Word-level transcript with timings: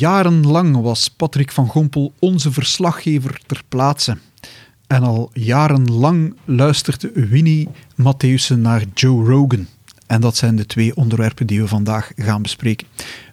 Jarenlang 0.00 0.80
was 0.82 1.08
Patrick 1.08 1.52
van 1.52 1.68
Gompel 1.68 2.12
onze 2.18 2.52
verslaggever 2.52 3.40
ter 3.46 3.62
plaatse. 3.68 4.18
En 4.86 5.02
al 5.02 5.30
jarenlang 5.32 6.36
luistert 6.44 7.08
Winnie 7.14 7.68
Mattheussen 7.94 8.60
naar 8.60 8.84
Joe 8.94 9.24
Rogan. 9.24 9.66
En 10.06 10.20
dat 10.20 10.36
zijn 10.36 10.56
de 10.56 10.66
twee 10.66 10.96
onderwerpen 10.96 11.46
die 11.46 11.60
we 11.60 11.68
vandaag 11.68 12.12
gaan 12.16 12.42
bespreken. 12.42 12.86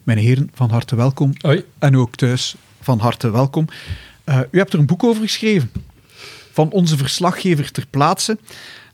Mijn 0.03 0.17
heren, 0.17 0.49
van 0.53 0.69
harte 0.69 0.95
welkom. 0.95 1.33
Hoi. 1.37 1.63
En 1.79 1.97
ook 1.97 2.15
thuis, 2.15 2.55
van 2.81 2.99
harte 2.99 3.29
welkom. 3.29 3.65
Uh, 4.25 4.39
u 4.51 4.57
hebt 4.57 4.73
er 4.73 4.79
een 4.79 4.85
boek 4.85 5.03
over 5.03 5.21
geschreven. 5.21 5.71
Van 6.51 6.71
onze 6.71 6.97
verslaggever 6.97 7.71
ter 7.71 7.85
plaatse. 7.89 8.37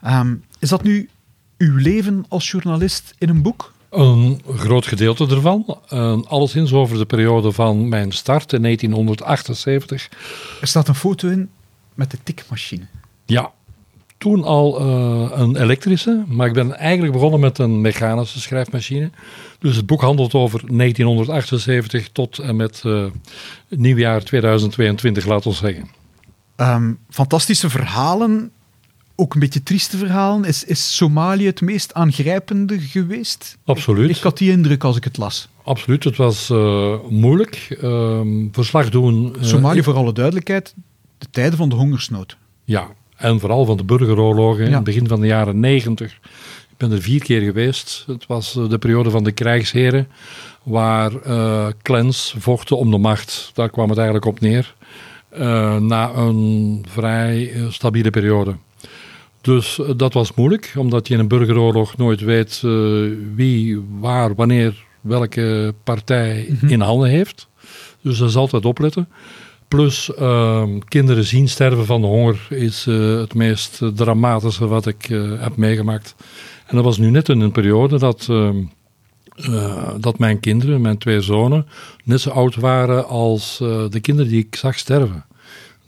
Um, 0.08 0.44
is 0.60 0.70
dat 0.70 0.84
nu 0.84 1.10
uw 1.58 1.78
leven 1.78 2.26
als 2.28 2.52
journalist 2.52 3.14
in 3.18 3.30
een 3.30 3.42
boek? 3.42 3.73
Een 3.94 4.42
groot 4.56 4.88
gedeelte 4.88 5.28
ervan. 5.28 5.78
Uh, 5.94 6.18
alleszins 6.28 6.74
over 6.74 6.98
de 6.98 7.06
periode 7.06 7.52
van 7.52 7.90
mijn 7.90 8.12
start 8.12 8.54
in 8.54 8.62
1978. 8.62 10.10
Er 10.62 10.68
staat 10.68 10.88
een 10.88 10.96
foto 10.96 11.28
in 11.28 11.50
met 11.94 12.12
de 12.12 12.18
tikmachine. 12.24 12.86
Ja, 13.26 13.52
toen 14.18 14.44
al 14.44 14.82
uh, 14.82 15.32
een 15.34 15.56
elektrische, 15.56 16.24
maar 16.28 16.48
ik 16.48 16.54
ben 16.54 16.78
eigenlijk 16.78 17.14
begonnen 17.14 17.40
met 17.40 17.58
een 17.58 17.82
mechanische 17.82 18.40
schrijfmachine. 18.40 19.10
Dus 19.60 19.76
het 19.76 19.86
boek 19.86 20.02
handelt 20.02 20.34
over 20.34 20.62
1978 20.78 22.10
tot 22.12 22.38
en 22.38 22.56
met 22.56 22.82
uh, 22.86 23.06
nieuwjaar 23.70 24.24
2022, 24.24 25.26
laten 25.26 25.50
we 25.50 25.56
zeggen. 25.56 25.90
Um, 26.58 27.00
fantastische 27.10 27.70
verhalen, 27.70 28.52
ook 29.16 29.34
een 29.34 29.40
beetje 29.40 29.64
trieste 29.64 29.98
verhalen. 29.98 30.46
Is, 30.46 30.64
is 30.64 30.96
Somalië 30.96 31.46
het 31.46 31.62
meest 31.62 31.94
aangrijpende 31.94 32.80
geweest? 32.80 33.58
Absoluut. 33.66 34.10
Ik, 34.10 34.16
ik 34.16 34.22
had 34.22 34.38
die 34.38 34.52
indruk 34.52 34.84
als 34.84 34.98
ik 34.98 35.04
het 35.04 35.18
las. 35.18 35.50
Absoluut, 35.64 36.04
het 36.04 36.18
was 36.18 36.50
uh, 36.50 36.96
moeilijk. 37.10 37.78
Um, 37.84 38.50
verslag 38.52 38.90
doen. 38.90 39.36
Somalië, 39.40 39.84
voor 39.84 39.96
alle 39.96 40.14
duidelijkheid, 40.14 40.74
de 41.18 41.28
tijden 41.32 41.58
van 41.58 41.70
de 41.70 41.76
hongersnood. 41.76 42.38
Ja, 42.64 42.88
en 43.16 43.40
vooral 43.40 43.66
van 43.66 43.78
de 43.78 43.84
burgeroorlogen 43.84 44.62
ja. 44.62 44.68
in 44.68 44.74
het 44.74 44.84
begin 44.84 45.08
van 45.08 45.22
de 45.22 45.28
jaren 45.28 45.60
negentig. 45.60 46.12
Ik 46.70 46.78
ben 46.78 46.92
er 46.92 47.02
vier 47.02 47.24
keer 47.24 47.42
geweest. 47.42 48.04
Het 48.08 48.26
was 48.26 48.54
de 48.54 48.78
periode 48.78 49.10
van 49.10 49.24
de 49.24 49.32
krijgsheren, 49.32 50.08
waar 50.64 51.12
clans 51.82 52.36
vochten 52.38 52.78
om 52.78 52.92
de 52.92 52.98
macht. 52.98 53.52
Daar 53.54 53.70
kwam 53.70 53.90
het 53.90 53.98
eigenlijk 53.98 54.28
op 54.28 54.40
neer. 54.40 54.76
Na 55.80 56.12
een 56.14 56.86
vrij 56.90 57.54
stabiele 57.70 58.10
periode. 58.10 58.56
Dus 59.44 59.80
dat 59.96 60.14
was 60.14 60.34
moeilijk, 60.34 60.74
omdat 60.78 61.08
je 61.08 61.14
in 61.14 61.20
een 61.20 61.28
burgeroorlog 61.28 61.98
nooit 61.98 62.22
weet 62.22 62.62
wie, 63.36 63.82
waar, 64.00 64.36
wanneer, 64.36 64.86
welke 65.02 65.74
partij 65.84 66.46
mm 66.50 66.58
-hmm. 66.60 66.70
in 66.70 66.82
handen 66.82 67.10
heeft. 67.10 67.48
Dus 68.02 68.18
dat 68.18 68.30
is 68.30 68.36
altijd 68.36 68.66
opletten. 68.66 69.08
Plus 69.68 70.12
uh, 70.20 70.64
kinderen 70.88 71.24
zien 71.24 71.50
sterven 71.50 71.86
van 71.86 72.02
de 72.02 72.08
honger 72.08 72.48
is 72.50 72.86
uh, 72.86 73.20
het 73.20 73.34
meest 73.34 73.82
dramatische 73.96 74.68
wat 74.68 74.88
ik 74.88 75.06
heb 75.40 75.56
meegemaakt. 75.56 76.16
En 76.66 76.76
dat 76.76 76.86
was 76.86 76.98
nu 76.98 77.10
net 77.10 77.30
in 77.30 77.40
een 77.40 77.52
periode 77.52 78.00
dat, 78.00 78.28
uh, 78.30 78.50
dat 80.00 80.20
mijn 80.20 80.40
kinderen, 80.40 80.82
mijn 80.82 80.98
twee 80.98 81.22
zonen, 81.22 81.68
net 82.04 82.22
zo 82.22 82.30
oud 82.30 82.56
waren 82.56 83.08
als 83.08 83.58
de 83.90 84.00
kinderen 84.02 84.32
die 84.32 84.46
ik 84.46 84.56
zag 84.56 84.78
sterven. 84.78 85.26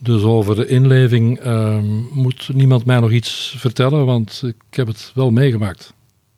Dus 0.06 0.22
over 0.22 0.56
de 0.56 0.68
inleving 0.68 1.40
ehm, 1.40 1.86
moet 2.12 2.50
niemand 2.54 2.86
mij 2.86 3.00
nog 3.00 3.12
iets 3.12 3.56
vertellen, 3.58 4.06
want 4.06 4.42
ik 4.46 4.78
heb 4.78 4.88
het 4.88 5.12
wel 5.16 5.32
meegemaakt. 5.32 5.94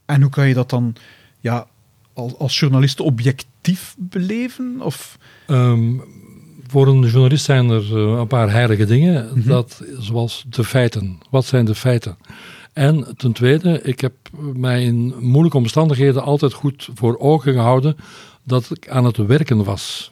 En 0.06 0.22
hoe 0.22 0.32
kan 0.32 0.48
je 0.48 0.54
dat 0.54 0.70
dan 0.70 0.96
ja, 1.40 1.68
als, 2.14 2.38
als 2.38 2.60
journalist 2.60 3.00
objectief 3.00 3.96
beleven? 4.00 4.76
Of? 4.82 5.18
Um, 5.48 6.04
voor 6.68 6.88
een 6.88 7.02
journalist 7.02 7.46
zijn 7.46 7.70
er 7.70 7.98
uh, 7.98 8.20
een 8.20 8.28
paar 8.28 8.52
heilige 8.52 8.86
dingen, 8.86 9.26
mm 9.26 9.34
-hmm. 9.34 9.44
dat, 9.48 9.84
zoals 10.00 10.46
de 10.50 10.64
feiten. 10.64 11.18
Wat 11.30 11.46
zijn 11.46 11.66
de 11.66 11.76
feiten? 11.76 12.18
En 12.74 13.16
ten 13.18 13.32
tweede, 13.32 13.82
ik 13.82 14.02
heb 14.02 14.14
mij 14.54 14.84
in 14.84 15.14
moeilijke 15.20 15.58
omstandigheden 15.58 16.24
altijd 16.24 16.54
goed 16.54 16.90
voor 16.94 17.18
ogen 17.18 17.54
gehouden 17.54 17.98
dat 18.44 18.72
ik 18.72 18.90
aan 18.90 19.06
het 19.06 19.18
werken 19.18 19.64
was. 19.64 20.12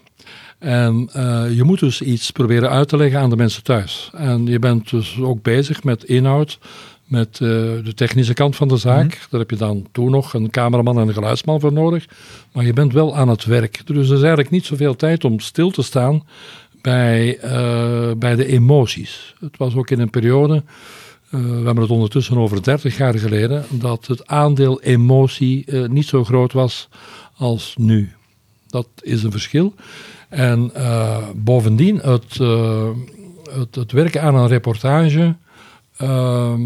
En 0.65 1.09
uh, 1.15 1.55
je 1.55 1.63
moet 1.63 1.79
dus 1.79 2.01
iets 2.01 2.31
proberen 2.31 2.69
uit 2.69 2.87
te 2.87 2.97
leggen 2.97 3.19
aan 3.19 3.29
de 3.29 3.35
mensen 3.35 3.63
thuis. 3.63 4.09
En 4.13 4.45
je 4.45 4.59
bent 4.59 4.89
dus 4.89 5.19
ook 5.19 5.41
bezig 5.41 5.83
met 5.83 6.03
inhoud, 6.03 6.59
met 7.03 7.39
uh, 7.39 7.49
de 7.83 7.93
technische 7.95 8.33
kant 8.33 8.55
van 8.55 8.67
de 8.67 8.77
zaak. 8.77 9.03
Mm 9.03 9.09
-hmm. 9.09 9.27
Daar 9.29 9.39
heb 9.39 9.49
je 9.49 9.55
dan 9.55 9.87
toen 9.91 10.11
nog 10.11 10.33
een 10.33 10.49
cameraman 10.49 10.99
en 10.99 11.07
een 11.07 11.13
geluidsman 11.13 11.59
voor 11.59 11.73
nodig. 11.73 12.05
Maar 12.51 12.65
je 12.65 12.73
bent 12.73 12.93
wel 12.93 13.15
aan 13.15 13.27
het 13.27 13.45
werk. 13.45 13.81
Dus 13.85 14.07
er 14.07 14.15
is 14.15 14.19
eigenlijk 14.19 14.49
niet 14.49 14.65
zoveel 14.65 14.95
tijd 14.95 15.23
om 15.23 15.39
stil 15.39 15.71
te 15.71 15.81
staan 15.81 16.23
bij, 16.81 17.37
uh, 17.43 18.11
bij 18.17 18.35
de 18.35 18.45
emoties. 18.45 19.35
Het 19.39 19.57
was 19.57 19.75
ook 19.75 19.89
in 19.89 19.99
een 19.99 20.09
periode, 20.09 20.63
we 21.29 21.37
hebben 21.37 21.81
het 21.81 21.91
ondertussen 21.91 22.37
over 22.37 22.63
30 22.63 22.97
jaar 22.97 23.17
geleden, 23.17 23.65
dat 23.69 24.07
het 24.07 24.27
aandeel 24.27 24.81
emotie 24.81 25.71
niet 25.87 26.07
zo 26.07 26.23
groot 26.23 26.53
was 26.53 26.89
als 27.35 27.75
nu. 27.77 28.11
Dat 28.67 28.87
is 29.01 29.23
een 29.23 29.31
verschil. 29.31 29.73
En 30.29 30.71
bovendien, 31.35 31.97
het, 31.97 32.37
het, 33.51 33.75
het, 33.75 33.91
werken 33.91 34.21
aan 34.21 34.35
een 34.35 34.47
reportage 34.47 35.35
ehm, 35.97 36.61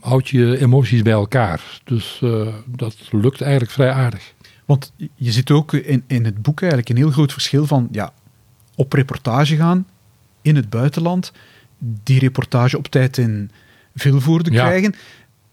houdt 0.00 0.28
je 0.28 0.60
emoties 0.60 1.02
bij 1.02 1.12
elkaar. 1.12 1.80
Dus 1.84 2.22
dat 2.66 2.96
lukt 3.10 3.40
eigenlijk 3.40 3.72
vrij 3.72 3.90
aardig. 3.90 4.32
Want 4.64 4.92
je 5.14 5.32
ziet 5.32 5.50
ook 5.50 5.72
in, 5.72 6.04
in 6.06 6.24
het 6.24 6.42
boek 6.42 6.60
eigenlijk 6.60 6.90
een 6.90 6.96
heel 6.96 7.10
groot 7.10 7.32
verschil 7.32 7.66
van 7.66 7.88
ja, 7.90 8.12
op 8.74 8.92
reportage 8.92 9.56
gaan 9.56 9.86
in 10.42 10.56
het 10.56 10.70
buitenland, 10.70 11.32
die 11.78 12.18
reportage 12.18 12.78
op 12.78 12.86
tijd 12.86 13.18
in 13.18 13.50
Vilvoorde 13.94 14.50
ja. 14.50 14.64
krijgen. 14.64 14.94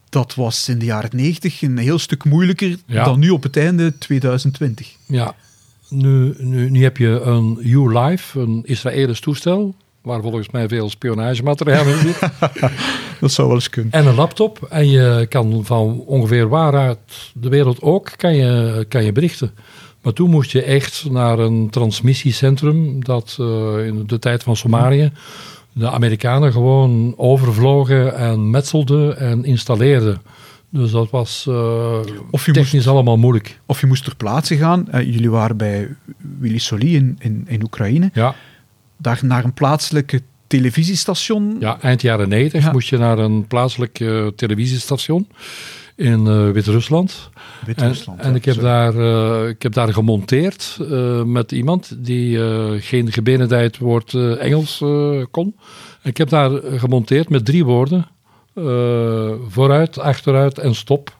Dat 0.09 0.35
was 0.35 0.69
in 0.69 0.79
de 0.79 0.85
jaren 0.85 1.09
90 1.13 1.61
een 1.61 1.77
heel 1.77 1.99
stuk 1.99 2.23
moeilijker 2.23 2.77
ja. 2.85 3.03
dan 3.03 3.19
nu 3.19 3.29
op 3.29 3.43
het 3.43 3.57
einde 3.57 3.97
2020. 3.97 4.95
Ja, 5.05 5.35
nu, 5.89 6.33
nu, 6.37 6.69
nu 6.69 6.83
heb 6.83 6.97
je 6.97 7.21
een 7.21 7.57
U-Live, 7.61 8.39
een 8.39 8.61
Israëlisch 8.65 9.19
toestel, 9.19 9.75
waar 10.01 10.21
volgens 10.21 10.49
mij 10.49 10.67
veel 10.67 10.89
spionagemateriaal 10.89 11.85
in 11.85 11.97
zit. 11.97 12.19
dat 13.19 13.31
zou 13.31 13.47
wel 13.47 13.55
eens 13.55 13.69
kunnen. 13.69 13.91
En 13.91 14.07
een 14.07 14.15
laptop. 14.15 14.67
En 14.69 14.89
je 14.89 15.25
kan 15.29 15.65
van 15.65 16.03
ongeveer 16.05 16.49
waaruit 16.49 16.99
de 17.33 17.49
wereld 17.49 17.81
ook, 17.81 18.11
kan 18.15 18.35
je, 18.35 18.85
kan 18.87 19.03
je 19.03 19.11
berichten. 19.11 19.51
Maar 20.01 20.13
toen 20.13 20.29
moest 20.29 20.51
je 20.51 20.63
echt 20.63 21.05
naar 21.09 21.39
een 21.39 21.69
transmissiecentrum 21.69 23.03
dat 23.03 23.37
uh, 23.39 23.85
in 23.85 24.03
de 24.07 24.19
tijd 24.19 24.43
van 24.43 24.55
Somalië 24.55 25.11
de 25.73 25.89
Amerikanen 25.89 26.51
gewoon 26.51 27.13
overvlogen 27.17 28.15
en 28.15 28.49
metselden 28.49 29.17
en 29.17 29.45
installeerden. 29.45 30.21
Dus 30.69 30.91
dat 30.91 31.09
was 31.09 31.45
uh, 31.49 31.99
of 32.31 32.45
je 32.45 32.51
technisch 32.51 32.73
moest, 32.73 32.87
allemaal 32.87 33.17
moeilijk. 33.17 33.59
Of 33.65 33.79
je 33.79 33.87
moest 33.87 34.03
ter 34.03 34.15
plaatse 34.15 34.57
gaan. 34.57 34.87
Uh, 34.93 35.01
jullie 35.01 35.29
waren 35.29 35.57
bij 35.57 35.95
Willy 36.39 36.57
Soli 36.57 36.95
in, 36.95 37.15
in, 37.19 37.43
in 37.47 37.63
Oekraïne. 37.63 38.09
Ja. 38.13 38.35
Daar 38.97 39.19
naar 39.23 39.43
een 39.43 39.53
plaatselijke 39.53 40.21
televisiestation. 40.49 41.57
Ja, 41.59 41.81
eind 41.81 42.01
jaren 42.01 42.29
90 42.29 42.63
ja. 42.63 42.71
moest 42.71 42.89
je 42.89 42.97
naar 42.97 43.17
een 43.17 43.47
plaatselijk 43.47 43.99
uh, 43.99 44.27
televisiestation 44.27 45.27
in 45.95 46.25
uh, 46.25 46.51
Wit-Rusland. 46.51 47.29
Wit-Rusland. 47.65 48.19
En, 48.19 48.25
en 48.25 48.35
ik, 48.35 48.45
heb 48.45 48.59
daar, 48.59 48.95
uh, 48.95 49.47
ik 49.47 49.61
heb 49.61 49.73
daar 49.73 49.93
gemonteerd 49.93 50.77
uh, 50.81 51.23
met 51.23 51.51
iemand 51.51 51.95
die 51.97 52.39
geen 52.81 53.11
gebenedijd 53.11 53.77
woord 53.77 54.13
Engels 54.13 54.83
kon. 55.31 55.55
En 56.01 56.09
ik 56.09 56.17
heb 56.17 56.29
daar 56.29 56.51
gemonteerd 56.51 57.29
met 57.29 57.45
drie 57.45 57.65
woorden: 57.65 58.07
vooruit, 59.49 59.99
achteruit 59.99 60.57
en 60.57 60.75
stop. 60.75 61.17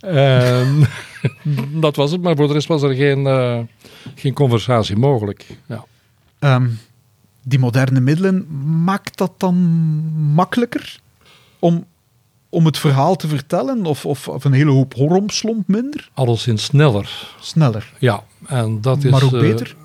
En 0.00 0.88
dat 1.84 1.96
was 1.96 2.10
het, 2.10 2.22
maar 2.22 2.36
voor 2.36 2.46
de 2.46 2.52
rest 2.52 2.68
was 2.68 2.82
er 2.82 2.94
geen, 2.94 3.26
geen 4.14 4.32
conversatie 4.32 4.96
mogelijk. 4.96 5.46
Ja. 5.66 5.84
Um, 6.54 6.78
die 7.42 7.58
moderne 7.58 8.00
middelen, 8.00 8.46
maakt 8.84 9.16
dat 9.16 9.32
dan 9.36 9.54
makkelijker 10.34 11.00
om 11.58 11.86
om 12.52 12.66
het 12.66 12.78
verhaal 12.78 13.16
te 13.16 13.28
vertellen? 13.28 13.86
Of, 13.86 14.06
of, 14.06 14.28
of 14.28 14.44
een 14.44 14.52
hele 14.52 14.70
hoop 14.70 14.92
romslomp 14.92 15.68
minder? 15.68 16.10
Alleszins 16.14 16.64
sneller. 16.64 17.34
Sneller. 17.40 17.92
Ja, 17.98 18.24
en 18.46 18.80
dat 18.80 19.04
is... 19.04 19.10
Maar 19.10 19.22
ook 19.22 19.32
uh, 19.32 19.40
beter? 19.40 19.76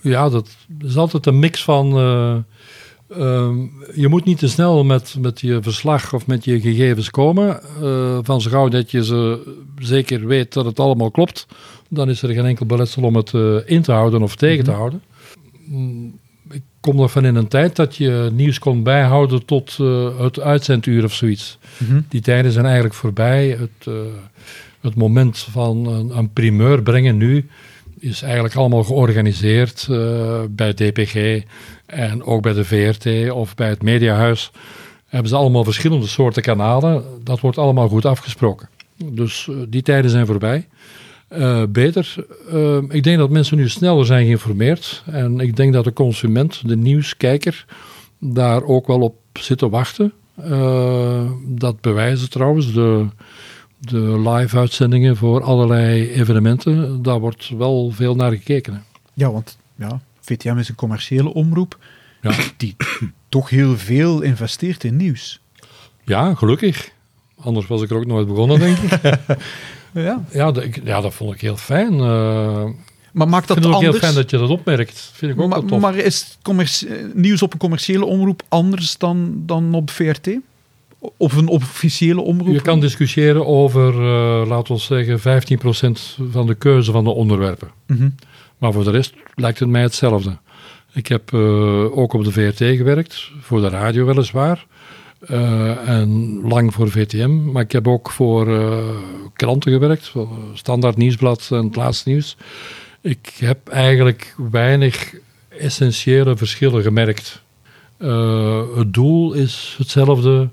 Ja, 0.00 0.28
dat 0.28 0.48
is 0.78 0.96
altijd 0.96 1.26
een 1.26 1.38
mix 1.38 1.64
van... 1.64 2.44
Uh, 3.10 3.18
uh, 3.18 3.50
je 3.94 4.08
moet 4.08 4.24
niet 4.24 4.38
te 4.38 4.48
snel 4.48 4.84
met, 4.84 5.16
met 5.20 5.40
je 5.40 5.62
verslag 5.62 6.12
of 6.12 6.26
met 6.26 6.44
je 6.44 6.60
gegevens 6.60 7.10
komen. 7.10 7.60
Uh, 7.82 8.18
van 8.22 8.40
zo 8.40 8.50
gauw 8.50 8.68
dat 8.68 8.90
je 8.90 9.04
ze 9.04 9.40
zeker 9.78 10.26
weet 10.26 10.52
dat 10.52 10.64
het 10.64 10.80
allemaal 10.80 11.10
klopt, 11.10 11.46
dan 11.88 12.08
is 12.08 12.22
er 12.22 12.34
geen 12.34 12.44
enkel 12.44 12.66
beletsel 12.66 13.02
om 13.02 13.16
het 13.16 13.32
uh, 13.32 13.56
in 13.64 13.82
te 13.82 13.92
houden 13.92 14.22
of 14.22 14.36
tegen 14.36 14.64
te 14.64 14.70
houden. 14.70 15.02
Mm, 15.66 16.18
ik 16.50 16.62
kom 16.80 16.96
nog 16.96 17.10
van 17.10 17.24
in 17.24 17.34
een 17.34 17.48
tijd 17.48 17.76
dat 17.76 17.96
je 17.96 18.30
nieuws 18.32 18.58
kon 18.58 18.82
bijhouden 18.82 19.44
tot 19.44 19.78
uh, 19.80 20.20
het 20.20 20.40
uitzenduur 20.40 21.04
of 21.04 21.14
zoiets. 21.14 21.58
Mm 21.78 21.86
-hmm. 21.86 22.04
Die 22.08 22.20
tijden 22.20 22.52
zijn 22.52 22.64
eigenlijk 22.64 22.94
voorbij. 22.94 23.48
Het, 23.48 23.94
het 24.80 24.94
moment 24.94 25.38
van 25.38 25.86
een, 25.86 26.18
een, 26.18 26.32
primeur 26.32 26.82
brengen 26.82 27.16
nu, 27.16 27.48
is 27.98 28.22
eigenlijk 28.22 28.54
allemaal 28.54 28.84
georganiseerd 28.84 29.86
bij 30.50 30.74
DPG 30.74 31.42
en 31.86 32.22
ook 32.24 32.42
bij 32.42 32.52
de 32.52 32.64
VRT 32.64 33.30
of 33.30 33.54
bij 33.54 33.68
het 33.68 33.82
Mediahuis. 33.82 34.50
Hebben 35.06 35.28
ze 35.28 35.36
allemaal 35.36 35.64
verschillende 35.64 36.06
soorten 36.06 36.42
kanalen. 36.42 37.04
Dat 37.22 37.40
wordt 37.40 37.58
allemaal 37.58 37.88
goed 37.88 38.04
afgesproken. 38.04 38.68
Dus 39.04 39.46
uh, 39.50 39.56
die 39.68 39.82
tijden 39.82 40.10
zijn 40.10 40.26
voorbij. 40.26 40.68
Uh, 41.32 41.62
beter. 41.68 42.14
ik 42.88 43.02
denk 43.02 43.18
dat 43.18 43.30
mensen 43.30 43.56
nu 43.56 43.68
sneller 43.68 44.06
zijn 44.06 44.24
geïnformeerd. 44.24 45.02
En 45.06 45.40
ik 45.40 45.56
denk 45.56 45.72
dat 45.72 45.84
de 45.84 45.92
consument, 45.92 46.68
de 46.68 46.76
nieuwskijker, 46.76 47.64
daar 48.18 48.62
ook 48.62 48.86
wel 48.86 49.00
op 49.00 49.16
zit 49.32 49.58
te 49.58 49.68
wachten. 49.68 50.12
dat 51.46 51.80
bewijzen 51.80 52.30
trouwens 52.30 52.72
de 52.72 53.06
de 53.78 54.30
live-uitzendingen 54.30 55.16
voor 55.16 55.42
allerlei 55.42 56.10
evenementen, 56.10 57.02
daar 57.02 57.20
wordt 57.20 57.48
wel 57.58 57.90
veel 57.90 58.14
naar 58.14 58.30
gekeken. 58.30 58.84
Ja, 59.12 59.32
want 59.32 59.58
ja, 59.74 60.00
VTM 60.26 60.58
is 60.58 60.68
een 60.68 60.74
commerciële 60.74 61.34
omroep 61.34 61.78
ja. 62.22 62.34
die 62.56 62.76
toch 63.28 63.50
heel 63.50 63.76
veel 63.76 64.20
investeert 64.20 64.84
in 64.84 64.96
nieuws. 64.96 65.40
Ja, 66.04 66.34
gelukkig. 66.34 66.90
Anders 67.40 67.66
was 67.66 67.82
ik 67.82 67.90
er 67.90 67.96
ook 67.96 68.06
nooit 68.06 68.26
begonnen, 68.26 68.58
denk 68.58 68.78
ik. 68.78 69.02
ja. 69.92 70.24
Ja, 70.30 70.52
ja, 70.84 71.00
dat 71.00 71.14
vond 71.14 71.34
ik 71.34 71.40
heel 71.40 71.56
fijn. 71.56 71.92
Uh, 71.92 72.64
maar 73.12 73.28
maakt 73.28 73.48
dat 73.48 73.58
vind 73.58 73.74
ook 73.74 73.80
heel 73.80 73.92
fijn 73.92 74.14
dat 74.14 74.30
je 74.30 74.38
dat 74.38 74.48
opmerkt. 74.48 75.10
Vind 75.14 75.32
ik 75.32 75.40
ook 75.40 75.48
maar, 75.48 75.64
tof. 75.64 75.80
maar 75.80 75.96
is 75.96 76.38
nieuws 77.14 77.42
op 77.42 77.52
een 77.52 77.58
commerciële 77.58 78.04
omroep 78.04 78.42
anders 78.48 78.98
dan, 78.98 79.42
dan 79.46 79.74
op 79.74 79.90
VRT? 79.90 80.38
Of 81.16 81.36
een 81.36 81.48
officiële 81.48 82.20
omroep? 82.20 82.52
Je 82.54 82.60
kan 82.60 82.80
discussiëren 82.80 83.46
over, 83.46 83.94
uh, 83.94 84.48
laten 84.48 84.74
we 84.74 84.80
zeggen, 84.80 85.20
15% 85.20 86.18
van 86.30 86.46
de 86.46 86.54
keuze 86.54 86.92
van 86.92 87.04
de 87.04 87.10
onderwerpen. 87.10 87.68
Mhm. 87.86 88.08
Maar 88.58 88.72
voor 88.72 88.84
de 88.84 88.90
rest 88.90 89.14
lijkt 89.34 89.58
het 89.58 89.68
mij 89.68 89.82
hetzelfde. 89.82 90.38
Ik 90.92 91.06
heb 91.06 91.32
uh, 91.32 91.98
ook 91.98 92.12
op 92.12 92.24
de 92.24 92.32
VRT 92.32 92.58
gewerkt, 92.58 93.30
voor 93.40 93.60
de 93.60 93.68
radio 93.68 94.04
weliswaar. 94.04 94.66
Uh, 95.30 95.88
en 95.88 96.40
lang 96.42 96.74
voor 96.74 96.90
VTM, 96.90 97.52
maar 97.52 97.62
ik 97.62 97.72
heb 97.72 97.88
ook 97.88 98.10
voor 98.10 98.46
kranten 99.32 99.72
gewerkt, 99.72 100.12
Standaard 100.54 100.96
Nieuwsblad 100.96 101.48
en 101.50 101.64
het 101.64 101.76
Laatste 101.76 102.08
Nieuws. 102.08 102.36
Ik 103.00 103.32
heb 103.38 103.68
eigenlijk 103.68 104.34
weinig 104.50 105.14
essentiële 105.48 106.36
verschillen 106.36 106.82
gemerkt. 106.82 107.42
het 108.76 108.94
doel 108.94 109.32
is 109.32 109.74
hetzelfde, 109.78 110.48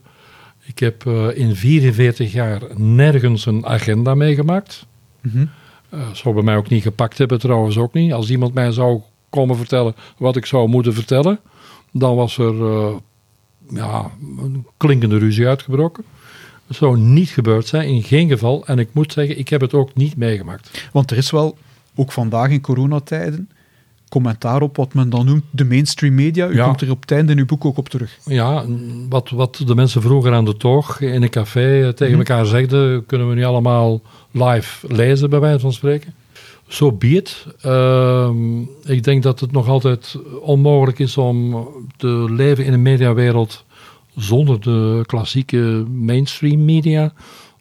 ik 0.65 0.79
heb 0.79 1.05
uh, 1.05 1.27
in 1.33 1.55
44 1.55 2.31
jaar 2.31 2.61
nergens 2.75 3.45
een 3.45 3.65
agenda 3.65 4.15
meegemaakt. 4.15 4.85
Mm. 5.21 5.49
Uh, 5.93 6.11
zou 6.13 6.33
bij 6.33 6.43
mij 6.43 6.57
ook 6.57 6.69
niet 6.69 6.83
gepakt 6.83 7.17
hebben, 7.17 7.39
trouwens 7.39 7.77
ook 7.77 7.93
niet. 7.93 8.13
Als 8.13 8.29
iemand 8.29 8.53
mij 8.53 8.71
zou 8.71 9.01
komen 9.29 9.55
vertellen 9.57 9.95
wat 10.17 10.35
ik 10.35 10.45
zou 10.45 10.67
moeten 10.67 10.93
vertellen, 10.93 11.39
dan 11.91 12.15
was 12.15 12.37
er 12.37 12.53
uh, 12.53 12.95
ja, 13.69 14.11
een 14.37 14.65
klinkende 14.77 15.17
ruzie 15.17 15.47
uitgebroken. 15.47 16.03
Dat 16.67 16.77
zou 16.77 16.97
niet 16.97 17.29
gebeurd 17.29 17.67
zijn, 17.67 17.87
in 17.87 18.03
geen 18.03 18.29
geval. 18.29 18.65
En 18.65 18.79
ik 18.79 18.89
moet 18.91 19.13
zeggen, 19.13 19.39
ik 19.39 19.49
heb 19.49 19.61
het 19.61 19.73
ook 19.73 19.95
niet 19.95 20.17
meegemaakt. 20.17 20.89
Want 20.91 21.11
er 21.11 21.17
is 21.17 21.31
wel, 21.31 21.57
ook 21.95 22.11
vandaag 22.11 22.49
in 22.49 22.61
coronatijden, 22.61 23.49
commentaar 24.13 24.61
op 24.61 24.75
wat 24.77 24.93
men 24.93 25.09
dan 25.09 25.25
noemt 25.25 25.43
de 25.51 25.65
mainstream 25.65 26.15
media. 26.15 26.47
U 26.47 26.55
Ja. 26.55 26.65
komt 26.65 26.81
er 26.81 26.91
op 26.91 27.01
het 27.01 27.11
einde 27.11 27.31
in 27.31 27.37
uw 27.37 27.45
boek 27.45 27.65
ook 27.65 27.77
op 27.77 27.89
terug. 27.89 28.17
Ja, 28.25 28.65
wat, 29.09 29.29
wat 29.29 29.61
de 29.65 29.75
mensen 29.75 30.01
vroeger 30.01 30.33
aan 30.33 30.45
de 30.45 30.57
toog 30.57 31.01
in 31.01 31.21
een 31.23 31.29
café 31.29 31.81
eh, 31.83 31.89
tegen 31.89 32.17
Mhm. 32.17 32.17
elkaar 32.27 32.45
zegden, 32.45 33.05
kunnen 33.05 33.29
we 33.29 33.35
nu 33.35 33.43
allemaal 33.43 34.01
live 34.31 34.87
lezen, 34.93 35.29
bij 35.29 35.39
wijze 35.39 35.59
van 35.59 35.73
spreken. 35.73 36.13
Zo 36.67 36.85
so 36.85 36.91
be 36.91 37.07
it. 37.07 37.45
Ehm, 37.61 38.61
ik 38.85 39.03
denk 39.03 39.23
dat 39.23 39.39
het 39.39 39.51
nog 39.51 39.67
altijd 39.67 40.17
onmogelijk 40.41 40.99
is 40.99 41.17
om 41.17 41.67
te 41.97 42.25
leven 42.29 42.65
in 42.65 42.73
een 42.73 42.81
mediawereld 42.81 43.63
zonder 44.15 44.61
de 44.61 45.03
klassieke 45.05 45.85
mainstream 45.91 46.65
media, 46.65 47.13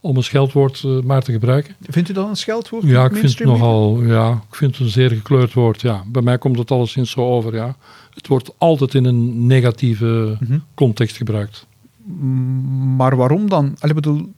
om 0.05 0.17
een 0.17 0.23
scheldwoord 0.23 0.83
eh, 0.85 1.01
maar 1.01 1.23
te 1.23 1.33
gebruiken. 1.33 1.75
Vindt 1.81 2.09
u 2.09 2.13
dat 2.13 2.29
een 2.29 2.37
scheldwoord? 2.37 2.85
Ja, 2.85 3.05
ik 3.05 3.17
vind 3.17 3.39
het 3.39 3.49
nogal, 3.49 4.03
ja, 4.03 4.31
ik 4.49 4.55
vind 4.55 4.71
het 4.77 4.81
een 4.87 4.93
zeer 4.93 5.11
gekleurd 5.11 5.53
woord, 5.53 5.81
ja. 5.81 6.03
Bij 6.07 6.23
mij 6.23 6.39
komt 6.39 6.59
het 6.59 6.71
alleszins 6.71 7.11
zo 7.11 7.21
over, 7.21 7.55
ja. 7.55 7.77
Het 8.15 8.27
wordt 8.29 8.51
altijd 8.59 8.95
in 8.95 9.05
een 9.05 9.47
negatieve 9.47 10.37
Mhm. 10.41 10.59
context 10.75 11.17
gebruikt. 11.17 11.67
Maar 12.97 13.17
waarom 13.17 13.49
dan? 13.49 13.77
Allee, 13.79 13.95
bedoel, 13.95 14.33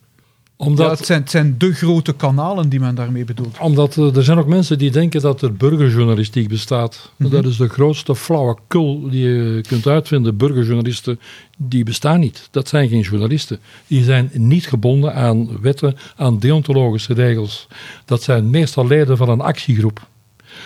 Omdat, 0.57 0.85
ja, 0.85 0.95
het, 0.95 1.05
zijn, 1.05 1.21
het 1.21 1.29
zijn 1.29 1.55
de 1.57 1.73
grote 1.73 2.13
kanalen 2.13 2.69
die 2.69 2.79
men 2.79 2.95
daarmee 2.95 3.25
bedoelt. 3.25 3.57
omdat 3.59 3.97
eh, 3.97 4.15
er 4.15 4.23
zijn 4.23 4.37
ook 4.37 4.47
mensen 4.47 4.77
die 4.77 4.91
denken 4.91 5.21
dat 5.21 5.41
er 5.41 5.53
burgerjournalistiek 5.53 6.47
bestaat. 6.47 7.11
Mhm. 7.15 7.29
Dat 7.29 7.45
is 7.45 7.57
de 7.57 7.67
grootste 7.67 8.15
flauwekul 8.15 9.09
die 9.09 9.27
je 9.27 9.61
kunt 9.67 9.87
uitvinden. 9.87 10.37
Burgerjournalisten, 10.37 11.19
die 11.57 11.83
bestaan 11.83 12.19
niet. 12.19 12.47
Dat 12.51 12.67
zijn 12.67 12.89
geen 12.89 13.01
journalisten. 13.01 13.59
Die 13.87 14.03
zijn 14.03 14.29
niet 14.33 14.67
gebonden 14.67 15.13
aan 15.13 15.61
wetten, 15.61 15.97
aan 16.15 16.39
deontologische 16.39 17.13
regels. 17.13 17.67
Dat 18.05 18.23
zijn 18.23 18.49
meestal 18.49 18.87
leden 18.87 19.17
van 19.17 19.29
een 19.29 19.41
actiegroep. 19.41 20.07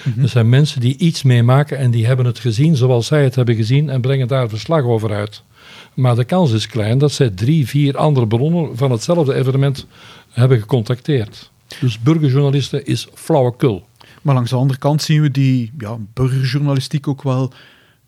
Mhm. 0.03 0.21
Er 0.21 0.27
zijn 0.29 0.49
mensen 0.49 0.81
die 0.81 0.97
iets 0.97 1.23
meemaken 1.23 1.77
en 1.77 1.91
die 1.91 2.05
hebben 2.05 2.25
het 2.25 2.39
gezien 2.39 2.75
zoals 2.75 3.07
zij 3.07 3.23
het 3.23 3.35
hebben 3.35 3.55
gezien 3.55 3.89
en 3.89 4.01
brengen 4.01 4.27
daar 4.27 4.49
verslag 4.49 4.83
over 4.83 5.13
uit. 5.13 5.43
Maar 5.93 6.15
de 6.15 6.23
kans 6.23 6.51
is 6.51 6.67
klein 6.67 6.97
dat 6.97 7.11
zij 7.11 7.29
drie, 7.29 7.67
vier 7.67 7.97
andere 7.97 8.27
bronnen 8.27 8.77
van 8.77 8.91
hetzelfde 8.91 9.33
evenement 9.33 9.85
hebben 10.29 10.59
gecontacteerd. 10.59 11.51
Dus 11.79 11.99
burgerjournalisten 11.99 12.85
is 12.85 13.07
flauwekul. 13.13 13.85
Maar 14.21 14.35
langs 14.35 14.49
de 14.49 14.55
andere 14.55 14.79
kant 14.79 15.01
zien 15.01 15.21
we 15.21 15.31
die 15.31 15.71
ja, 15.77 15.97
burgerjournalistiek 16.13 17.07
ook 17.07 17.23
wel 17.23 17.51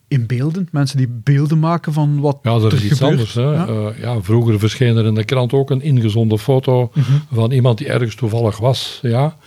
in 0.08 0.26
beelden. 0.26 0.68
Mensen 0.72 0.98
die 0.98 1.08
beelden 1.24 1.60
maken 1.60 1.94
van 1.94 2.20
wat 2.20 2.38
Ja, 2.44 2.52
dat 2.60 2.72
er 2.72 2.78
is 2.78 2.84
iets 2.84 3.00
gebeurt. 3.00 3.12
anders. 3.12 3.34
Hè. 3.34 3.42
Ja. 3.42 3.66
Ja? 3.68 3.94
ja, 4.14 4.22
vroeger 4.22 4.60
verscheen 4.60 4.98
er 4.98 5.06
in 5.06 5.14
de 5.14 5.24
krant 5.24 5.54
ook 5.54 5.70
een 5.70 5.82
ingezonde 5.82 6.38
foto 6.40 6.92
Mhm. 6.94 7.12
van 7.34 7.52
iemand 7.52 7.78
die 7.78 7.88
ergens 7.88 8.16
toevallig 8.16 8.58
was. 8.58 9.00
Ja. 9.02 9.38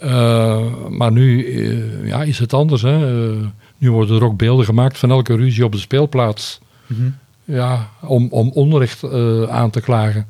Eh, 0.00 0.88
maar 0.88 1.12
nu 1.12 1.44
eh, 1.44 2.06
ja, 2.06 2.22
is 2.22 2.38
het 2.38 2.52
anders. 2.52 2.82
Hè. 2.82 3.28
Eh, 3.30 3.46
nu 3.78 3.90
worden 3.90 4.16
er 4.16 4.24
ook 4.24 4.36
beelden 4.36 4.64
gemaakt 4.64 4.98
van 4.98 5.10
elke 5.10 5.36
ruzie 5.36 5.64
op 5.64 5.72
de 5.72 5.78
speelplaats. 5.78 6.60
Mhm. 6.86 7.10
Ja, 7.44 7.88
om, 8.00 8.28
om 8.30 8.50
onrecht 8.50 9.12
aan 9.48 9.70
te 9.70 9.80
klagen. 9.80 10.26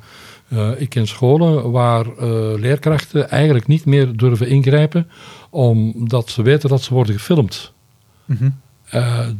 Ik 0.76 0.88
ken 0.88 1.06
scholen 1.06 1.70
waar 1.70 2.06
leerkrachten 2.58 3.30
eigenlijk 3.30 3.66
niet 3.66 3.84
meer 3.84 4.16
durven 4.16 4.48
ingrijpen, 4.48 5.10
omdat 5.50 6.28
ze 6.28 6.42
weten 6.42 6.68
dat 6.68 6.82
ze 6.82 6.94
worden 6.94 7.14
gefilmd. 7.14 7.72
Mhm. 8.24 8.50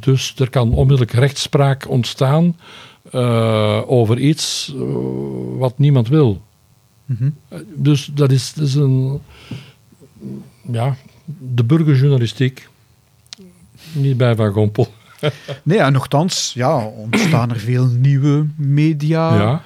Dus 0.00 0.34
er 0.36 0.50
kan 0.50 0.72
onmiddellijk 0.72 1.12
rechtspraak 1.12 1.88
ontstaan 1.88 2.56
over 3.86 4.18
iets 4.18 4.74
wat 5.58 5.78
niemand 5.78 6.08
wil. 6.08 6.42
Mhm. 7.04 7.30
Dus 7.74 8.10
dat 8.14 8.30
is, 8.30 8.52
dat 8.54 8.66
is 8.66 8.74
een. 8.74 9.20
Ja, 10.70 10.96
de 11.38 11.64
burgerjournalistiek. 11.64 12.68
Niet 13.92 14.16
bij 14.16 14.34
Van 14.34 14.52
Gompel. 14.52 14.92
Nee, 15.62 15.78
en 15.78 15.92
nogthans 15.92 16.52
ja, 16.54 16.84
ontstaan 16.84 17.50
er 17.50 17.58
veel 17.58 17.86
nieuwe 17.86 18.46
media. 18.56 19.34
Ja, 19.36 19.62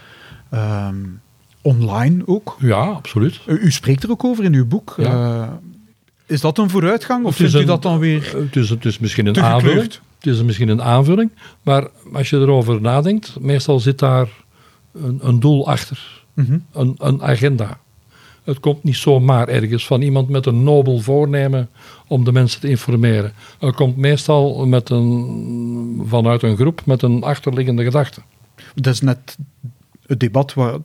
Ehm, 0.51 0.97
online 1.63 2.23
ook. 2.27 2.57
ja, 2.59 2.81
absoluut. 2.85 3.41
U, 3.47 3.59
u 3.59 3.71
spreekt 3.71 4.03
er 4.03 4.11
ook 4.11 4.25
over 4.25 4.45
in 4.45 4.55
uw 4.55 4.67
boek. 4.67 4.95
Ja. 4.97 5.43
Eh, 5.43 5.49
is 6.27 6.41
dat 6.41 6.59
een 6.59 6.71
vooruitgang? 6.71 7.25
Of 7.25 7.37
vindt 7.37 7.55
u 7.55 7.65
dat 7.65 7.83
dan 7.83 7.99
weer 7.99 8.33
Het 8.37 8.57
is, 8.57 8.71
het 8.71 8.85
is 8.85 8.99
misschien 8.99 9.27
een 9.27 9.41
aanvulling. 9.43 9.83
Het 10.19 10.27
is 10.27 10.43
misschien 10.43 10.69
een 10.69 10.83
aanvulling. 10.83 11.31
Maar 11.63 11.89
als 12.13 12.31
je 12.31 12.37
erover 12.37 12.81
nadenkt, 12.81 13.41
meestal 13.41 13.81
zit 13.81 13.99
daar 13.99 14.29
een, 14.93 15.19
een 15.23 15.41
doel 15.41 15.69
achter. 15.69 16.23
Mhm. 16.35 16.59
Een, 16.73 16.95
een 16.99 17.23
agenda. 17.23 17.79
Het 18.45 18.61
komt 18.61 18.83
niet 18.83 18.97
zomaar 18.97 19.49
ergens 19.49 19.87
van 19.87 20.03
iemand 20.03 20.29
met 20.29 20.47
een 20.47 20.63
nobel 20.63 20.99
voornemen 20.99 21.69
om 22.07 22.25
de 22.25 22.33
mensen 22.33 22.61
te 22.61 22.69
informeren. 22.69 23.33
Het 23.59 23.75
komt 23.75 23.97
meestal 23.97 24.67
met 24.67 24.91
een, 24.91 26.03
vanuit 26.07 26.43
een 26.43 26.57
groep 26.57 26.83
met 26.87 27.03
een 27.03 27.23
achterliggende 27.23 27.85
gedachte. 27.85 28.21
Dat 28.75 28.95
is 28.95 29.01
net 29.01 29.37
het 30.07 30.21
debat, 30.21 30.55
waar, 30.55 30.79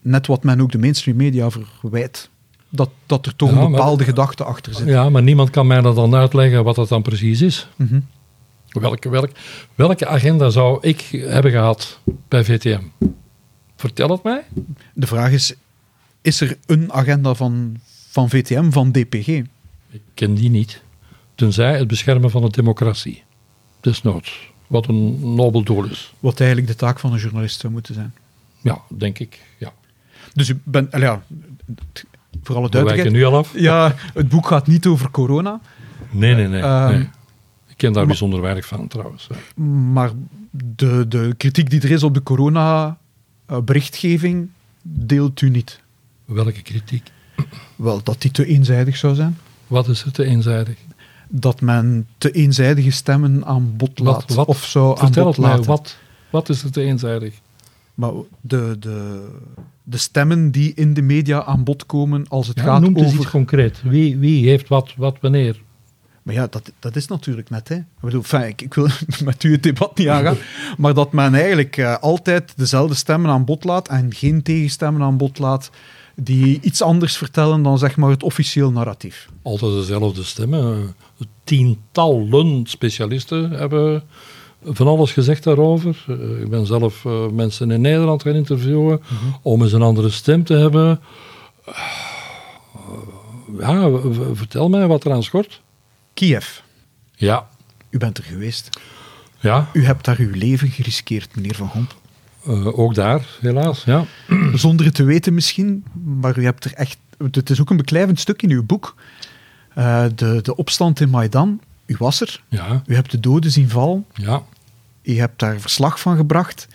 net 0.00 0.26
wat 0.26 0.44
men 0.44 0.60
ook 0.60 0.72
de 0.72 0.78
mainstream 0.78 1.16
media 1.16 1.50
verwijt. 1.50 2.30
Dat, 2.68 2.90
dat 3.06 3.26
er 3.26 3.36
toch 3.36 3.50
Ja, 3.50 3.60
een 3.60 3.70
bepaalde 3.70 4.04
gedachte 4.04 4.44
achter 4.44 4.74
zit. 4.74 4.86
Ja, 4.86 5.10
maar 5.10 5.22
niemand 5.22 5.50
kan 5.50 5.66
mij 5.66 5.80
dat 5.80 5.94
dan 5.94 6.14
uitleggen 6.14 6.64
wat 6.64 6.74
dat 6.74 6.88
dan 6.88 7.02
precies 7.02 7.40
is. 7.40 7.68
Mhm. 7.76 8.00
Welke, 8.68 9.08
welk, 9.08 9.30
welke 9.74 10.06
agenda 10.06 10.50
zou 10.50 10.78
ik 10.80 11.00
hebben 11.10 11.50
gehad 11.50 12.00
bij 12.28 12.44
VTM? 12.44 12.82
Vertel 13.76 14.08
het 14.08 14.22
mij. 14.22 14.42
De 14.94 15.06
vraag 15.06 15.30
is, 15.30 15.54
is 16.20 16.40
er 16.40 16.58
een 16.66 16.92
agenda 16.92 17.34
van, 17.34 17.76
van 18.10 18.30
VTM, 18.30 18.70
van 18.70 18.90
DPG? 18.92 19.26
Ik 19.90 20.02
ken 20.14 20.34
die 20.34 20.50
niet. 20.50 20.82
Tenzij 21.34 21.78
het 21.78 21.88
beschermen 21.88 22.30
van 22.30 22.42
de 22.42 22.50
democratie. 22.50 23.22
Desnoods. 23.80 24.50
Wat 24.66 24.88
een 24.88 25.34
nobel 25.34 25.62
doel 25.62 25.84
is. 25.84 26.12
Wat 26.20 26.38
eigenlijk 26.40 26.70
de 26.70 26.76
taak 26.76 26.98
van 26.98 27.12
een 27.12 27.18
journalist 27.18 27.60
zou 27.60 27.72
moeten 27.72 27.94
zijn. 27.94 28.14
Ja, 28.62 28.78
denk 28.98 29.18
ik. 29.18 29.40
Ja. 29.58 29.72
Dus 30.34 30.48
u 30.48 30.60
bent, 30.64 30.92
al 30.92 31.00
ja, 31.00 31.22
het- 31.74 32.04
voor 32.42 32.56
alle 32.56 32.68
We 32.68 32.72
wijken 32.72 32.74
duidelijkheid. 32.86 33.12
nu 33.12 33.24
al 33.24 33.36
af. 33.36 33.52
Ja, 33.58 33.94
het 34.14 34.28
boek 34.28 34.46
gaat 34.46 34.66
niet 34.66 34.86
over 34.86 35.10
corona, 35.10 35.60
Nee, 36.10 36.34
nee, 36.34 36.48
nee. 36.48 36.60
Ehm, 36.62 36.90
nee. 36.92 37.00
Ik 37.66 37.76
ken 37.76 37.88
daar 37.88 37.92
maar- 37.92 38.06
bijzonder 38.06 38.40
weinig 38.40 38.66
van 38.66 38.88
trouwens. 38.88 39.26
maar 39.92 40.10
de, 40.50 41.08
de 41.08 41.34
kritiek 41.36 41.70
die 41.70 41.80
er 41.80 41.90
is 41.90 42.02
op 42.02 42.14
de 42.14 42.22
corona-berichtgeving 42.22 44.48
deelt 44.82 45.40
u 45.40 45.50
niet. 45.50 45.80
Welke 46.28 46.62
kritiek? 46.62 47.10
Wel, 47.76 48.02
dat 48.02 48.22
die 48.22 48.30
te 48.30 48.46
eenzijdig 48.46 48.96
zou 48.96 49.14
zijn. 49.14 49.38
Wat 49.66 49.88
is 49.88 50.02
het 50.02 50.14
te 50.14 50.24
eenzijdig? 50.24 50.76
Dat 51.28 51.60
men 51.60 52.06
te 52.18 52.30
eenzijdige 52.30 52.90
stemmen 52.90 53.44
aan 53.44 53.76
bod 53.76 53.98
laat. 53.98 54.14
Wat, 54.14 54.34
wat? 54.34 54.46
Of 54.46 54.64
zou 54.64 54.90
aan 54.90 55.04
Vertel 55.06 55.24
bod 55.24 55.38
mij, 55.38 55.50
laten. 55.50 55.64
wat, 55.64 55.96
wat 56.30 56.48
is 56.48 56.62
het 56.62 56.72
te 56.72 56.82
eenzijdig? 56.82 57.34
Maar 57.94 58.12
de, 58.40 58.76
de, 58.78 59.28
de 59.82 59.96
stemmen 59.96 60.50
die 60.50 60.72
in 60.74 60.94
de 60.94 61.02
media 61.02 61.44
aan 61.44 61.64
bod 61.64 61.86
komen 61.86 62.28
als 62.28 62.46
het 62.46 62.58
Ja, 62.58 62.64
gaat 62.64 62.80
noem 62.80 62.96
eens 62.96 63.06
over... 63.06 63.18
iets 63.18 63.30
concreet. 63.30 63.82
Wie, 63.82 64.16
wie 64.16 64.48
heeft 64.48 64.68
wat, 64.68 64.94
wat, 64.96 65.16
wanneer? 65.20 65.62
Maar 66.22 66.34
ja, 66.34 66.46
dat, 66.46 66.72
dat 66.78 66.96
is 66.96 67.06
natuurlijk 67.06 67.50
net. 67.50 67.68
Hè. 67.68 67.74
Ik, 67.74 67.84
bedoel, 68.00 68.22
fijn, 68.22 68.48
ik, 68.48 68.62
ik 68.62 68.74
wil 68.74 68.88
met 69.24 69.44
u 69.44 69.52
het 69.52 69.62
debat 69.62 69.98
niet 69.98 70.08
aangaan, 70.08 70.36
maar 70.78 70.94
dat 70.94 71.12
men 71.12 71.34
eigenlijk 71.34 71.76
eh, 71.76 71.96
altijd 71.96 72.52
dezelfde 72.56 72.94
stemmen 72.94 73.30
aan 73.30 73.44
bod 73.44 73.64
laat 73.64 73.88
en 73.88 74.14
geen 74.14 74.42
tegenstemmen 74.42 75.02
aan 75.02 75.16
bod 75.16 75.38
laat 75.38 75.70
die 76.20 76.60
iets 76.60 76.82
anders 76.82 77.16
vertellen 77.16 77.62
dan 77.62 77.78
zeg 77.78 77.96
maar 77.96 78.10
het 78.10 78.22
officieel 78.22 78.70
narratief. 78.70 79.28
Altijd 79.42 79.72
dezelfde 79.72 80.22
stemmen. 80.24 80.94
Tientallen 81.44 82.66
specialisten 82.66 83.50
hebben 83.50 84.02
van 84.64 84.86
alles 84.86 85.12
gezegd 85.12 85.44
daarover. 85.44 86.04
Eh, 86.08 86.40
Ik 86.40 86.50
ben 86.50 86.66
zelf 86.66 87.04
eh, 87.04 87.26
mensen 87.28 87.70
in 87.70 87.80
Nederland 87.80 88.22
gaan 88.22 88.34
interviewen 88.34 89.00
om 89.42 89.62
eens 89.62 89.72
een 89.72 89.82
andere 89.82 90.10
stem 90.10 90.44
te 90.44 90.54
hebben. 90.54 91.00
Eh, 91.64 91.74
ja, 93.58 93.90
vertel 94.32 94.68
mij 94.68 94.86
wat 94.86 95.04
er 95.04 95.12
aan 95.12 95.22
schort. 95.22 95.60
Kiev, 96.14 96.46
Ja, 97.16 97.48
u 97.90 97.98
bent 97.98 98.18
er 98.18 98.24
geweest. 98.24 98.68
ja 99.40 99.68
U 99.72 99.84
hebt 99.84 100.04
daar 100.04 100.18
uw 100.18 100.32
leven 100.34 100.68
geriskeerd, 100.68 101.36
meneer 101.36 101.54
Van 101.54 101.68
Gomp. 101.68 101.94
Eh, 102.48 102.78
ook 102.78 102.94
daar 102.94 103.26
helaas. 103.40 103.84
Ja. 103.84 104.04
Zonder 104.54 104.86
het 104.86 104.94
te 104.94 105.04
weten 105.04 105.34
misschien, 105.34 105.84
maar 106.20 106.38
u 106.38 106.44
hebt 106.44 106.64
er 106.64 106.72
echt... 106.72 106.98
Het 107.32 107.50
is 107.50 107.60
ook 107.60 107.70
een 107.70 107.76
beklijvend 107.76 108.20
stuk 108.20 108.42
in 108.42 108.50
uw 108.50 108.64
boek. 108.64 108.94
Eh, 109.74 110.04
de, 110.14 110.38
de 110.42 110.56
opstand 110.56 111.00
in 111.00 111.10
Maidan, 111.10 111.60
u 111.86 111.96
was 111.98 112.20
er. 112.20 112.42
Ja, 112.48 112.82
U 112.86 112.94
hebt 112.94 113.10
de 113.10 113.20
doden 113.20 113.50
zien 113.50 113.68
vallen. 113.68 114.04
ja. 114.14 114.42
U 115.02 115.18
hebt 115.18 115.38
daar 115.38 115.60
verslag 115.60 116.00
van 116.00 116.16
gebracht. 116.16 116.68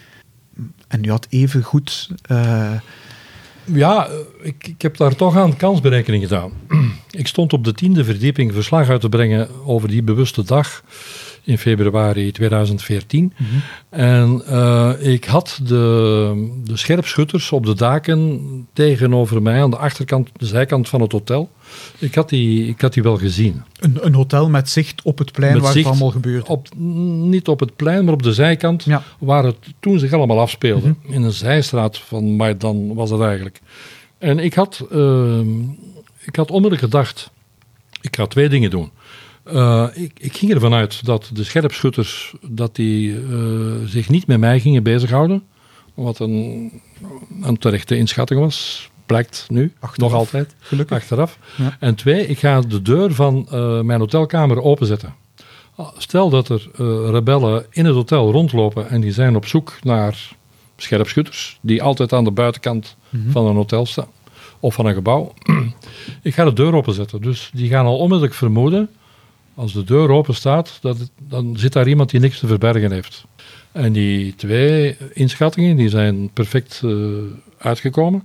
En 0.88 1.04
u 1.04 1.10
had 1.10 1.28
even 1.30 1.64
goed... 1.64 2.10
eh, 2.22 2.72
Ja, 3.66 4.08
ik, 4.42 4.68
ik 4.68 4.82
heb 4.82 4.98
daar 4.98 5.16
toch 5.16 5.38
aan 5.38 5.58
kansberekening 5.58 6.24
gedaan. 6.24 6.52
Ik 7.12 7.28
stond 7.28 7.54
op 7.54 7.64
de 7.64 7.74
tiende 7.74 8.04
verdieping 8.04 8.54
verslag 8.54 8.90
uit 8.90 9.02
te 9.02 9.10
brengen 9.10 9.66
over 9.66 9.88
die 9.88 10.04
bewuste 10.04 10.44
dag 10.44 10.84
in 11.44 11.58
februari 11.58 12.32
2014. 12.32 13.34
En 13.90 14.42
eh, 14.48 14.92
ik 15.00 15.26
had 15.26 15.60
de, 15.64 16.52
de 16.64 16.78
scherpschutters 16.78 17.52
op 17.52 17.66
de 17.66 17.76
daken 17.76 18.42
tegenover 18.74 19.42
mij 19.42 19.62
aan 19.62 19.70
de 19.70 19.78
achterkant, 19.78 20.30
de 20.38 20.46
zijkant 20.46 20.90
van 20.90 21.02
het 21.02 21.12
hotel. 21.12 21.50
Ik 21.98 22.16
had 22.16 22.30
die, 22.30 22.68
ik 22.68 22.82
had 22.82 22.94
die 22.94 23.04
wel 23.04 23.18
gezien. 23.18 23.64
een, 23.80 23.98
een 24.06 24.14
hotel 24.14 24.50
met 24.50 24.70
zicht 24.70 25.02
op 25.02 25.18
het 25.18 25.32
plein 25.32 25.54
Met 25.54 25.62
waar 25.62 25.76
het 25.76 25.86
allemaal 25.86 26.12
gebeurt. 26.12 26.48
Op, 26.48 26.68
niet 26.76 27.48
op 27.48 27.60
het 27.60 27.76
plein, 27.76 28.06
maar 28.06 28.14
op 28.14 28.24
de 28.24 28.34
zijkant, 28.34 28.84
Ja. 28.84 29.04
waar 29.20 29.44
het 29.44 29.58
toen 29.80 30.00
zich 30.00 30.14
allemaal 30.14 30.40
afspeelde. 30.40 30.96
In 31.08 31.24
een 31.24 31.32
zijstraat 31.32 31.98
van 31.98 32.36
Maidan 32.36 32.94
was 32.94 33.10
het 33.10 33.22
eigenlijk. 33.22 33.62
En 34.18 34.40
ik 34.40 34.54
had, 34.54 34.86
ehm, 34.92 35.62
ik 36.26 36.36
had 36.36 36.50
onmiddellijk 36.50 36.82
gedacht, 36.82 37.32
ik 38.02 38.16
ga 38.16 38.26
twee 38.26 38.50
dingen 38.50 38.70
doen. 38.70 38.92
Eh, 39.44 39.88
ik, 39.94 40.12
ik 40.20 40.38
ging 40.38 40.52
ervan 40.54 40.74
uit 40.74 41.06
dat 41.06 41.30
de 41.34 41.44
scherpschutters 41.44 42.34
dat 42.48 42.76
die, 42.76 43.16
eh, 43.16 43.22
zich 43.86 44.10
niet 44.10 44.28
met 44.28 44.40
mij 44.40 44.60
gingen 44.60 44.84
bezighouden. 44.84 45.44
Wat 45.94 46.20
een, 46.20 46.72
een 47.42 47.58
terechte 47.58 47.98
inschatting 47.98 48.40
was. 48.40 48.90
Blijkt 49.06 49.46
nu, 49.50 49.74
Achteraf. 49.80 50.12
nog 50.12 50.20
altijd, 50.20 50.56
Gelukkig. 50.60 50.98
achteraf. 50.98 51.38
Ja. 51.56 51.78
En 51.80 51.96
twee, 51.96 52.28
ik 52.28 52.40
ga 52.40 52.62
de 52.62 52.82
deur 52.82 53.14
van 53.14 53.48
eh, 53.52 53.82
mijn 53.82 54.00
hotelkamer 54.00 54.62
openzetten. 54.62 55.14
Stel 55.98 56.30
dat 56.30 56.50
er 56.50 56.70
rebellen 57.12 57.66
in 57.70 57.86
het 57.86 57.96
hotel 57.96 58.32
rondlopen 58.32 58.90
en 58.90 59.02
die 59.02 59.12
zijn 59.12 59.36
op 59.36 59.46
zoek 59.46 59.78
naar 59.82 60.30
scherpschutters, 60.78 61.60
die 61.62 61.84
altijd 61.84 62.14
aan 62.14 62.24
de 62.24 62.32
buitenkant 62.32 62.96
van 63.30 63.46
een 63.46 63.56
hotel 63.56 63.86
staan 63.86 64.08
of 64.60 64.74
van 64.74 64.86
een 64.86 64.94
gebouw. 64.94 65.34
ik 66.22 66.34
ga 66.34 66.44
de 66.44 66.54
deur 66.54 66.74
openzetten. 66.76 67.22
Dus 67.22 67.50
die 67.54 67.70
gaan 67.70 67.86
al 67.86 67.98
onmiddellijk 67.98 68.34
vermoeden, 68.34 68.90
als 69.56 69.74
de 69.74 69.84
deur 69.84 70.10
open 70.10 70.36
staat, 70.36 70.78
dat 70.82 70.98
dan 71.28 71.58
zit 71.58 71.74
daar 71.74 71.88
iemand 71.88 72.10
die 72.10 72.20
niks 72.20 72.40
te 72.40 72.48
verbergen 72.48 72.92
heeft. 72.92 73.26
En 73.72 73.94
die 73.94 74.36
twee 74.36 74.98
inschattingen 75.14 75.76
die 75.76 75.90
zijn 75.90 76.30
perfect 76.34 76.82
eh, 76.84 76.92
uitgekomen. 77.58 78.24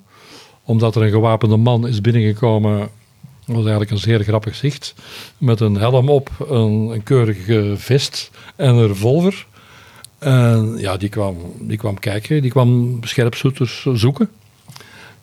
Omdat 0.64 0.96
er 0.96 1.02
een 1.02 1.10
gewapende 1.10 1.56
man 1.56 1.86
is 1.86 2.00
binnengekomen, 2.00 2.78
dat 2.78 3.56
was 3.56 3.56
eigenlijk 3.56 3.90
een 3.90 3.98
zeer 3.98 4.22
grappig 4.22 4.54
zicht. 4.54 4.94
Met 5.38 5.60
een 5.60 5.74
helm 5.74 6.08
op, 6.08 6.30
een, 6.48 6.90
een 6.92 7.02
keurig 7.02 7.48
eh, 7.48 7.72
vest 7.74 8.30
en 8.56 8.74
een 8.74 8.86
revolver. 8.86 9.46
En 10.18 10.74
ja, 10.78 10.96
die 10.96 11.08
kwam, 11.08 11.36
die 11.60 11.76
kwam 11.76 11.98
kijken, 11.98 12.42
die 12.42 12.50
kwam 12.50 12.98
scherpzoeters 13.02 13.86
zoeken. 13.92 14.30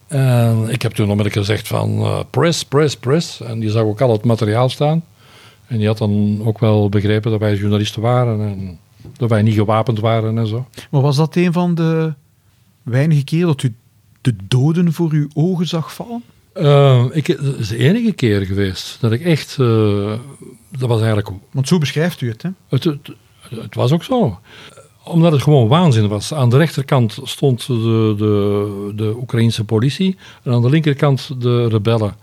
En 0.07 0.69
ik 0.69 0.81
heb 0.81 0.91
toen 0.91 1.09
onmiddellijk 1.09 1.45
gezegd 1.45 1.67
van 1.67 1.99
eh, 1.99 2.19
press, 2.29 2.65
press, 2.65 2.97
press. 2.97 3.41
En 3.41 3.59
die 3.59 3.69
zag 3.69 3.83
ook 3.83 4.01
al 4.01 4.11
het 4.11 4.23
materiaal 4.23 4.69
staan. 4.69 5.03
En 5.67 5.77
die 5.77 5.87
had 5.87 5.97
dan 5.97 6.41
ook 6.43 6.59
wel 6.59 6.89
begrepen 6.89 7.31
dat 7.31 7.39
wij 7.39 7.55
journalisten 7.55 8.01
waren 8.01 8.41
en 8.41 8.79
dat 9.17 9.29
wij 9.29 9.41
niet 9.41 9.53
gewapend 9.53 9.99
waren 9.99 10.37
en 10.37 10.47
zo. 10.47 10.67
Maar 10.89 11.01
was 11.01 11.15
dat 11.15 11.35
een 11.35 11.53
van 11.53 11.75
de 11.75 12.13
weinige 12.83 13.23
keer 13.23 13.45
dat 13.45 13.63
u 13.63 13.75
de 14.21 14.35
doden 14.47 14.93
voor 14.93 15.11
uw 15.11 15.27
ogen 15.33 15.67
zag 15.67 15.93
vallen? 15.93 16.23
Eh, 16.53 17.05
ik, 17.11 17.27
het 17.27 17.57
is 17.57 17.67
de 17.67 17.77
enige 17.77 18.11
keer 18.11 18.45
geweest 18.45 18.97
dat 19.01 19.11
ik 19.11 19.21
echt, 19.21 19.57
eh, 19.59 20.13
dat 20.77 20.89
was 20.89 20.97
eigenlijk, 20.97 21.29
Want 21.51 21.67
zo 21.67 21.77
beschrijft 21.77 22.21
u 22.21 22.29
het, 22.29 22.41
hè? 22.41 22.49
het, 22.69 22.83
het, 22.83 23.11
het 23.49 23.75
was 23.75 23.91
ook 23.91 24.03
zo. 24.03 24.39
Omdat 25.03 25.31
het 25.31 25.41
gewoon 25.41 25.67
waanzin 25.67 26.07
was. 26.07 26.33
Aan 26.33 26.49
de 26.49 26.57
rechterkant 26.57 27.19
stond 27.23 27.67
de, 27.67 28.13
de, 28.17 28.91
de 28.95 29.15
Oekraïnse 29.17 29.63
politie 29.63 30.17
en 30.43 30.51
aan 30.51 30.61
de 30.61 30.69
linkerkant 30.69 31.41
de 31.41 31.67
rebellen. 31.67 32.15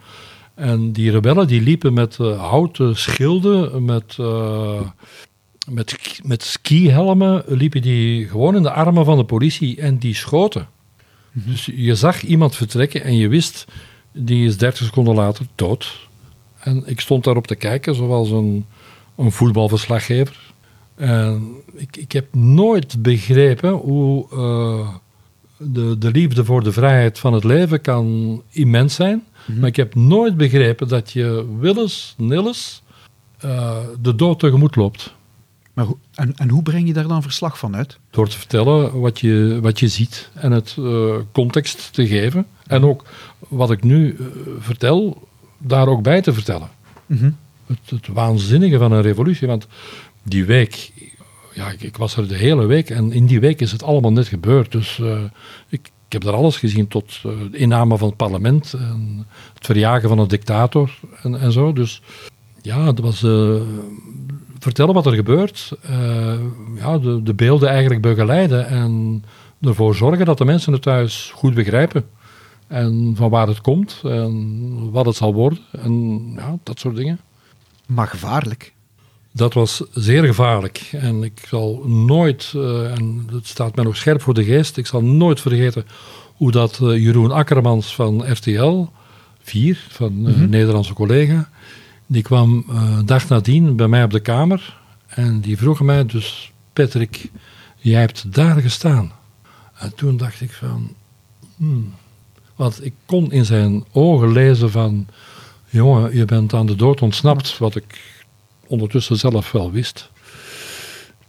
En 0.54 0.92
die 0.92 1.10
rebellen 1.10 1.46
die 1.46 1.60
liepen 1.60 1.92
met 1.92 2.18
eh, 2.20 2.48
houten 2.48 2.96
schilden, 2.96 3.84
met, 3.84 4.16
eh, 4.18 4.80
met, 5.70 6.20
met 6.24 6.42
skihelmen, 6.42 7.44
liepen 7.46 7.82
die 7.82 8.28
gewoon 8.28 8.56
in 8.56 8.62
de 8.62 8.72
armen 8.72 9.04
van 9.04 9.16
de 9.16 9.24
politie 9.24 9.80
en 9.80 9.98
die 9.98 10.14
schoten. 10.14 10.68
Dus 11.32 11.70
je 11.74 11.94
zag 11.94 12.22
iemand 12.22 12.56
vertrekken 12.56 13.04
en 13.04 13.16
je 13.16 13.28
wist, 13.28 13.64
die 14.12 14.46
is 14.46 14.56
30 14.56 14.84
seconden 14.84 15.14
later 15.14 15.46
dood. 15.54 16.08
En 16.58 16.82
ik 16.86 17.00
stond 17.00 17.24
daarop 17.24 17.46
te 17.46 17.54
kijken, 17.54 17.94
zoals 17.94 18.30
een, 18.30 18.66
een 19.16 19.32
voetbalverslaggever. 19.32 20.52
En 20.94 21.54
ik, 21.74 21.96
ik 21.96 22.12
heb 22.12 22.34
nooit 22.34 23.02
begrepen 23.02 23.70
hoe 23.70 24.26
eh, 24.30 24.94
de, 25.64 25.98
de 25.98 26.10
liefde 26.10 26.44
voor 26.44 26.62
de 26.64 26.72
vrijheid 26.72 27.18
van 27.18 27.32
het 27.32 27.44
leven 27.44 27.80
kan 27.80 28.42
immens 28.50 28.94
zijn. 28.94 29.22
Maar 29.58 29.68
ik 29.68 29.76
heb 29.76 29.94
nooit 29.94 30.36
begrepen 30.36 30.88
dat 30.88 31.10
je 31.12 31.46
willens, 31.58 32.14
nillens 32.16 32.82
eh, 33.38 33.76
de 34.02 34.14
dood 34.14 34.38
tegemoet 34.38 34.76
loopt. 34.76 35.14
Maar 35.72 35.84
hoe- 35.84 35.96
en, 36.14 36.32
en 36.36 36.48
hoe 36.48 36.62
breng 36.62 36.86
je 36.86 36.92
daar 36.92 37.08
dan 37.08 37.22
verslag 37.22 37.58
van 37.58 37.76
uit? 37.76 37.98
Door 38.10 38.28
te 38.28 38.38
vertellen 38.38 39.00
wat 39.00 39.20
je, 39.20 39.58
wat 39.62 39.80
je 39.80 39.88
ziet 39.88 40.30
en 40.34 40.52
het 40.52 40.74
eh, 40.78 41.14
context 41.32 41.92
te 41.92 42.06
geven. 42.06 42.46
En 42.66 42.84
ook 42.84 43.04
wat 43.38 43.70
ik 43.70 43.82
nu 43.82 44.16
eh, 44.18 44.26
vertel, 44.58 45.28
daar 45.58 45.88
ook 45.88 46.02
bij 46.02 46.20
te 46.22 46.32
vertellen. 46.32 46.68
Mhm. 47.06 47.30
Het, 47.66 47.78
het 47.90 48.06
waanzinnige 48.06 48.78
van 48.78 48.92
een 48.92 49.02
revolutie. 49.02 49.46
Want 49.48 49.66
die 50.22 50.44
week, 50.44 50.92
ja, 51.52 51.70
ik, 51.70 51.82
ik 51.82 51.96
was 51.96 52.16
er 52.16 52.28
de 52.28 52.36
hele 52.36 52.66
week 52.66 52.90
en 52.90 53.12
in 53.12 53.26
die 53.26 53.40
week 53.40 53.60
is 53.60 53.72
het 53.72 53.82
allemaal 53.82 54.12
net 54.12 54.28
gebeurd. 54.28 54.72
Dus 54.72 54.98
eh, 55.00 55.20
ik, 55.68 55.90
heb 56.08 56.22
daar 56.22 56.34
alles 56.34 56.56
gezien 56.56 56.88
tot 56.88 57.20
eh, 57.24 57.30
de 57.50 57.58
inname 57.58 57.98
van 57.98 58.08
het 58.08 58.16
parlement 58.16 58.72
en 58.72 59.26
het 59.54 59.66
verjagen 59.66 60.08
van 60.08 60.18
een 60.18 60.28
dictator 60.28 60.98
en, 61.22 61.40
en 61.40 61.52
zo. 61.52 61.72
Dus 61.72 62.02
ja, 62.62 62.84
dat 62.84 62.98
was 62.98 63.22
eh, 63.22 63.60
vertellen 64.58 64.94
wat 64.94 65.06
er 65.06 65.12
gebeurt. 65.12 65.72
eh, 65.82 66.38
ja, 66.76 66.98
de, 66.98 67.22
de 67.22 67.34
beelden 67.34 67.68
eigenlijk 67.68 68.02
begeleiden 68.02 68.66
en 68.66 69.24
ervoor 69.60 69.94
zorgen 69.94 70.26
dat 70.26 70.38
de 70.38 70.44
mensen 70.44 70.72
het 70.72 70.82
thuis 70.82 71.32
goed 71.34 71.54
begrijpen. 71.54 72.04
En 72.66 73.12
van 73.16 73.30
waar 73.30 73.46
het 73.46 73.60
komt 73.60 74.00
en 74.04 74.90
wat 74.90 75.06
het 75.06 75.16
zal 75.16 75.34
worden 75.34 75.58
en 75.70 76.22
ja, 76.36 76.56
dat 76.62 76.78
soort 76.78 76.96
dingen. 76.96 77.20
Maar 77.86 78.06
gevaarlijk. 78.06 78.72
Dat 79.32 79.54
was 79.54 79.82
zeer 79.92 80.24
gevaarlijk. 80.24 80.88
En 80.92 81.22
ik 81.22 81.44
zal 81.48 81.82
nooit, 81.86 82.52
eh, 82.54 82.90
en 82.90 83.28
het 83.32 83.46
staat 83.46 83.74
mij 83.74 83.84
nog 83.84 83.96
scherp 83.96 84.22
voor 84.22 84.34
de 84.34 84.44
geest, 84.44 84.76
ik 84.76 84.86
zal 84.86 85.02
nooit 85.02 85.40
vergeten 85.40 85.86
hoe 86.36 86.50
dat 86.50 86.78
eh, 86.82 87.04
Jeroen 87.04 87.30
Akkermans 87.30 87.94
van 87.94 88.30
RTL 88.30 88.84
vier 89.42 89.86
van 89.88 90.24
een 90.24 90.50
Nederlandse 90.50 90.92
collega. 90.92 91.48
Die 92.06 92.22
kwam 92.22 92.64
uh, 92.70 92.98
dag 93.04 93.28
nadien 93.28 93.76
bij 93.76 93.88
mij 93.88 94.04
op 94.04 94.10
de 94.10 94.20
kamer 94.20 94.78
en 95.06 95.40
die 95.40 95.56
vroeg 95.56 95.80
mij 95.80 96.06
dus, 96.06 96.52
Patrick, 96.72 97.30
jij 97.76 98.00
hebt 98.00 98.34
daar 98.34 98.60
gestaan. 98.60 99.12
En 99.74 99.94
toen 99.94 100.16
dacht 100.16 100.40
ik 100.40 100.52
van, 100.52 100.94
hmm. 101.56 101.94
want 102.56 102.84
ik 102.84 102.92
kon 103.06 103.32
in 103.32 103.44
zijn 103.44 103.84
ogen 103.92 104.32
lezen 104.32 104.70
van, 104.70 105.06
jongen, 105.68 106.16
je 106.16 106.24
bent 106.24 106.54
aan 106.54 106.66
de 106.66 106.76
dood 106.76 107.02
ontsnapt, 107.02 107.58
wat 107.58 107.76
ik 107.76 108.11
ondertussen 108.72 109.16
zelf 109.16 109.52
wel 109.52 109.70
wist. 109.70 110.10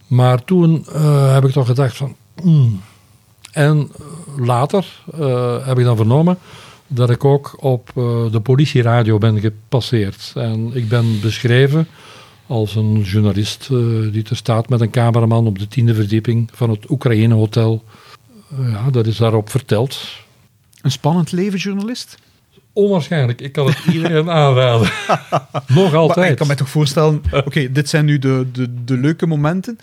Maar 0.08 0.44
toen 0.44 0.86
uh, 0.90 1.34
heb 1.34 1.46
ik 1.46 1.52
toch 1.52 1.68
gedacht 1.68 1.98
van, 1.98 2.16
hmm. 2.42 2.82
en 3.52 3.92
later 4.38 4.86
uh, 5.20 5.68
heb 5.68 5.80
ik 5.80 5.84
dan 5.84 5.96
vernomen 5.96 6.38
dat 6.88 7.10
ik 7.10 7.26
ook 7.26 7.56
op 7.60 7.92
de 8.32 8.40
politieradio 8.44 9.18
ben 9.18 9.40
gepasseerd. 9.40 10.32
En 10.36 10.72
ik 10.74 10.90
ben 10.90 11.20
beschreven 11.22 11.88
als 12.48 12.76
een 12.76 13.02
journalist 13.02 13.68
die 14.12 14.24
er 14.30 14.36
staat 14.36 14.70
met 14.70 14.82
een 14.82 14.90
cameraman 14.90 15.48
op 15.48 15.60
de 15.60 15.68
tiende 15.68 15.96
verdieping 15.96 16.50
van 16.54 16.70
het 16.70 16.90
Oekraïne 16.90 17.34
Hotel. 17.34 17.84
Ja, 18.58 18.90
dat 18.90 19.08
is 19.08 19.18
daarop 19.18 19.50
verteld. 19.50 20.08
Een 20.82 20.92
spannend 20.92 21.32
leven, 21.32 21.60
journalist? 21.60 22.18
Onwaarschijnlijk. 22.74 23.42
Ik 23.42 23.52
kan 23.52 23.66
het 23.66 23.78
iedereen 23.94 24.30
aanraden. 24.30 24.92
Nog 25.68 25.94
altijd. 25.94 26.18
Maar 26.18 26.30
ik 26.30 26.38
kan 26.38 26.48
me 26.48 26.56
toch 26.56 26.70
voorstellen, 26.70 27.24
oké, 27.46 27.72
dit 27.72 27.90
zijn 27.90 28.06
nu 28.06 28.20
de, 28.20 28.46
de, 28.52 28.84
de 28.84 28.98
leuke 28.98 29.28
momenten. 29.28 29.80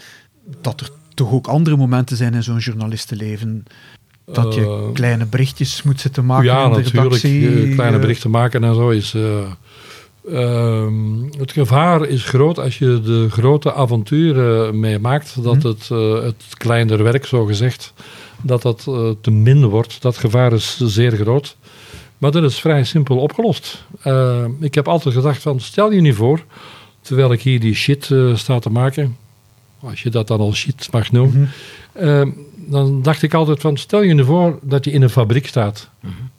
Dat 0.60 0.80
er 0.80 0.90
toch 1.14 1.32
ook 1.32 1.46
andere 1.46 1.76
momenten 1.76 2.16
zijn 2.16 2.34
in 2.34 2.42
zo'n 2.42 2.58
journalistenleven. 2.58 3.64
Dat 4.24 4.54
je 4.54 4.60
uh, 4.60 4.92
kleine 4.92 5.26
berichtjes 5.26 5.82
moet 5.82 6.00
zitten 6.00 6.26
maken 6.26 6.44
ja, 6.44 6.64
in 6.64 6.70
de 6.70 6.76
natuurlijk. 6.76 7.22
redactie. 7.22 7.74
kleine 7.74 7.98
berichten 7.98 8.30
maken 8.30 8.64
en 8.64 8.74
zo 8.74 8.88
is... 8.88 9.14
Uh, 9.14 10.86
het 11.38 11.52
gevaar 11.52 12.06
is 12.06 12.24
groot 12.24 12.58
als 12.58 12.78
je 12.78 13.00
de 13.04 13.26
grote 13.30 13.74
avonturen 13.74 14.80
meemaakt, 14.80 15.42
dat 15.42 15.62
hm. 15.62 15.68
het, 15.68 15.88
uh, 15.92 16.22
het 16.22 16.44
kleiner 16.48 17.02
werk, 17.02 17.26
zo 17.26 17.44
gezegd, 17.44 17.92
dat 18.42 18.62
dat 18.62 18.82
te 19.20 19.30
min 19.30 19.64
wordt. 19.66 20.02
Dat 20.02 20.16
gevaar 20.16 20.52
is 20.52 20.76
zeer 20.76 21.12
groot. 21.12 21.56
Maar 22.20 22.30
dat 22.30 22.42
is 22.42 22.60
vrij 22.60 22.84
simpel 22.84 23.16
opgelost. 23.16 23.84
ik 24.60 24.74
heb 24.74 24.88
altijd 24.88 25.14
gedacht 25.14 25.42
van, 25.42 25.60
stel 25.60 25.92
je 25.92 26.00
nu 26.00 26.14
voor, 26.14 26.44
terwijl 27.00 27.32
ik 27.32 27.42
hier 27.42 27.60
die 27.60 27.74
shit 27.74 28.10
sta 28.34 28.58
te 28.58 28.70
maken, 28.70 29.16
als 29.80 30.02
je 30.02 30.10
dat 30.10 30.26
dan 30.26 30.40
al 30.40 30.54
shit 30.54 30.88
mag 30.92 31.12
noemen, 31.12 31.50
mm 31.94 32.48
dan 32.70 33.02
dacht 33.02 33.22
ik 33.22 33.34
altijd 33.34 33.60
van, 33.60 33.76
stel 33.76 34.02
je 34.02 34.14
nu 34.14 34.24
voor 34.24 34.58
dat 34.62 34.84
je 34.84 34.90
in 34.90 35.02
een 35.02 35.10
fabriek 35.10 35.46
staat. 35.46 35.90
Mm 36.00 36.10
-hmm. 36.10 36.30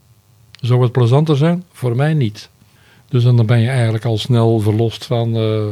Zou 0.62 0.84
het 0.84 0.92
plezanter 0.92 1.38
zijn? 1.38 1.64
Voor 1.72 1.96
mij 1.96 2.14
niet. 2.14 2.50
Dus 3.10 3.24
dan 3.24 3.46
ben 3.46 3.60
je 3.60 3.70
eigenlijk 3.70 4.06
al 4.06 4.18
snel 4.18 4.60
verlost 4.60 5.06
van, 5.06 5.38
uh, 5.38 5.66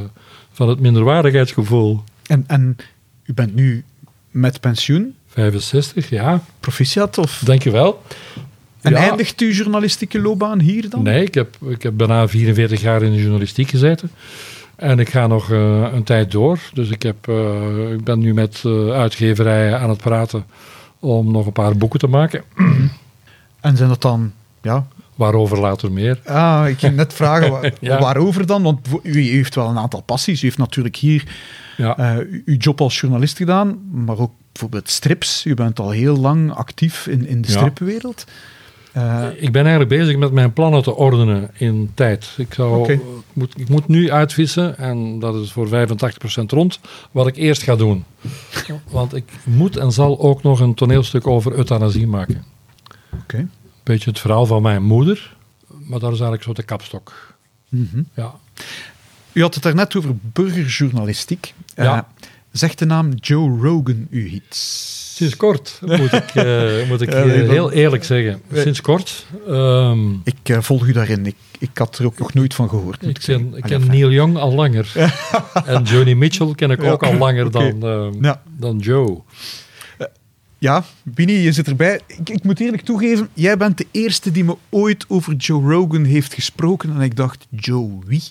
van 0.52 0.70
het 0.70 0.80
minderwaardigheidsgevoel. 0.80 2.04
En, 2.26 2.44
en 2.48 2.78
u 3.24 3.34
bent 3.34 3.56
nu 3.56 3.84
met 4.32 4.60
pensioen? 4.60 5.16
65, 5.28 6.10
ja. 6.10 6.44
Proficiat 6.60 7.18
of? 7.18 7.42
Dankjewel. 7.46 8.02
En 8.82 8.92
ja. 8.92 8.98
eindigt 8.98 9.40
uw 9.40 9.52
journalistieke 9.52 10.20
loopbaan 10.20 10.60
hier 10.60 10.90
dan? 10.90 11.04
Nee, 11.04 11.24
ik 11.24 11.34
heb, 11.34 11.58
ik 11.68 11.84
heb 11.84 11.94
bijna 11.98 12.28
44 12.28 12.82
jaar 12.82 13.02
in 13.02 13.12
de 13.12 13.22
journalistiek 13.22 13.70
gezeten. 13.70 14.12
En 14.76 15.00
ik 15.00 15.10
ga 15.10 15.28
nog 15.28 15.50
uh, 15.50 15.88
een 15.94 16.04
tijd 16.04 16.32
door. 16.32 16.60
Dus 16.74 16.90
ik, 16.90 17.04
heb, 17.04 17.28
uh, 17.30 17.92
ik 17.92 18.04
ben 18.04 18.20
nu 18.20 18.34
met 18.34 18.64
uh, 18.66 18.92
uitgeverijen 18.92 19.80
aan 19.80 19.90
het 19.90 20.02
praten 20.02 20.46
om 21.00 21.32
nog 21.32 21.46
een 21.46 21.52
paar 21.52 21.78
boeken 21.78 22.00
te 22.00 22.08
maken. 22.08 22.44
En 23.60 23.78
zijn 23.78 23.90
dat 23.90 24.02
dan 24.02 24.32
ja, 24.62 24.88
Waarover 25.16 25.60
later 25.60 25.92
meer. 25.92 26.20
Ah, 26.26 26.68
ik 26.68 26.80
ging 26.80 26.96
net 26.96 27.14
vragen, 27.14 27.52
waar, 27.52 27.74
ja. 27.80 28.00
waarover 28.00 28.46
dan? 28.46 28.64
Want 28.64 28.88
u, 29.04 29.12
u, 29.12 29.22
heeft 29.22 29.56
wel 29.56 29.70
een 29.70 29.78
aantal 29.78 30.02
passies. 30.02 30.42
U 30.42 30.46
heeft 30.46 30.58
natuurlijk 30.58 30.96
hier 30.96 31.24
ja. 31.78 32.18
uw 32.46 32.56
job 32.58 32.82
als 32.82 33.00
journalist 33.00 33.38
gedaan, 33.38 33.80
maar 33.92 34.18
ook 34.18 34.32
bijvoorbeeld 34.52 34.90
strips. 34.90 35.46
U 35.46 35.54
bent 35.54 35.80
al 35.80 35.90
heel 35.90 36.18
lang 36.18 36.54
actief 36.54 37.08
in, 37.08 37.28
in 37.28 37.42
de 37.42 37.52
stripwereld. 37.52 38.26
Uh, 38.98 39.28
ik 39.36 39.52
ben 39.52 39.66
eigenlijk 39.66 39.90
bezig 39.90 40.18
met 40.18 40.32
mijn 40.32 40.54
plannen 40.54 40.84
te 40.84 40.96
ordenen 40.96 41.50
in 41.54 41.92
tijd. 41.94 42.34
Ik, 42.38 42.54
zou, 42.54 42.80
okay. 42.80 43.02
moet, 43.34 43.60
ik 43.60 43.70
moet 43.70 43.88
nu 43.88 44.12
uitvissen, 44.12 44.78
en 44.78 45.20
dat 45.20 45.36
is 45.36 45.52
voor 45.52 45.68
85% 45.68 45.72
rond, 46.48 46.80
wat 47.12 47.28
ik 47.28 47.36
eerst 47.36 47.62
ga 47.62 47.76
doen. 47.76 48.06
Want 48.90 49.16
ik 49.16 49.32
moet 49.44 49.78
en 49.78 49.92
zal 49.92 50.20
ook 50.20 50.44
nog 50.44 50.60
een 50.60 50.74
toneelstuk 50.74 51.28
over 51.28 51.54
euthanasie 51.54 52.08
maken. 52.08 52.46
Oké. 53.12 53.22
Okay 53.22 53.48
beetje 53.90 54.10
het 54.10 54.20
verhaal 54.20 54.46
van 54.46 54.62
mijn 54.62 54.84
moeder. 54.84 55.36
Maar 55.68 56.00
dat 56.00 56.12
is 56.12 56.20
eigenlijk 56.20 56.44
zo 56.44 56.54
de 56.54 56.64
kapstok. 56.64 57.36
Mm 57.70 57.90
-hmm. 57.92 58.08
ja. 58.14 58.36
U 59.32 59.42
had 59.42 59.54
het 59.54 59.64
daarnet 59.64 59.96
over 59.96 60.16
burgerjournalistiek. 60.22 61.54
Ja. 61.76 61.96
Uh, 61.96 62.02
zegt 62.52 62.80
de 62.80 62.86
naam 62.86 63.12
Joe 63.12 63.60
Rogan 63.62 64.08
u 64.10 64.28
iets? 64.28 65.09
Sinds 65.20 65.36
kort, 65.36 65.80
moet 65.82 66.14
ik, 66.14 66.36
uh, 66.36 66.88
moet 66.90 67.02
ik 67.02 67.12
ja, 67.12 67.24
heel 67.26 67.72
eerlijk 67.72 68.04
zeggen. 68.04 68.42
Sinds 68.54 68.82
kort. 68.82 69.26
Um, 69.48 70.22
ik 70.24 70.50
uh, 70.50 70.62
volg 70.62 70.86
u 70.86 70.92
daarin. 70.92 71.26
Ik, 71.26 71.36
ik 71.60 71.78
had 71.78 71.98
er 71.98 72.06
ook 72.06 72.18
nog 72.18 72.34
nooit 72.34 72.54
van 72.54 72.70
gehoord. 72.70 73.06
Ik 73.08 73.20
ken, 73.24 73.54
ik 73.56 73.64
ken 73.64 73.88
Neil 73.88 74.12
Young 74.12 74.38
al 74.38 74.54
langer. 74.54 74.92
en 75.66 75.84
Johnny 75.84 76.14
Mitchell 76.14 76.54
ken 76.56 76.72
ik 76.72 76.84
ook 76.84 77.04
al 77.04 77.14
langer 77.14 77.46
okay. 77.46 77.78
dan, 77.80 78.14
uh, 78.22 78.32
dan 78.58 78.78
Joe. 78.78 79.22
Ja, 80.58 80.84
Bini, 81.04 81.34
je 81.34 81.52
zit 81.52 81.68
erbij. 81.68 82.00
Ik, 82.08 82.30
ik, 82.30 82.44
moet 82.44 82.60
eerlijk 82.60 82.84
toegeven, 82.84 83.30
jij 83.34 83.58
bent 83.58 83.78
de 83.78 83.88
eerste 83.92 84.32
die 84.32 84.44
me 84.44 84.56
ooit 84.70 85.06
over 85.08 85.34
Joe 85.36 85.72
Rogan 85.72 86.04
heeft 86.04 86.34
gesproken. 86.34 86.94
En 86.96 87.02
ik 87.02 87.16
dacht, 87.16 87.48
Joe 87.50 88.00
wie? 88.06 88.24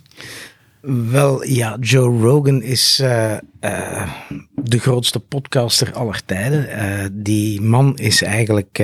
Wel, 0.80 1.44
ja, 1.44 1.76
Joe 1.80 2.20
Rogan 2.20 2.62
is 2.62 3.00
uh, 3.02 3.36
uh, 3.60 4.10
de 4.54 4.78
grootste 4.78 5.20
podcaster 5.20 5.92
aller 5.92 6.24
tijden. 6.24 6.68
Uh, 6.68 7.06
die 7.12 7.60
man 7.60 7.96
is 7.96 8.22
eigenlijk 8.22 8.82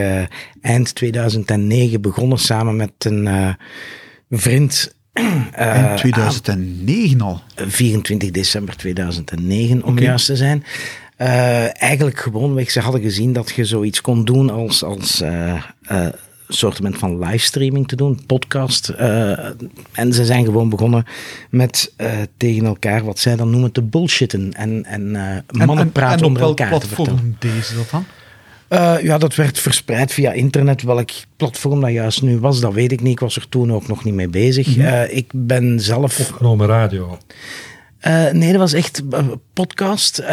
eind 0.60 0.94
2009 0.94 2.00
begonnen 2.00 2.38
samen 2.38 2.76
met 2.76 2.92
een 2.98 3.56
vriend. 4.30 4.94
eind 5.52 5.98
2009 5.98 7.20
al? 7.20 7.40
24 7.56 8.30
december 8.30 8.76
2009, 8.76 9.82
om 9.82 9.92
okay. 9.92 10.04
juist 10.04 10.26
te 10.26 10.36
zijn. 10.36 10.64
Eigenlijk 11.16 12.18
gewoonweg, 12.18 12.70
ze 12.70 12.80
hadden 12.80 13.00
gezien 13.00 13.32
dat 13.32 13.50
je 13.50 13.64
zoiets 13.64 14.00
kon 14.00 14.24
doen 14.24 14.50
als, 14.50 14.82
als 14.82 15.22
soortement 16.54 16.98
van 16.98 17.18
livestreaming 17.18 17.88
te 17.88 17.96
doen, 17.96 18.20
podcast. 18.26 18.88
en 19.92 20.12
ze 20.12 20.24
zijn 20.24 20.44
gewoon 20.44 20.68
begonnen 20.68 21.04
met 21.50 21.94
tegen 22.36 22.66
elkaar, 22.66 23.04
wat 23.04 23.18
zij 23.18 23.36
dan 23.36 23.50
noemen, 23.50 23.72
te 23.72 23.82
bullshitten. 23.82 24.52
En, 24.52 24.84
en 24.84 25.10
mannen 25.50 25.78
en, 25.78 25.92
praten 25.92 26.18
en 26.18 26.24
onder 26.24 26.42
elkaar 26.42 26.80
te 26.80 26.86
vertellen. 26.86 27.36
deze 27.38 27.74
dat 27.74 27.90
dan? 27.90 28.04
Uh, 28.68 29.02
ja, 29.02 29.18
dat 29.18 29.34
werd 29.34 29.58
verspreid 29.58 30.12
via 30.12 30.32
internet. 30.32 30.82
Welk 30.82 31.10
platform 31.36 31.80
dat 31.80 31.90
juist 31.90 32.22
nu 32.22 32.38
was, 32.38 32.60
dat 32.60 32.72
weet 32.72 32.92
ik 32.92 33.00
niet. 33.00 33.12
Ik 33.12 33.20
was 33.20 33.36
er 33.36 33.48
toen 33.48 33.72
ook 33.72 33.88
nog 33.88 34.04
niet 34.04 34.14
mee 34.14 34.28
bezig. 34.28 34.66
Mm 34.66 34.74
-hmm. 34.74 34.82
uh, 34.82 35.16
ik 35.16 35.30
ben 35.34 35.80
zelf... 35.80 36.20
Opgenomen 36.20 36.66
radio. 36.66 37.18
Uh, 38.06 38.30
nee, 38.30 38.50
dat 38.50 38.60
was 38.60 38.72
echt 38.72 39.02
een 39.10 39.40
podcast 39.52 40.20
uh, 40.20 40.26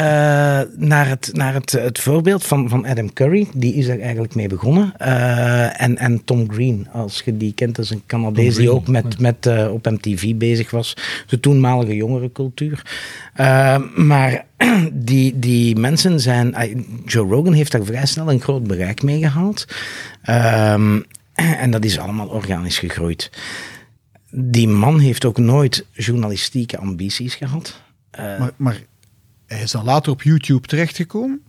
naar, 0.78 1.08
het, 1.08 1.30
naar 1.34 1.54
het, 1.54 1.72
het 1.72 2.00
voorbeeld 2.00 2.44
van, 2.44 2.70
van 2.70 2.86
Adam 2.86 3.14
Curry. 3.14 3.48
Die 3.54 3.74
is 3.74 3.88
er 3.88 4.00
eigenlijk 4.00 4.36
mee 4.36 4.48
begonnen. 4.48 4.94
Uh, 5.02 5.82
en, 5.82 5.98
en 5.98 6.24
Tom 6.24 6.52
Green, 6.52 6.88
als 6.94 7.22
je 7.26 7.38
die 7.38 7.54
kent, 7.54 7.76
dat 7.76 7.86
is 7.86 7.92
een 7.92 8.04
Canadees 8.06 8.56
die 8.56 8.72
ook 8.72 8.88
met, 8.88 9.20
met, 9.20 9.70
op 9.70 9.86
MTV 9.86 10.36
bezig 10.36 10.72
was. 10.72 10.94
De 11.28 11.40
toenmalige 11.40 11.96
jongerencultuur. 11.96 12.86
maar 13.96 14.46
die, 14.94 15.40
die 15.40 15.76
mensen 15.76 16.20
zijn... 16.20 16.56
Joe 17.06 17.28
Rogan 17.28 17.54
heeft 17.54 17.72
daar 17.72 17.86
vrij 17.86 18.06
snel 18.06 18.32
een 18.32 18.42
groot 18.42 18.64
bereik 18.64 19.04
mee 19.04 19.20
gehaald. 19.20 19.66
en 21.34 21.72
dat 21.72 21.86
is 21.86 22.00
allemaal 22.00 22.28
organisch 22.28 22.80
gegroeid 22.80 23.30
die 24.32 24.68
man 24.68 25.00
heeft 25.00 25.26
ook 25.26 25.38
nooit 25.38 25.86
journalistieke 25.92 26.78
ambities 26.78 27.36
gehad. 27.36 27.82
Uh, 28.20 28.40
maar, 28.40 28.52
maar, 28.56 28.82
hij 29.48 29.62
is 29.62 29.72
dan 29.72 29.86
later 29.86 30.12
op 30.12 30.22
YouTube 30.22 30.68
terechtgekomen? 30.68 31.42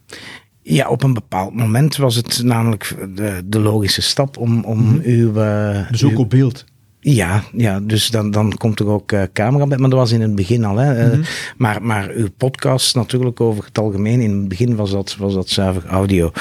Ja, 0.62 0.88
op 0.88 1.02
een 1.02 1.14
bepaald 1.14 1.54
moment 1.54 1.96
was 1.96 2.14
het 2.14 2.42
namelijk 2.42 2.96
de, 3.14 3.42
de 3.44 3.58
logische 3.58 4.02
stap 4.02 4.36
om, 4.36 4.64
om 4.64 4.78
-hmm. 4.78 5.00
uw... 5.02 5.34
Uh, 5.34 5.90
dus 5.90 6.04
ook 6.04 6.10
uw, 6.10 6.18
op 6.18 6.30
beeld? 6.30 6.64
Ja, 7.00 7.42
ja 7.52 7.80
dus 7.80 8.08
dan, 8.08 8.30
dan 8.30 8.56
komt 8.56 8.80
er 8.80 8.86
ook 8.86 9.12
uh, 9.12 9.22
camera 9.32 9.66
bij. 9.66 9.78
Maar 9.78 9.90
dat 9.90 9.98
was 9.98 10.12
in 10.12 10.20
het 10.20 10.34
begin 10.34 10.64
al. 10.64 10.76
Hè. 10.76 11.12
-hmm. 11.12 11.22
maar, 11.56 11.82
maar 11.82 12.10
uw 12.10 12.28
podcast 12.36 12.94
natuurlijk 12.94 13.40
over 13.40 13.64
het 13.64 13.78
algemeen. 13.78 14.20
In 14.20 14.38
het 14.38 14.48
begin 14.48 14.76
was 14.76 14.90
dat, 14.90 15.16
was 15.16 15.34
dat 15.34 15.48
zuiver 15.48 15.86
audio. 15.86 16.32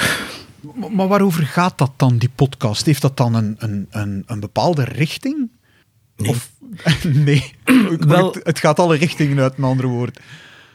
Maar 0.90 1.08
waarover 1.08 1.46
gaat 1.46 1.78
dat 1.78 1.92
dan, 1.96 2.18
die 2.18 2.30
podcast? 2.34 2.86
Heeft 2.86 3.02
dat 3.02 3.16
dan 3.16 3.34
een, 3.34 3.56
een, 3.58 3.86
een, 3.90 4.22
een 4.26 4.40
bepaalde 4.40 4.84
richting? 4.84 5.50
Nee. 6.22 6.30
Of, 6.30 6.50
nee, 7.02 7.52
Wel, 7.98 8.32
het, 8.32 8.44
het, 8.44 8.58
gaat 8.58 8.78
alle 8.78 8.96
richtingen 8.96 9.38
uit, 9.38 9.56
met 9.56 9.68
andere 9.70 9.88
woorden. 9.88 10.14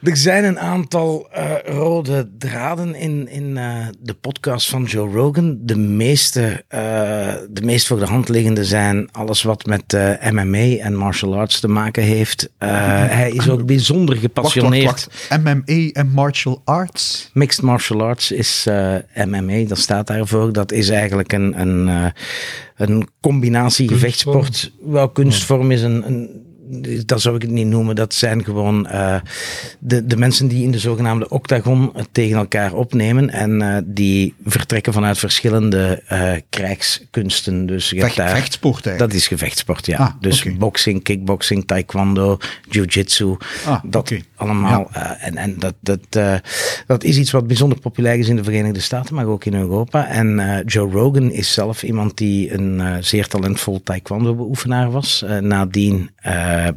Er 0.01 0.17
zijn 0.17 0.43
een 0.43 0.59
aantal 0.59 1.29
uh, 1.37 1.51
rode 1.65 2.29
draden 2.37 2.95
in, 2.95 3.27
in 3.29 3.57
uh, 3.57 3.87
de 3.99 4.13
podcast 4.13 4.69
van 4.69 4.83
Joe 4.83 5.11
Rogan. 5.11 5.57
De 5.61 5.77
meeste, 5.77 6.63
uh, 6.69 6.79
de 7.49 7.61
meest 7.63 7.87
voor 7.87 7.99
de 7.99 8.05
hand 8.05 8.29
liggende 8.29 8.65
zijn 8.65 9.09
alles 9.11 9.43
wat 9.43 9.65
met 9.65 9.97
MMA 10.31 10.77
en 10.77 10.95
martial 10.95 11.35
arts 11.35 11.59
te 11.59 11.67
maken 11.67 12.03
heeft. 12.03 12.49
hij 12.57 13.31
is 13.31 13.49
ook 13.49 13.65
bijzonder 13.65 14.17
gepassioneerd. 14.17 14.85
Wacht, 14.85 15.05
wacht, 15.29 15.43
wacht. 15.43 15.43
MMA 15.43 15.89
en 15.91 16.11
martial 16.11 16.61
arts? 16.65 17.29
Mixed 17.33 17.63
martial 17.63 18.01
arts 18.01 18.31
is 18.31 18.67
MMA, 19.25 19.63
dat 19.63 19.77
staat 19.77 20.07
daarvoor. 20.07 20.53
Dat 20.53 20.71
is 20.71 20.89
eigenlijk 20.89 21.33
een, 21.33 21.61
een, 21.61 22.13
een 22.75 23.07
combinatie 23.21 23.87
gevechtsport. 23.87 24.71
Wel, 24.81 25.09
kunstvorm 25.09 25.71
is 25.71 25.81
een, 25.81 26.07
een 26.07 26.46
dat 27.05 27.21
zou 27.21 27.35
ik 27.35 27.41
het 27.41 27.51
niet 27.51 27.67
noemen. 27.67 27.95
Dat 27.95 28.13
zijn 28.13 28.43
gewoon 28.43 28.87
uh, 28.91 29.15
de, 29.79 30.05
de 30.05 30.17
mensen 30.17 30.47
die 30.47 30.63
in 30.63 30.71
de 30.71 30.79
zogenaamde 30.79 31.29
octagon 31.29 31.91
tegen 32.11 32.37
elkaar 32.37 32.73
opnemen. 32.73 33.29
En 33.29 33.61
uh, 33.61 33.77
die 33.85 34.33
vertrekken 34.45 34.93
vanuit 34.93 35.17
verschillende 35.17 36.03
uh, 36.11 36.31
krijgskunsten. 36.49 37.65
Dus 37.65 37.87
Vecht, 37.87 38.15
daar, 38.15 38.29
vechtsport 38.29 38.85
eigenlijk? 38.85 39.11
Dat 39.11 39.21
is 39.21 39.27
gevechtsport, 39.27 39.85
ja. 39.85 39.97
Ah, 39.97 40.11
dus 40.19 40.39
okay. 40.39 40.55
boxing, 40.57 41.03
kickboxing, 41.03 41.67
taekwondo, 41.67 42.37
jiu-jitsu. 42.69 43.37
Ah, 43.65 43.79
dat 43.83 44.11
okay. 44.11 44.23
allemaal. 44.35 44.89
Ja. 44.93 45.17
en 45.19 45.37
en 45.37 45.55
dat, 45.59 45.75
dat, 45.79 45.99
dat 46.87 47.03
is 47.03 47.17
iets 47.17 47.31
wat 47.31 47.47
bijzonder 47.47 47.79
populair 47.79 48.19
is 48.19 48.29
in 48.29 48.35
de 48.35 48.43
Verenigde 48.43 48.79
Staten, 48.79 49.15
maar 49.15 49.25
ook 49.25 49.45
in 49.45 49.53
Europa. 49.53 50.07
En 50.07 50.61
Joe 50.65 50.91
Rogan 50.91 51.31
is 51.31 51.53
zelf 51.53 51.83
iemand 51.83 52.17
die 52.17 52.53
een 52.53 53.03
zeer 53.03 53.27
talentvol 53.27 53.83
taekwondo-beoefenaar 53.83 54.91
was. 54.91 55.23
nadien 55.41 56.09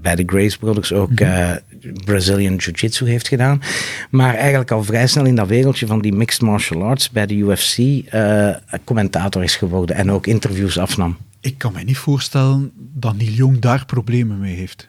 bij 0.03 0.16
de 0.16 0.23
Grace 0.27 0.59
Brothers 0.59 0.93
ook 0.93 1.11
mm 1.11 1.59
Brazilian 2.05 2.57
Jiu-Jitsu 2.57 3.09
heeft 3.09 3.29
gedaan. 3.29 3.62
Maar 4.11 4.35
eigenlijk 4.35 4.71
al 4.71 4.85
vrij 4.85 5.07
snel 5.07 5.25
in 5.25 5.35
dat 5.35 5.49
wereldje 5.49 5.87
van 5.87 6.01
die 6.01 6.12
mixed 6.12 6.43
martial 6.43 6.83
arts 6.83 7.11
bij 7.11 7.27
de 7.27 7.35
UFC 7.35 7.79
uh, 7.79 8.55
commentator 8.85 9.43
is 9.43 9.57
geworden 9.57 9.97
en 9.97 10.11
ook 10.11 10.27
interviews 10.27 10.79
afnam. 10.79 11.16
Ik 11.40 11.59
kan 11.59 11.73
me 11.73 11.83
niet 11.83 11.97
voorstellen 11.97 12.71
dat 12.77 13.16
Neil 13.16 13.31
Young 13.31 13.59
daar 13.59 13.85
problemen 13.87 14.38
mee 14.38 14.57
heeft. 14.57 14.88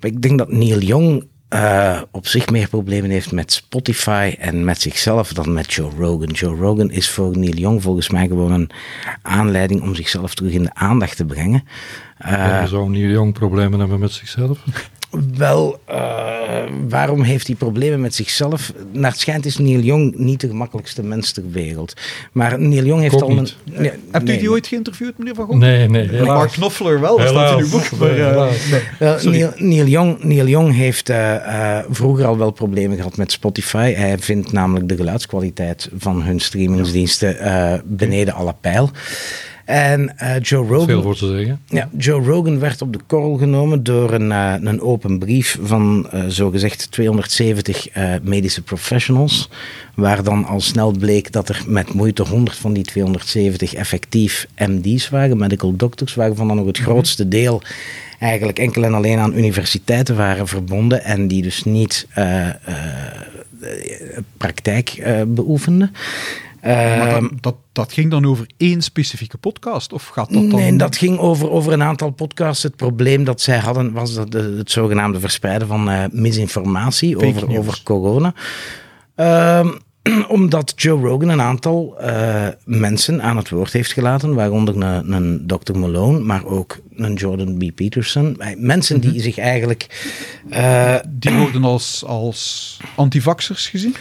Ik 0.00 0.22
denk 0.22 0.38
dat 0.38 0.52
Neil 0.52 0.80
Young 0.80 1.24
uh, 1.54 2.02
op 2.10 2.26
zich 2.26 2.50
meer 2.50 2.68
problemen 2.68 3.10
heeft 3.10 3.32
met 3.32 3.52
Spotify 3.52 4.34
en 4.38 4.64
met 4.64 4.80
zichzelf 4.80 5.32
dan 5.32 5.52
met 5.52 5.72
Joe 5.72 5.90
Rogan. 5.98 6.28
Joe 6.28 6.56
Rogan 6.56 6.90
is 6.90 7.10
voor 7.10 7.38
Neil 7.38 7.54
Young 7.54 7.82
volgens 7.82 8.10
mij 8.10 8.26
gewoon 8.26 8.52
een 8.52 8.70
aanleiding 9.22 9.82
om 9.82 9.94
zichzelf 9.94 10.34
terug 10.34 10.52
in 10.52 10.62
de 10.62 10.74
aandacht 10.74 11.16
te 11.16 11.24
brengen. 11.24 11.64
Uh, 12.26 12.64
zou 12.64 12.90
Neil 12.90 13.10
Young 13.10 13.32
problemen 13.32 13.78
hebben 13.78 13.98
met 13.98 14.12
zichzelf? 14.12 14.58
Wel, 15.36 15.80
uh, 15.90 15.96
waarom 16.88 17.22
heeft 17.22 17.46
hij 17.46 17.56
problemen 17.56 18.00
met 18.00 18.14
zichzelf? 18.14 18.72
Naar 18.92 19.10
het 19.10 19.20
schijnt 19.20 19.46
is 19.46 19.58
Neil 19.58 19.80
Young 19.80 20.14
niet 20.16 20.40
de 20.40 20.48
gemakkelijkste 20.48 21.02
mens 21.02 21.32
ter 21.32 21.50
wereld. 21.50 21.94
Maar 22.32 22.60
Neil 22.60 22.84
Young 22.84 23.00
heeft 23.00 23.22
al 23.22 23.30
een... 23.30 23.48
Nee, 23.64 23.92
Hebt 24.10 24.24
nee, 24.24 24.36
u 24.36 24.38
die 24.38 24.50
ooit 24.50 24.66
geïnterviewd, 24.66 25.18
meneer 25.18 25.34
Van 25.34 25.46
Gogh? 25.46 25.58
Nee, 25.58 25.88
nee. 25.88 26.08
Helaas. 26.08 26.26
Mark 26.26 26.50
Knopfler 26.50 27.00
wel, 27.00 27.18
dat 27.18 27.28
staat 27.28 27.58
in 27.58 27.64
uw 27.64 27.70
boek. 27.70 27.90
Maar, 27.98 28.18
uh, 28.18 28.52
nee. 29.00 29.32
Neil, 29.32 29.52
Neil, 29.56 29.86
Young, 29.86 30.22
Neil 30.22 30.46
Young 30.46 30.74
heeft 30.74 31.10
uh, 31.10 31.78
vroeger 31.90 32.26
al 32.26 32.38
wel 32.38 32.50
problemen 32.50 32.96
gehad 32.96 33.16
met 33.16 33.32
Spotify. 33.32 33.92
Hij 33.94 34.18
vindt 34.18 34.52
namelijk 34.52 34.88
de 34.88 34.96
geluidskwaliteit 34.96 35.90
van 35.98 36.22
hun 36.22 36.40
streamingsdiensten 36.40 37.36
beneden 37.84 38.34
alle 38.34 38.54
pijl. 38.60 38.90
En 39.68 40.14
uh, 40.22 40.40
Joe 40.40 40.66
Rogan. 40.66 40.86
Veel 40.86 41.02
voor 41.02 41.16
te 41.16 41.26
zeggen. 41.26 41.60
Ja, 41.66 41.88
Joe 41.96 42.24
Rogan 42.24 42.58
werd 42.58 42.82
op 42.82 42.92
de 42.92 42.98
korrel 43.06 43.36
genomen 43.36 43.82
door 43.82 44.12
een, 44.12 44.30
uh, 44.30 44.54
een 44.60 44.80
open 44.80 45.18
brief 45.18 45.58
van 45.62 46.08
uh, 46.14 46.24
zogezegd 46.28 46.90
270 46.90 47.88
medische 48.22 48.62
professionals. 48.62 49.50
Waar 49.94 50.22
dan 50.22 50.44
al 50.44 50.60
snel 50.60 50.90
bleek 50.90 51.32
dat 51.32 51.48
er 51.48 51.62
met 51.66 51.92
moeite 51.92 52.22
100 52.22 52.56
van 52.56 52.72
die 52.72 52.84
270 52.84 53.74
effectief 53.74 54.46
MD's 54.56 55.08
waren, 55.08 55.38
medical 55.38 55.76
doctors, 55.76 56.14
waarvan 56.14 56.46
dan 56.48 56.56
nog 56.56 56.66
het 56.66 56.78
mhm. 56.78 56.88
grootste 56.88 57.28
deel 57.28 57.62
eigenlijk 58.18 58.58
enkel 58.58 58.84
en 58.84 58.94
alleen 58.94 59.18
aan 59.18 59.36
universiteiten 59.36 60.16
waren 60.16 60.48
verbonden 60.48 61.04
en 61.04 61.28
die 61.28 61.42
dus 61.42 61.64
niet 61.64 62.06
praktijk 64.36 65.02
beoefenden. 65.26 65.92
Maar 66.74 67.08
ehm, 67.08 67.28
dat, 67.40 67.56
dat, 67.72 67.92
ging 67.92 68.10
dan 68.10 68.26
over 68.26 68.46
één 68.56 68.82
specifieke 68.82 69.38
podcast? 69.38 69.92
Of 69.92 70.06
gaat 70.06 70.32
dat 70.32 70.50
dan... 70.50 70.60
Nee, 70.60 70.76
dat 70.76 70.96
ging 70.96 71.18
over, 71.18 71.50
over 71.50 71.72
een 71.72 71.82
aantal 71.82 72.10
podcasts. 72.10 72.62
Het 72.62 72.76
probleem 72.76 73.24
dat 73.24 73.40
zij 73.40 73.58
hadden 73.58 73.92
was 73.92 74.14
dat 74.14 74.32
het 74.32 74.70
zogenaamde 74.70 75.20
verspreiden 75.20 75.68
van 75.68 75.90
uh, 75.90 76.04
misinformatie 76.10 77.26
over, 77.26 77.58
over 77.58 77.80
corona. 77.84 78.34
Um, 79.16 79.78
omdat 80.28 80.72
Joe 80.76 81.00
Rogan 81.00 81.28
een 81.28 81.40
aantal 81.40 81.96
uh, 82.00 82.48
mensen 82.64 83.22
aan 83.22 83.36
het 83.36 83.48
woord 83.48 83.72
heeft 83.72 83.92
gelaten, 83.92 84.34
waaronder 84.34 84.76
een, 84.76 85.12
een 85.12 85.46
Dr. 85.46 85.78
Malone, 85.78 86.18
maar 86.18 86.44
ook 86.44 86.78
een 86.96 87.14
Jordan 87.14 87.56
B. 87.58 87.74
Peterson. 87.74 88.40
Eh, 88.40 88.56
mensen 88.56 89.00
die 89.00 89.10
mm 89.10 89.14
-hmm. 89.14 89.24
zich 89.24 89.38
eigenlijk... 89.38 89.86
Die 91.08 91.32
worden 91.32 91.64
als, 91.64 92.04
als 92.06 92.76
antivaxers 92.96 93.68
gezien? 93.68 93.94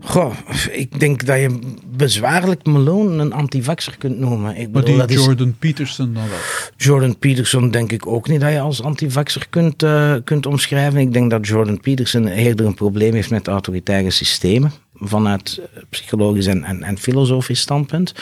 Goh, 0.00 0.34
ik 0.70 1.00
denk 1.00 1.26
dat 1.26 1.38
je 1.38 1.58
bezwaarlijk 1.86 2.66
Malone 2.66 3.22
een 3.22 3.32
antivaxer 3.32 3.96
kunt 3.98 4.18
noemen. 4.18 4.56
Ik 4.56 4.72
maar 4.72 4.84
die 4.84 5.06
Jordan 5.06 5.48
is... 5.48 5.54
Peterson 5.58 6.14
dan 6.14 6.28
wel? 6.28 6.38
Jordan 6.76 7.18
Peterson 7.18 7.70
denk 7.70 7.92
ik 7.92 8.06
ook 8.06 8.28
niet 8.28 8.40
dat 8.40 8.52
je 8.52 8.60
als 8.60 8.82
antivaxer 8.82 9.46
kunt, 9.50 9.82
uh, 9.82 10.14
kunt 10.24 10.46
omschrijven. 10.46 11.00
Ik 11.00 11.12
denk 11.12 11.30
dat 11.30 11.46
Jordan 11.46 11.80
Peterson 11.80 12.26
eerder 12.26 12.66
een 12.66 12.74
probleem 12.74 13.14
heeft 13.14 13.30
met 13.30 13.48
autoritaire 13.48 14.10
systemen. 14.10 14.72
Vanuit 14.94 15.60
psychologisch 15.90 16.46
en, 16.46 16.64
en, 16.64 16.82
en 16.82 16.98
filosofisch 16.98 17.60
standpunt. 17.60 18.14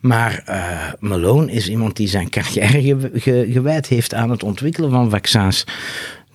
Maar 0.00 0.44
uh, 0.48 0.92
Malone 0.98 1.52
is 1.52 1.68
iemand 1.68 1.96
die 1.96 2.08
zijn 2.08 2.30
carrière 2.30 2.80
ge, 2.82 3.10
ge, 3.14 3.48
gewijd 3.50 3.86
heeft 3.86 4.14
aan 4.14 4.30
het 4.30 4.42
ontwikkelen 4.42 4.90
van 4.90 5.10
vaccins. 5.10 5.64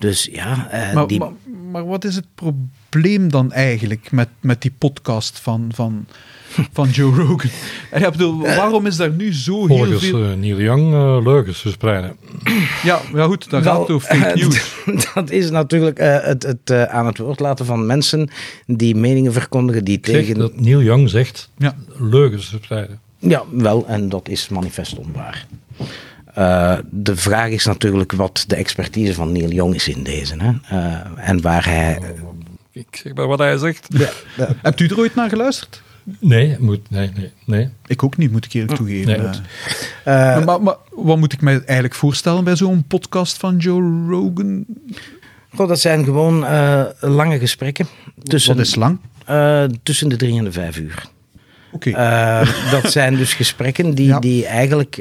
Dus 0.00 0.28
ja, 0.32 0.68
uh, 0.74 0.92
maar, 0.92 1.06
die... 1.06 1.18
maar, 1.18 1.32
maar 1.70 1.86
wat 1.86 2.04
is 2.04 2.16
het 2.16 2.26
probleem 2.34 3.30
dan 3.30 3.52
eigenlijk 3.52 4.12
met, 4.12 4.28
met 4.40 4.62
die 4.62 4.72
podcast 4.78 5.38
van, 5.38 5.70
van, 5.74 6.06
van 6.72 6.88
Joe 6.88 7.14
Rogan? 7.14 7.50
En 7.90 8.00
ja, 8.00 8.10
bedoel, 8.10 8.40
waarom 8.40 8.86
is 8.86 8.96
daar 8.96 9.10
nu 9.10 9.34
zo 9.34 9.66
heel 9.66 9.76
Volgens, 9.76 10.04
veel... 10.04 10.24
Uh, 10.24 10.34
Neil 10.34 10.60
Young 10.60 10.92
uh, 10.92 11.18
leugens 11.24 11.60
verspreiden. 11.60 12.16
Ja, 12.82 13.00
ja 13.14 13.24
goed, 13.24 13.50
dat 13.50 13.62
gaat 13.62 13.90
over 13.90 14.16
fake 14.16 14.34
news. 14.34 14.74
dat 15.14 15.30
is 15.30 15.50
natuurlijk 15.50 16.00
uh, 16.00 16.20
het, 16.20 16.42
het 16.42 16.88
aan 16.88 17.06
het 17.06 17.18
woord 17.18 17.40
laten 17.40 17.66
van 17.66 17.86
mensen 17.86 18.30
die 18.66 18.94
meningen 18.94 19.32
verkondigen 19.32 19.84
die 19.84 19.96
Ik 19.96 20.02
tegen... 20.02 20.38
dat 20.38 20.60
Neil 20.60 20.82
Young 20.82 21.08
zegt 21.08 21.50
ja. 21.56 21.76
leugens 21.98 22.48
verspreiden. 22.48 23.00
Ja, 23.18 23.44
wel, 23.50 23.86
en 23.86 24.08
dat 24.08 24.28
is 24.28 24.48
manifest 24.48 24.98
onwaar. 24.98 25.46
Uh, 26.38 26.78
de 26.90 27.16
vraag 27.16 27.48
is 27.48 27.64
natuurlijk 27.64 28.12
wat 28.12 28.44
de 28.46 28.56
expertise 28.56 29.14
van 29.14 29.32
Neil 29.32 29.50
Young 29.50 29.74
is 29.74 29.88
in 29.88 30.02
deze. 30.02 30.34
Hè? 30.38 30.76
Uh, 30.76 31.28
en 31.28 31.40
waar 31.40 31.64
hij. 31.64 31.98
Ik 32.72 32.86
zeg 33.02 33.14
maar 33.14 33.26
wat 33.26 33.38
hij 33.38 33.56
zegt. 33.56 33.86
Ja, 33.88 34.08
ja. 34.36 34.48
Hebt 34.62 34.80
u 34.80 34.86
er 34.86 34.98
ooit 34.98 35.14
naar 35.14 35.28
geluisterd? 35.28 35.82
Nee, 36.18 36.56
moet, 36.58 36.90
nee, 36.90 37.10
nee, 37.14 37.32
nee. 37.44 37.68
Ik 37.86 38.02
ook 38.02 38.16
niet, 38.16 38.32
moet 38.32 38.44
ik 38.44 38.52
eerlijk 38.52 38.74
toegeven. 38.74 39.06
Nee, 39.06 39.18
uh, 39.18 40.44
maar, 40.44 40.62
maar, 40.62 40.74
wat 40.90 41.18
moet 41.18 41.32
ik 41.32 41.40
mij 41.40 41.54
eigenlijk 41.64 41.94
voorstellen 41.94 42.44
bij 42.44 42.56
zo'n 42.56 42.84
podcast 42.84 43.36
van 43.36 43.56
Joe 43.56 44.06
Rogan? 44.08 44.64
Goh, 45.54 45.68
dat 45.68 45.80
zijn 45.80 46.04
gewoon 46.04 46.46
lange 47.00 47.38
gesprekken. 47.38 47.86
Tussen, 48.22 48.56
wat 48.56 48.66
is 48.66 48.74
lang? 48.74 48.98
tussen 49.82 50.08
de 50.08 50.16
drie 50.16 50.38
en 50.38 50.44
de 50.44 50.52
vijf 50.52 50.78
uur. 50.78 51.04
Oké. 51.72 51.88
Okay. 51.88 52.44
dat 52.70 52.92
zijn 52.92 53.16
dus 53.16 53.34
gesprekken 53.34 53.94
die, 53.94 54.06
ja. 54.06 54.18
die 54.18 54.46
eigenlijk 54.46 54.98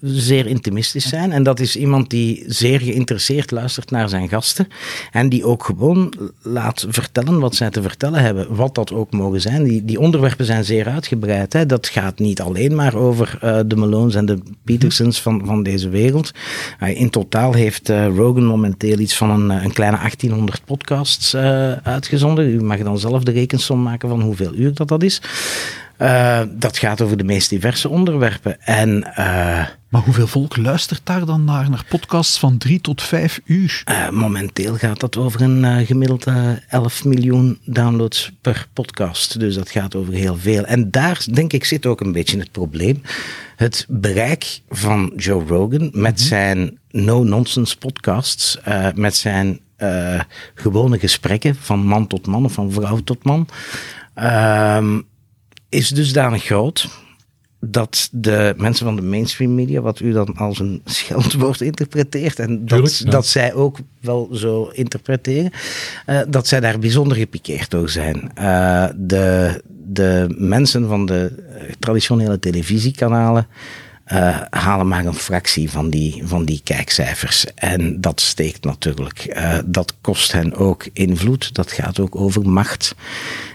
zeer 0.00 0.46
intimistisch 0.46 1.08
zijn. 1.08 1.32
En 1.32 1.42
dat 1.42 1.60
is 1.60 1.76
iemand 1.76 2.10
die 2.10 2.44
zeer 2.46 2.80
geïnteresseerd 2.80 3.50
luistert 3.50 3.90
naar 3.90 4.08
zijn 4.08 4.28
gasten. 4.28 4.68
En 5.12 5.28
die 5.28 5.44
ook 5.44 5.64
gewoon 5.64 6.12
laat 6.42 6.86
vertellen 6.88 7.40
wat 7.40 7.54
zij 7.54 7.70
te 7.70 7.82
vertellen 7.82 8.22
hebben. 8.22 8.54
Wat 8.54 8.74
dat 8.74 8.92
ook 8.92 9.12
mogen 9.12 9.40
zijn. 9.40 9.64
Die, 9.64 9.84
die 9.84 10.00
onderwerpen 10.00 10.44
zijn 10.44 10.64
zeer 10.64 10.88
uitgebreid. 10.88 11.52
Hè. 11.52 11.66
Dat 11.66 11.86
gaat 11.86 12.18
niet 12.18 12.40
alleen 12.40 12.74
maar 12.74 12.94
over 12.94 13.38
uh, 13.44 13.58
de 13.66 13.76
Malones 13.76 14.14
en 14.14 14.26
de 14.26 14.38
Petersons 14.64 15.20
van, 15.20 15.42
van 15.44 15.62
deze 15.62 15.88
wereld. 15.88 16.30
Uh, 16.82 17.00
in 17.00 17.10
totaal 17.10 17.52
heeft 17.52 17.90
uh, 17.90 18.06
Rogan 18.06 18.44
momenteel 18.44 18.98
iets 18.98 19.16
van 19.16 19.30
een, 19.30 19.50
een 19.50 19.72
kleine 19.72 19.96
1800 19.96 20.64
podcasts 20.64 21.34
uitgezonden. 21.82 22.48
U 22.48 22.62
mag 22.62 22.78
dan 22.78 22.98
zelf 22.98 23.22
de 23.22 23.30
rekensom 23.30 23.82
maken 23.82 24.08
van 24.08 24.20
hoeveel 24.20 24.54
uur 24.54 24.74
dat, 24.74 24.88
dat 24.88 25.02
is. 25.02 25.20
Uh, 25.98 26.40
dat 26.50 26.78
gaat 26.78 27.00
over 27.00 27.16
de 27.16 27.24
meest 27.24 27.48
diverse 27.48 27.88
onderwerpen. 27.88 28.62
En, 28.62 28.88
uh, 29.18 29.66
maar 29.88 30.02
hoeveel 30.04 30.26
volk 30.26 30.56
luistert 30.56 31.00
daar 31.04 31.26
dan 31.26 31.44
naar, 31.44 31.70
naar 31.70 31.84
podcasts 31.88 32.38
van 32.38 32.58
drie 32.58 32.80
tot 32.80 33.02
vijf 33.02 33.40
uur? 33.44 33.82
Uh, 33.90 34.10
momenteel 34.10 34.74
gaat 34.74 35.00
dat 35.00 35.16
over 35.16 35.40
een 35.40 35.86
gemiddeld 35.86 36.26
11 36.68 37.04
miljoen 37.04 37.58
downloads 37.64 38.32
per 38.40 38.66
podcast. 38.72 39.40
Dus 39.40 39.54
dat 39.54 39.70
gaat 39.70 39.94
over 39.94 40.12
heel 40.12 40.36
veel. 40.36 40.64
En 40.64 40.90
daar, 40.90 41.24
denk 41.32 41.52
ik, 41.52 41.64
zit 41.64 41.86
ook 41.86 42.00
een 42.00 42.12
beetje 42.12 42.38
het 42.38 42.52
probleem. 42.52 43.02
Het 43.56 43.86
bereik 43.88 44.60
van 44.68 45.12
Joe 45.16 45.44
Rogan 45.46 45.90
met 45.92 46.18
-hmm. 46.18 46.28
zijn 46.28 46.78
no-nonsense 46.90 47.78
podcasts, 47.78 48.58
met 48.94 49.16
zijn 49.16 49.60
eh, 49.78 50.20
gewone 50.54 50.98
gesprekken 50.98 51.54
van 51.54 51.78
man 51.78 52.06
tot 52.06 52.26
man 52.26 52.44
of 52.44 52.52
van 52.52 52.72
vrouw 52.72 52.98
tot 52.98 53.24
man, 53.24 53.48
ehm, 54.14 55.00
is 55.68 55.88
dusdanig 55.88 56.44
groot 56.44 56.88
dat 57.60 58.08
de 58.12 58.54
mensen 58.56 58.86
van 58.86 58.96
de 58.96 59.02
mainstream 59.02 59.54
media, 59.54 59.80
wat 59.80 60.00
u 60.00 60.12
dan 60.12 60.36
als 60.36 60.58
een 60.58 60.80
scheldwoord 60.98 61.60
interpreteert, 61.60 62.38
en 62.38 62.58
dat, 62.58 62.68
Tuurlijk, 62.68 62.94
ja. 62.94 63.10
dat 63.10 63.26
zij 63.26 63.54
ook 63.54 63.78
wel 64.00 64.28
zo 64.32 64.70
interpreteren, 64.72 65.50
eh, 66.06 66.20
dat 66.28 66.46
zij 66.46 66.60
daar 66.60 66.78
bijzonder 66.78 67.16
gepikeerd 67.16 67.70
door 67.70 67.88
zijn. 67.88 68.30
Eh, 68.34 68.86
de, 68.96 69.62
de 69.86 70.34
mensen 70.38 70.88
van 70.88 71.06
de 71.06 71.32
eh, 71.54 71.72
traditionele 71.78 72.38
televisiekanalen 72.38 73.46
eh, 74.08 74.40
halen 74.50 74.88
maar 74.88 75.06
een 75.06 75.14
fractie 75.14 75.70
van 75.70 75.90
die, 75.90 76.22
van 76.24 76.44
die 76.44 76.60
kijkcijfers. 76.64 77.46
En 77.54 78.00
dat 78.00 78.20
steekt 78.20 78.64
natuurlijk. 78.64 79.18
Eh, 79.18 79.58
dat 79.64 79.94
kost 80.00 80.32
hen 80.32 80.54
ook 80.54 80.88
invloed. 80.92 81.54
Dat 81.54 81.72
gaat 81.72 82.00
ook 82.00 82.16
over 82.16 82.48
macht. 82.48 82.94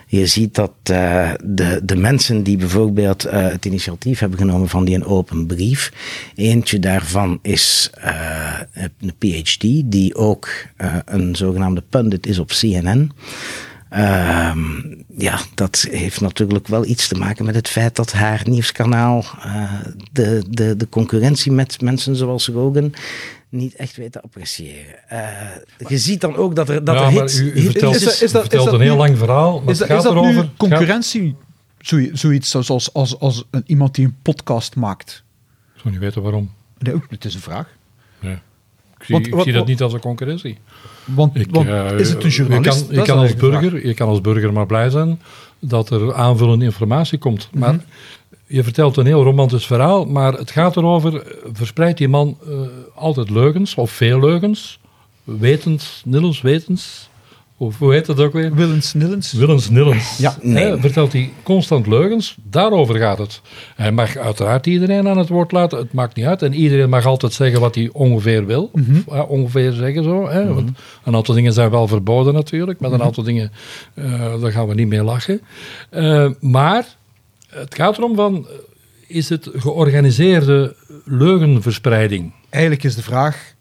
Je 0.07 0.25
ziet 0.25 0.55
dat 0.55 0.71
eh, 0.83 1.31
de, 1.43 1.79
de 1.83 1.95
mensen 1.95 2.43
die 2.43 2.57
bijvoorbeeld 2.57 3.23
het 3.29 3.65
initiatief 3.65 4.19
hebben 4.19 4.39
genomen 4.39 4.69
van 4.69 4.85
die 4.85 4.95
een 4.95 5.05
open 5.05 5.45
brief. 5.45 5.91
Eentje 6.35 6.79
daarvan 6.79 7.39
is 7.41 7.89
een 8.99 9.17
PhD, 9.17 9.61
die 9.85 10.15
ook 10.15 10.49
een 11.05 11.35
zogenaamde 11.35 11.83
pundit 11.89 12.25
is 12.25 12.39
op 12.39 12.47
CNN. 12.47 13.11
Ehm, 13.93 14.60
ja, 15.17 15.39
dat 15.53 15.88
heeft 15.91 16.21
natuurlijk 16.21 16.67
wel 16.67 16.86
iets 16.86 17.08
te 17.08 17.15
maken 17.15 17.45
met 17.45 17.56
het 17.56 17.67
feit 17.69 17.95
dat 17.95 18.12
haar 18.12 18.41
nieuwskanaal 18.45 19.25
eh, 19.43 19.73
de, 20.12 20.43
de, 20.49 20.75
de 20.75 20.89
concurrentie 20.89 21.51
met 21.51 21.82
mensen 21.82 22.15
zoals 22.15 22.47
Rogan 22.47 22.93
niet 23.49 23.75
echt 23.75 23.95
weet 23.97 24.12
te 24.12 24.21
appreciëren. 24.21 25.10
Eh, 25.10 25.19
je 25.88 25.97
ziet 25.97 26.21
dan 26.21 26.36
ook 26.36 26.56
dat 26.56 26.69
er, 26.69 26.84
dat 26.84 26.95
ja, 26.95 27.03
er 27.06 27.12
hits, 27.12 27.39
u, 27.39 27.62
vertelt, 27.62 27.95
is 27.95 28.03
dat- 28.03 28.13
is 28.13 28.19
dat- 28.19 28.29
u 28.29 28.29
vertelt 28.29 28.53
is 28.65 28.71
dat 28.71 28.73
een 28.73 28.82
heel 28.86 28.91
nu- 28.91 28.97
lang 28.99 29.17
verhaal, 29.17 29.60
maar 29.62 29.73
Is, 29.73 29.79
het 29.79 29.88
gaat 29.88 30.03
dat 30.03 30.12
erover... 30.12 30.49
concurrentie? 30.58 31.36
Zoiets, 31.79 32.21
zoiets 32.21 32.49
zoals 32.49 32.69
als, 32.69 32.93
als, 32.93 33.19
als 33.19 33.43
een, 33.51 33.63
iemand 33.65 33.95
die 33.95 34.06
een 34.06 34.15
podcast 34.21 34.75
maakt. 34.75 35.23
Ik 35.75 35.79
zou 35.82 35.93
niet 35.93 36.03
weten 36.03 36.21
waarom. 36.21 36.51
Nee, 36.77 36.95
het 37.10 37.25
is 37.25 37.34
een 37.34 37.41
vraag. 37.41 37.67
Nee. 38.19 38.38
Ik 39.03 39.09
zie, 39.09 39.15
Want- 39.15 39.27
ik 39.27 39.33
wat- 39.33 39.43
zie 39.43 39.51
dat 39.51 39.61
wat- 39.61 39.69
niet 39.69 39.81
als 39.81 39.93
een 39.93 39.99
concurrentie. 39.99 40.57
Want, 41.05 41.35
Ik, 41.39 41.47
want 41.51 41.67
eh, 41.67 41.91
is 41.99 42.09
het 42.09 42.23
een 42.23 42.29
journalist? 42.29 42.89
Je 42.89 42.95
kan, 43.01 43.05
je 43.05 43.21
als 43.21 43.31
vraag. 43.31 43.39
burger, 43.61 43.87
je 43.87 43.93
kan 43.93 44.07
als 44.07 44.21
burger 44.21 44.53
maar 44.53 44.65
blij 44.65 44.89
zijn 44.89 45.21
dat 45.59 45.89
er 45.89 46.13
aanvullende 46.13 46.65
informatie 46.65 47.17
komt. 47.17 47.49
Maar 47.53 47.73
Mhm. 47.73 47.83
je 48.47 48.63
vertelt 48.63 48.97
een 48.97 49.05
heel 49.05 49.23
romantisch 49.23 49.65
verhaal, 49.65 50.05
maar 50.05 50.33
het 50.33 50.51
gaat 50.51 50.77
erover, 50.77 51.15
eh, 51.21 51.37
verspreidt 51.53 51.97
die 51.97 52.07
man 52.07 52.37
eh, 52.47 52.53
altijd 52.95 53.29
leugens, 53.29 53.75
of 53.75 53.91
veel 53.91 54.19
leugens, 54.19 54.79
wetens, 55.23 56.01
nillens, 56.05 56.41
wetens, 56.41 57.09
of 57.65 57.78
hoe 57.78 57.93
heet 57.93 58.06
dat 58.06 58.19
ook 58.19 58.34
weer? 58.34 58.54
Willens 58.54 58.93
Nillens. 58.93 59.32
Willens, 59.32 59.69
nillens. 59.69 60.17
Ja, 60.17 60.36
nee. 60.41 60.63
Hè, 60.63 60.80
vertelt 60.80 61.13
hij 61.13 61.34
constant 61.43 61.88
leugens, 61.88 62.36
daarover 62.43 62.95
gaat 62.95 63.17
het. 63.17 63.41
Hij 63.76 63.91
mag 63.91 64.15
uiteraard 64.17 64.67
iedereen 64.67 65.08
aan 65.08 65.17
het 65.17 65.30
woord 65.30 65.52
laten, 65.52 65.78
het 65.78 65.93
maakt 65.93 66.15
niet 66.15 66.26
uit. 66.26 66.41
En 66.41 66.54
iedereen 66.54 66.89
mag 66.89 67.06
altijd 67.06 67.34
zeggen 67.34 67.60
wat 67.60 67.76
hij 67.76 67.89
ongeveer 67.93 68.45
wil. 68.45 68.69
Mhm. 68.73 68.99
Of, 69.06 69.26
ongeveer 69.28 69.71
zeggen 69.71 70.04
zo. 70.04 70.28
Hè? 70.30 70.54
Want 70.54 70.69
een 71.04 71.15
aantal 71.15 71.36
dingen 71.36 71.54
zijn 71.54 71.69
wel 71.69 71.88
verboden 71.88 72.34
natuurlijk, 72.34 72.80
maar 72.80 72.89
een 72.91 72.97
Mhm. 72.97 73.06
aantal 73.06 73.23
dingen, 73.23 73.52
eh, 73.93 74.41
daar 74.41 74.52
gaan 74.52 74.67
we 74.67 74.73
niet 74.73 74.88
mee 74.88 75.04
lachen. 75.04 75.41
Eh, 75.89 76.30
maar 76.39 76.86
het 77.49 77.76
gaat 77.76 77.97
erom 77.97 78.15
van, 78.15 78.36
eh, 78.47 78.54
is 79.17 79.30
het 79.30 79.49
georganiseerde 79.54 80.76
leugenverspreiding? 81.06 82.34
Eigenlijk 82.49 82.84
is 82.84 82.95
de 82.95 83.02
vraag, 83.02 83.54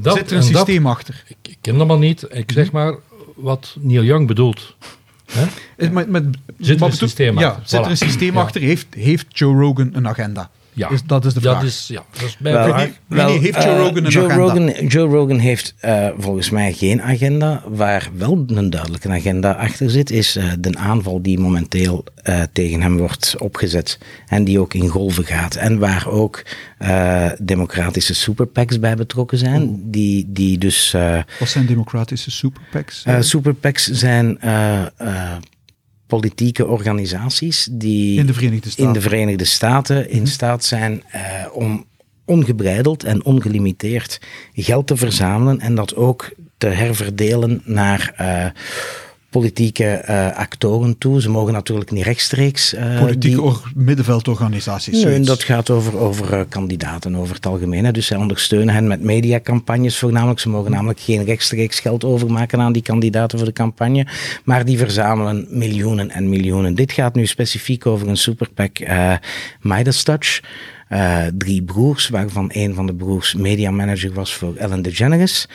dat- 0.00 0.16
zit 0.16 0.30
er 0.30 0.36
een 0.36 0.42
dat- 0.52 0.56
systeem 0.56 0.86
achter? 0.86 1.24
ik, 1.28 1.36
ik 1.50 1.56
ken 1.60 1.78
dat 1.78 1.86
maar 1.86 1.98
niet. 1.98 2.26
Ik 2.30 2.50
zeg 2.52 2.66
Mhm. 2.72 2.74
maar 2.76 2.94
wat 3.36 3.76
Neil 3.80 4.04
Young 4.04 4.26
bedoelt. 4.26 4.76
Hè? 5.32 5.46
Is- 5.76 5.90
Met, 5.90 6.08
met, 6.08 6.24
Zit 6.58 6.80
er 6.80 6.86
een 6.86 6.92
systeem 6.92 7.38
ja, 7.38 7.48
achter? 7.48 7.68
Zit 7.68 7.80
er 7.84 7.90
een 7.90 7.96
systeem 7.96 8.36
achter? 8.38 8.60
Heeft, 8.60 8.94
heeft 8.94 9.38
Joe 9.38 9.60
Rogan 9.60 9.90
een 9.92 10.08
agenda? 10.08 10.50
Ja, 10.76 10.90
Is, 10.90 11.02
dat 11.06 11.24
is 11.24 11.34
de 11.34 11.40
vraag. 11.40 11.54
Dat 11.54 11.62
is, 11.62 11.86
ja, 11.88 12.04
dat 12.12 12.22
is 12.22 12.36
bij 12.38 12.52
Wel, 13.06 13.26
nee, 13.26 13.38
heeft 13.38 13.62
Joe 13.62 13.72
eh, 13.74 13.78
Rogan 13.78 14.04
een 14.04 14.10
Joe 14.10 14.24
agenda? 14.24 14.42
Rogan, 14.44 14.86
Joe 14.86 15.08
Rogan 15.08 15.38
heeft 15.38 15.74
eh, 15.80 16.08
volgens 16.18 16.50
mij 16.50 16.72
geen 16.72 17.02
agenda. 17.02 17.62
Waar 17.66 18.08
wel 18.16 18.44
een 18.46 18.70
duidelijke 18.70 19.08
agenda 19.08 19.52
achter 19.52 19.90
zit, 19.90 20.10
is 20.10 20.36
eh, 20.36 20.44
de 20.58 20.74
aanval 20.78 21.22
die 21.22 21.38
momenteel 21.38 22.04
eh, 22.22 22.42
tegen 22.52 22.82
hem 22.82 22.96
wordt 22.98 23.34
opgezet. 23.38 23.98
En 24.26 24.44
die 24.44 24.60
ook 24.60 24.74
in 24.74 24.88
golven 24.88 25.24
gaat. 25.24 25.54
En 25.54 25.78
waar 25.78 26.08
ook 26.08 26.42
eh, 26.78 27.30
democratische 27.42 28.14
superpacks 28.14 28.78
bij 28.78 28.96
betrokken 28.96 29.38
zijn. 29.38 29.80
Die, 29.90 30.24
die 30.28 30.58
dus. 30.58 30.94
eh, 30.94 31.18
Wat 31.38 31.48
zijn 31.48 31.66
democratische 31.66 32.30
superpacks? 32.30 33.02
eh, 33.04 33.20
superpacks 33.20 33.90
zijn. 33.90 34.38
Politieke 36.06 36.66
organisaties 36.66 37.68
die 37.70 38.18
in 38.18 38.26
de 38.26 38.34
Verenigde 38.34 38.70
Staten. 38.70 38.86
in 38.86 38.92
de 38.92 39.00
Verenigde 39.00 39.44
Staten 39.44 40.10
in 40.10 40.26
staat 40.26 40.64
zijn 40.64 41.02
eh, 41.10 41.22
om 41.52 41.84
ongebreideld 42.24 43.04
en 43.04 43.24
ongelimiteerd 43.24 44.20
geld 44.52 44.86
te 44.86 44.96
verzamelen 44.96 45.60
en 45.60 45.74
dat 45.74 45.96
ook 45.96 46.32
te 46.58 46.66
herverdelen 46.66 47.62
naar 47.64 48.12
eh, 48.16 48.46
politieke 49.40 49.84
eh, 49.84 50.36
actoren 50.36 50.98
toe. 50.98 51.20
Ze 51.20 51.30
mogen 51.30 51.52
natuurlijk 51.52 51.90
niet 51.90 52.04
rechtstreeks. 52.04 52.74
eh, 52.74 53.00
Politieke 53.00 53.40
die- 53.42 53.84
middenveldorganisaties. 53.84 55.04
Nee, 55.04 55.20
dat 55.20 55.42
gaat 55.42 55.70
over, 55.70 55.98
over 55.98 56.32
eh, 56.32 56.40
kandidaten 56.48 57.16
over 57.16 57.34
het 57.34 57.46
algemeen. 57.46 57.84
hè. 57.84 57.92
Dus 57.92 58.06
zij 58.06 58.16
ondersteunen 58.16 58.74
hen 58.74 58.86
met 58.86 59.02
mediacampagnes 59.02 59.98
voornamelijk. 59.98 60.40
Ze 60.40 60.48
mogen 60.48 60.70
namelijk 60.70 61.00
geen 61.00 61.24
rechtstreeks 61.24 61.80
geld 61.80 62.04
overmaken 62.04 62.60
aan 62.60 62.72
die 62.72 62.82
kandidaten 62.82 63.38
voor 63.38 63.46
de 63.46 63.52
campagne. 63.54 64.06
Maar 64.44 64.64
die 64.64 64.78
verzamelen 64.78 65.46
miljoenen 65.50 66.10
en 66.10 66.28
miljoenen. 66.28 66.74
Dit 66.74 66.92
gaat 66.92 67.14
nu 67.14 67.26
specifiek 67.26 67.86
over 67.86 68.08
een 68.08 68.16
superpack 68.16 68.78
eh 68.78 69.12
Midas 69.60 70.02
Touch. 70.02 70.40
Drie 71.38 71.62
broers, 71.62 72.08
waarvan 72.08 72.50
een 72.52 72.74
van 72.74 72.86
de 72.86 72.94
broers 72.94 73.34
mediamanager 73.34 74.12
was 74.12 74.34
voor 74.34 74.54
Ellen 74.56 74.82
DeGeneres. 74.82 75.48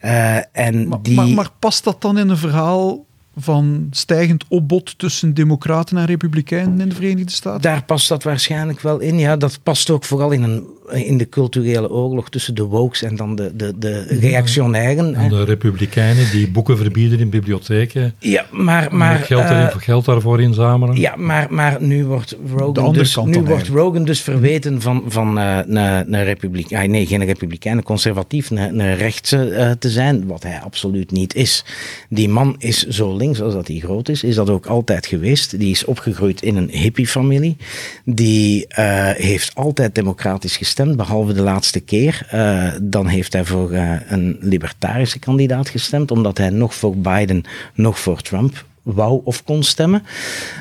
Eh, 0.00 0.36
en 0.52 0.88
Maar, 0.88 1.02
die... 1.02 1.14
maar, 1.14 1.28
maar 1.28 1.50
past 1.58 1.84
dat 1.84 2.02
dan 2.02 2.18
in 2.18 2.28
een 2.28 2.36
verhaal 2.36 3.04
van 3.36 3.86
stijgend 3.90 4.44
opbod 4.48 4.98
tussen 4.98 5.34
democraten 5.34 5.96
en 5.96 6.04
republikeinen 6.04 6.80
in 6.80 6.88
de 6.88 6.94
Verenigde 6.94 7.32
Staten? 7.32 7.62
Daar 7.62 7.84
past 7.84 8.08
dat 8.08 8.22
waarschijnlijk 8.22 8.80
wel 8.80 8.98
in. 8.98 9.18
Ja, 9.18 9.36
dat 9.36 9.62
past 9.62 9.90
ook 9.90 10.04
vooral 10.04 10.30
in, 10.30 10.42
een, 10.42 10.66
in 10.92 11.18
de 11.18 11.28
culturele 11.28 11.90
oorlog 11.90 12.28
tussen 12.28 12.54
de 12.54 12.62
wokes 12.62 13.02
en 13.02 13.16
dan 13.16 13.36
de, 13.36 13.56
de, 13.56 13.78
de 13.78 14.02
reactionairen. 14.20 15.14
En 15.14 15.28
de 15.28 15.44
republikeinen 15.44 16.30
die 16.30 16.50
boeken 16.50 16.76
verbieden 16.76 17.18
in 17.18 17.30
bibliotheken. 17.30 18.14
Ja, 18.18 18.46
maar, 18.50 18.94
Maar, 18.94 19.18
geld, 19.18 19.44
eh, 19.44 19.76
geld 19.76 20.04
daarvoor 20.04 20.40
inzamelen. 20.40 20.96
ja, 20.96 21.16
maar, 21.16 21.46
maar 21.50 21.76
nu 21.80 22.04
wordt 22.04 22.30
De 22.30 22.36
Rogan 22.56 22.84
andere 22.84 23.04
dus, 23.04 23.16
nu 23.24 23.40
wordt. 23.40 23.68
Rogan 23.68 24.04
dus 24.04 24.20
verweten 24.20 24.82
van, 24.82 25.04
van 25.06 25.38
eh, 25.38 25.58
een, 25.66 25.76
een 26.14 26.24
republiek, 26.24 26.72
ah, 26.72 26.88
nee, 26.88 27.06
geen 27.06 27.24
republikein, 27.24 27.76
een 27.76 27.82
conservatief, 27.82 28.50
een, 28.50 28.78
een 28.78 28.96
rechtse 28.96 29.48
eh, 29.48 29.70
te 29.70 29.90
zijn, 29.90 30.26
wat 30.26 30.42
hij 30.42 30.60
absoluut 30.60 31.10
niet 31.10 31.34
is. 31.34 31.64
Die 32.08 32.28
man 32.28 32.54
is 32.58 32.86
zo 32.86 33.16
links 33.16 33.40
als 33.40 33.54
dat 33.54 33.68
hij 33.68 33.78
groot 33.78 34.08
is, 34.08 34.22
is 34.22 34.34
dat 34.34 34.50
ook 34.50 34.66
altijd 34.66 35.06
geweest. 35.06 35.58
Die 35.58 35.70
is 35.70 35.84
opgegroeid 35.84 36.42
in 36.42 36.56
een 36.56 36.70
hippiefamilie. 36.70 37.56
Die 38.04 38.66
eh, 38.66 39.10
heeft 39.10 39.54
altijd 39.54 39.94
democratisch 39.94 40.56
gestemd, 40.56 40.74
behalve 40.84 41.32
de 41.32 41.42
laatste 41.42 41.80
keer. 41.80 42.26
Eh, 42.30 42.68
dan 42.82 43.06
heeft 43.06 43.32
hij 43.32 43.44
voor 43.44 43.70
eh, 43.72 43.92
een 44.08 44.36
libertarische 44.40 45.18
kandidaat 45.18 45.68
gestemd, 45.68 46.10
omdat 46.10 46.38
hij 46.38 46.50
nog 46.50 46.74
voor 46.74 46.96
Biden, 46.96 47.42
nog 47.74 47.98
voor 47.98 48.20
Trump 48.20 48.64
wou 48.82 49.20
of 49.24 49.44
kon 49.44 49.62
stemmen. 49.62 50.02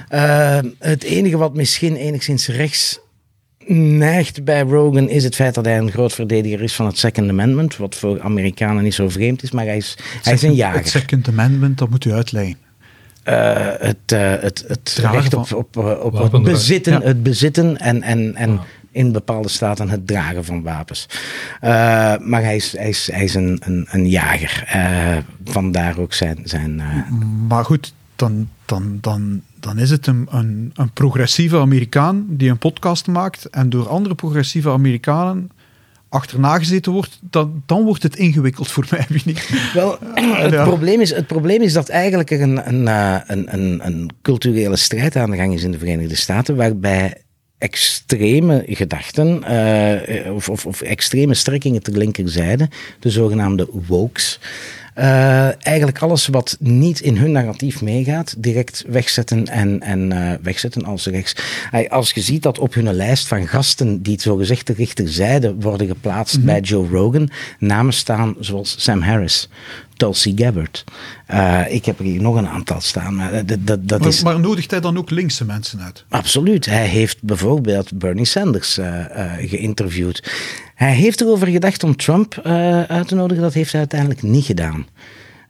Eh, 0.10 0.60
het 0.80 1.04
enige 1.04 1.38
wat 1.38 1.54
misschien 1.54 1.96
enigszins 1.96 2.48
rechts 2.48 3.00
neigt 3.68 4.44
bij 4.44 4.62
Rogan 4.62 5.10
is 5.10 5.24
het 5.24 5.36
feit 5.36 5.54
dat 5.54 5.66
hij 5.66 5.78
een 5.78 5.92
groot 5.92 6.14
verdediger 6.14 6.62
is 6.62 6.74
van 6.76 6.86
het 6.86 6.98
Second 6.98 7.30
Amendment, 7.30 7.78
wat 7.78 7.96
voor 7.96 8.22
Amerikanen 8.22 8.84
niet 8.84 8.94
zo 8.94 9.10
vreemd 9.10 9.44
is, 9.44 9.52
maar 9.52 9.66
hij 9.66 9.78
is, 9.78 9.98
hij 10.24 10.34
is 10.34 10.42
een 10.42 10.50
Het 10.50 10.58
jager. 10.58 10.88
Second 10.88 11.28
Amendment, 11.28 11.78
dat 11.78 11.90
moet 11.90 12.06
u 12.06 12.12
uitleggen. 12.12 12.58
Eh, 13.24 13.68
het, 13.78 14.12
eh, 14.12 14.34
het, 14.40 14.66
het 14.68 15.00
recht 15.12 15.34
op, 15.34 15.54
op, 15.54 15.78
op 16.04 16.32
het 16.32 16.44
bezitten, 16.44 16.94
Ja. 16.94 17.02
het 17.02 17.24
bezitten 17.24 17.78
en, 17.78 18.02
en, 18.02 18.36
en 18.36 18.60
in 18.96 19.12
bepaalde 19.12 19.50
staten 19.50 19.90
het 19.90 20.08
dragen 20.08 20.46
van 20.46 20.62
wapens. 20.62 21.08
Eh, 21.62 21.70
maar 22.18 22.44
hij 22.44 22.56
is, 22.56 22.78
hij 22.78 22.90
is, 22.90 23.10
hij 23.12 23.24
is 23.24 23.34
een, 23.36 23.62
een, 23.64 23.88
een 23.92 24.10
jager. 24.10 24.64
Eh, 24.68 25.18
vandaar 25.44 26.00
ook 26.00 26.14
zijn. 26.14 26.38
zijn 26.44 26.80
eh, 26.80 27.12
Maar 27.48 27.66
goed, 27.66 27.94
dan, 28.16 28.50
dan, 28.66 28.98
dan, 29.02 29.42
dan 29.60 29.78
is 29.78 29.90
het 29.90 30.08
een, 30.08 30.28
een, 30.32 30.72
een 30.76 30.92
progressieve 30.92 31.58
Amerikaan 31.60 32.26
die 32.30 32.50
een 32.50 32.58
podcast 32.58 33.08
maakt 33.08 33.46
en 33.46 33.70
door 33.70 33.90
andere 33.90 34.16
progressieve 34.16 34.70
Amerikanen 34.70 35.52
achterna 36.10 36.58
gezeten 36.58 36.92
wordt, 36.92 37.20
dan, 37.30 37.64
dan 37.66 37.84
wordt 37.84 38.04
het 38.04 38.16
ingewikkeld 38.16 38.72
voor 38.72 38.86
mij, 38.90 39.06
ik. 39.26 39.70
Wel, 39.74 39.98
het, 40.14 40.52
Ja. 40.52 40.64
probleem 40.64 41.02
is, 41.02 41.10
het 41.16 41.28
probleem 41.28 41.62
is 41.62 41.74
dat 41.74 41.90
eigenlijk 41.90 42.32
er 42.32 42.42
een, 42.42 42.68
een, 42.68 42.88
een, 43.28 43.54
een, 43.54 43.86
een 43.86 44.10
culturele 44.22 44.76
strijd 44.76 45.16
aan 45.16 45.32
de 45.32 45.38
gang 45.38 45.54
is 45.54 45.64
in 45.64 45.72
de 45.72 45.78
Verenigde 45.78 46.16
Staten, 46.16 46.56
waarbij 46.56 47.25
extreme 47.58 48.64
gedachten 48.68 49.44
eh, 49.44 50.34
of, 50.34 50.50
of, 50.50 50.66
of 50.66 50.82
extreme 50.82 51.34
strekkingen 51.34 51.84
ter 51.84 51.98
linkerzijde, 51.98 52.70
de 53.00 53.10
zogenaamde 53.10 53.68
wokes, 53.72 54.40
Uh, 55.00 55.66
eigenlijk 55.66 56.00
alles 56.00 56.28
wat 56.28 56.58
niet 56.60 57.00
in 57.00 57.18
hun 57.18 57.32
narratief 57.32 57.82
meegaat, 57.82 58.36
direct 58.38 58.84
wegzetten 58.88 59.48
en, 59.48 59.82
en 59.82 60.12
uh, 60.12 60.32
wegzetten 60.42 60.86
als 60.86 61.06
rechts. 61.06 61.36
als 61.90 62.12
je 62.12 62.22
ziet 62.22 62.44
dat 62.44 62.60
op 62.60 62.74
hun 62.74 62.94
lijst 62.94 63.28
van 63.28 63.48
gasten 63.48 64.02
die 64.02 64.14
het 64.14 64.22
zogezegd 64.22 64.68
de 64.68 64.74
rechterzijde 64.74 65.56
worden 65.56 65.88
geplaatst 65.88 66.34
mm 66.34 66.42
-hmm. 66.42 66.52
bij 66.52 66.60
Joe 66.62 66.88
Rogan, 66.88 67.30
namen 67.60 67.94
staan 67.94 68.36
zoals 68.40 68.76
Sam 68.84 69.02
Harris. 69.02 69.50
Tulsi 69.98 70.34
Gabbard. 70.36 70.84
Uh, 71.34 71.74
ik 71.74 71.86
heb 71.86 72.00
er 72.00 72.06
hier 72.06 72.22
nog 72.22 72.36
een 72.36 72.48
aantal 72.48 72.82
staan. 72.82 73.16
Maar, 73.16 73.46
dat, 73.46 73.68
dat, 73.68 73.88
dat 73.88 74.00
maar, 74.00 74.08
is... 74.08 74.24
maar 74.24 74.40
nodigt 74.40 74.72
hij 74.72 74.80
dan 74.80 74.98
ook 74.98 75.10
linkse 75.10 75.46
mensen 75.46 75.82
uit? 75.82 76.06
Absoluut. 76.10 76.66
Hij 76.66 76.88
heeft 76.88 77.24
bijvoorbeeld 77.24 77.98
Bernie 77.98 78.26
Sanders 78.26 78.78
uh, 78.78 78.86
uh, 78.86 79.32
geïnterviewd. 79.50 80.32
Hij 80.76 80.94
heeft 80.94 81.22
erover 81.22 81.48
gedacht 81.48 81.84
om 81.84 81.96
Trump 81.96 82.40
uit 82.88 83.08
te 83.08 83.16
nodigen. 83.16 83.44
Dat 83.44 83.54
heeft 83.54 83.72
hij 83.72 83.80
uiteindelijk 83.80 84.22
niet 84.22 84.46
gedaan. 84.46 84.86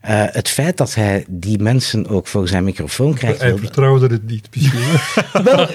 Uh, 0.10 0.24
het 0.26 0.50
feit 0.50 0.78
dat 0.78 0.96
hij 0.96 1.26
die 1.28 1.60
mensen 1.60 2.08
ook 2.08 2.28
voor 2.28 2.48
zijn 2.48 2.64
microfoon 2.64 3.14
krijgt. 3.14 3.42
Hij 3.42 3.58
vertrouwde 3.58 4.08
het 4.08 4.28
niet 4.28 4.48
misschien. 4.54 4.80
Wel, 5.44 5.68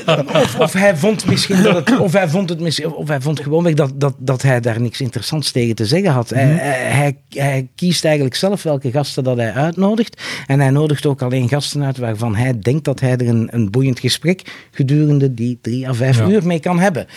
of, 0.42 0.58
of, 0.58 0.72
hij 0.72 0.96
vond 0.96 1.26
misschien 1.26 1.62
dat 1.62 1.74
het, 1.74 1.98
of 1.98 2.12
hij 2.12 2.28
vond 2.28 2.48
het 2.48 2.60
misschien, 2.60 2.92
of 2.92 3.08
hij 3.08 3.20
vond 3.20 3.40
gewoonweg 3.40 3.74
dat, 3.74 3.92
dat, 3.94 4.14
dat 4.18 4.42
hij 4.42 4.60
daar 4.60 4.80
niks 4.80 5.00
interessants 5.00 5.50
tegen 5.50 5.74
te 5.74 5.86
zeggen 5.86 6.10
had. 6.10 6.30
Hij, 6.30 6.44
hij, 6.44 7.16
hij, 7.28 7.68
kiest 7.74 8.04
eigenlijk 8.04 8.34
zelf 8.34 8.62
welke 8.62 8.90
gasten 8.90 9.24
dat 9.24 9.36
hij 9.36 9.52
uitnodigt. 9.52 10.22
En 10.46 10.60
hij 10.60 10.70
nodigt 10.70 11.06
ook 11.06 11.22
alleen 11.22 11.48
gasten 11.48 11.84
uit 11.84 11.98
waarvan 11.98 12.34
hij 12.36 12.58
denkt 12.58 12.84
dat 12.84 13.00
hij 13.00 13.12
er 13.12 13.28
een, 13.28 13.48
een 13.50 13.70
boeiend 13.70 14.00
gesprek 14.00 14.68
gedurende 14.70 15.34
die 15.34 15.58
drie 15.60 15.88
à 15.88 15.92
vijf 15.92 16.18
ja. 16.18 16.28
uur 16.28 16.46
mee 16.46 16.60
kan 16.60 16.78
hebben. 16.78 17.06
Uh, 17.06 17.08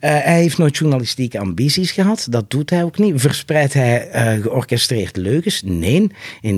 hij 0.00 0.40
heeft 0.40 0.58
nooit 0.58 0.76
journalistieke 0.76 1.38
ambities 1.38 1.90
gehad. 1.92 2.26
Dat 2.30 2.50
doet 2.50 2.70
hij 2.70 2.84
ook 2.84 2.98
niet. 2.98 3.20
Verspreidt 3.20 3.72
hij 3.72 4.08
uh, 4.14 4.42
georchestreerd 4.42 5.16
leugens? 5.16 5.62
Nee. 5.64 6.10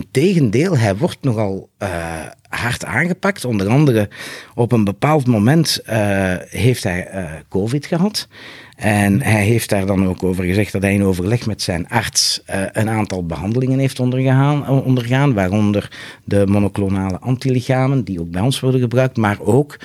Integendeel, 0.03 0.79
hij 0.79 0.97
wordt 0.97 1.23
nogal 1.23 1.71
uh, 1.79 2.27
hard 2.61 2.85
aangepakt. 2.85 3.45
Onder 3.45 3.69
andere 3.69 4.09
op 4.55 4.73
een 4.73 4.85
bepaald 4.85 5.27
moment 5.27 5.81
heeft 6.49 6.83
hij 6.83 7.09
COVID 7.49 7.87
gehad. 7.87 8.29
En 8.83 9.23
hij 9.23 9.45
heeft 9.45 9.69
daar 9.69 9.87
dan 9.87 10.07
ook 10.07 10.23
over 10.23 10.45
gezegd 10.45 10.73
dat 10.73 10.83
hij 10.83 10.95
in 10.95 11.05
overleg 11.05 11.47
met 11.47 11.62
zijn 11.62 11.88
arts 11.88 12.43
uh, 12.51 12.62
een 12.73 12.88
aantal 12.88 13.27
behandelingen 13.27 13.79
heeft 13.79 14.01
ondergaan, 14.01 14.69
ondergaan, 14.69 15.35
waaronder 15.35 15.91
de 16.25 16.47
monoclonale 16.47 17.19
antilichamen, 17.19 18.05
die 18.05 18.21
ook 18.21 18.31
bij 18.31 18.41
ons 18.41 18.61
worden 18.61 18.81
gebruikt, 18.81 19.17
maar 19.17 19.41
ook 19.41 19.77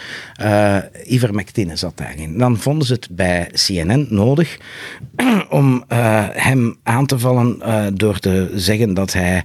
uh, 0.41 0.77
ivermectine 1.05 1.75
zat 1.75 1.97
daarin. 1.97 2.37
Dan 2.37 2.57
vonden 2.57 2.87
ze 2.87 2.93
het 2.93 3.07
bij 3.11 3.49
CNN 3.53 4.07
nodig 4.09 4.57
om 5.49 5.83
hem 6.33 6.75
aan 6.83 7.05
te 7.05 7.19
vallen 7.19 7.59
door 7.97 8.19
te 8.19 8.51
zeggen 8.55 8.93
dat 8.93 9.13
hij 9.13 9.43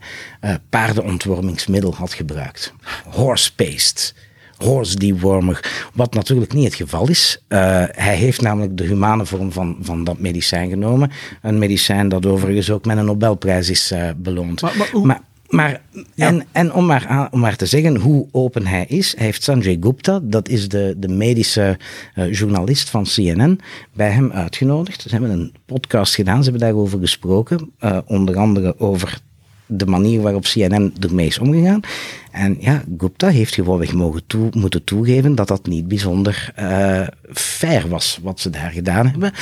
paardenontwormingsmiddel 0.69 1.95
had 1.95 2.13
gebruikt. 2.13 2.75
Horse 3.13 3.55
paste 3.55 4.13
horse 4.63 4.97
dewormer, 4.97 5.91
wat 5.95 6.15
natuurlijk 6.15 6.53
niet 6.53 6.65
het 6.65 6.75
geval 6.75 7.09
is. 7.09 7.43
Uh, 7.49 7.59
hij 7.91 8.17
heeft 8.17 8.41
namelijk 8.41 8.77
de 8.77 8.85
humane 8.85 9.27
vorm 9.27 9.53
van, 9.53 9.77
van 9.81 10.05
dat 10.05 10.19
medicijn 10.19 10.71
genomen. 10.71 11.11
Een 11.43 11.59
medicijn 11.59 12.09
dat 12.09 12.27
overigens 12.27 12.71
ook 12.71 12.85
met 12.85 12.97
een 12.97 13.05
Nobelprijs 13.05 13.71
is 13.71 13.93
uh, 13.93 14.09
beloond. 14.17 14.61
Maar, 14.61 14.77
maar, 14.77 14.91
hoe... 14.91 15.07
maar 15.07 15.21
maar, 15.53 15.81
ja. 16.15 16.27
en, 16.27 16.47
en 16.53 16.73
om, 16.73 16.87
maar 16.87 17.07
aan, 17.07 17.29
om 17.31 17.41
maar 17.41 17.57
te 17.57 17.67
zeggen 17.67 17.97
hoe 17.97 18.29
open 18.31 18.67
hij 18.67 18.85
is, 18.89 19.17
hij 19.17 19.25
heeft 19.25 19.43
Sanjay 19.43 19.77
Gupta, 19.81 20.21
dat 20.23 20.49
is 20.49 20.69
de, 20.69 20.95
de 20.99 21.09
medische 21.09 21.79
uh, 22.15 22.33
journalist 22.33 22.91
van 22.91 23.05
CNN, 23.05 23.61
bij 23.95 24.11
hem 24.11 24.33
uitgenodigd. 24.33 25.03
Ze 25.03 25.09
hebben 25.09 25.31
een 25.31 25.55
podcast 25.67 26.15
gedaan, 26.15 26.45
ze 26.45 26.51
hebben 26.51 26.69
daarover 26.69 26.99
gesproken, 26.99 27.73
onder 28.07 28.37
andere 28.37 28.79
over 28.79 29.21
de 29.79 29.87
manier 29.87 30.21
waarop 30.21 30.43
CNN 30.43 30.95
ermee 31.01 31.27
is 31.27 31.39
omgegaan. 31.39 31.81
En 32.31 32.57
ja, 32.61 32.83
Gupta 32.99 33.29
heeft 33.29 33.55
gewoonweg 33.55 33.93
mogen 33.93 34.27
toe, 34.27 34.49
moeten 34.51 34.85
toegeven 34.85 35.35
dat 35.35 35.49
dat 35.49 35.67
niet 35.67 35.89
bijzonder 35.89 36.53
uh, 36.61 37.07
fair 37.33 37.89
was 37.89 38.19
wat 38.23 38.41
ze 38.41 38.51
daar 38.51 38.71
gedaan 38.71 39.07
hebben. 39.07 39.33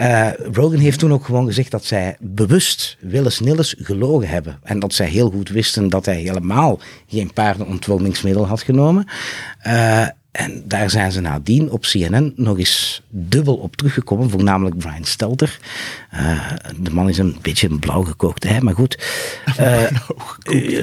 Uh, 0.00 0.28
Rogan 0.52 0.78
heeft 0.78 0.98
toen 0.98 1.12
ook 1.12 1.24
gewoon 1.24 1.46
gezegd 1.46 1.70
dat 1.70 1.84
zij 1.84 2.16
bewust 2.20 2.96
Willis 3.00 3.40
Nillis 3.40 3.74
gelogen 3.78 4.28
hebben. 4.28 4.58
En 4.62 4.78
dat 4.78 4.94
zij 4.94 5.08
heel 5.08 5.30
goed 5.30 5.48
wisten 5.48 5.88
dat 5.88 6.04
hij 6.04 6.20
helemaal 6.20 6.80
geen 7.06 7.32
paardenontwormingsmiddel 7.32 8.46
had 8.46 8.62
genomen. 8.62 9.06
Uh, 9.66 10.06
en 10.32 10.62
daar 10.64 10.90
zijn 10.90 11.12
ze 11.12 11.20
nadien 11.20 11.70
op 11.70 11.82
CNN 11.82 12.32
nog 12.36 12.58
eens 12.58 13.02
dubbel 13.08 13.56
op 13.56 13.76
teruggekomen, 13.76 14.30
voornamelijk 14.30 14.78
Brian 14.78 15.04
Stelter. 15.04 15.58
Uh, 16.14 16.52
de 16.80 16.90
man 16.90 17.08
is 17.08 17.18
een 17.18 17.36
beetje 17.42 17.68
een 17.68 17.78
blauw 17.78 18.02
gekookt, 18.02 18.44
hè, 18.44 18.60
maar 18.60 18.74
goed. 18.74 18.98
Uh, 19.60 19.86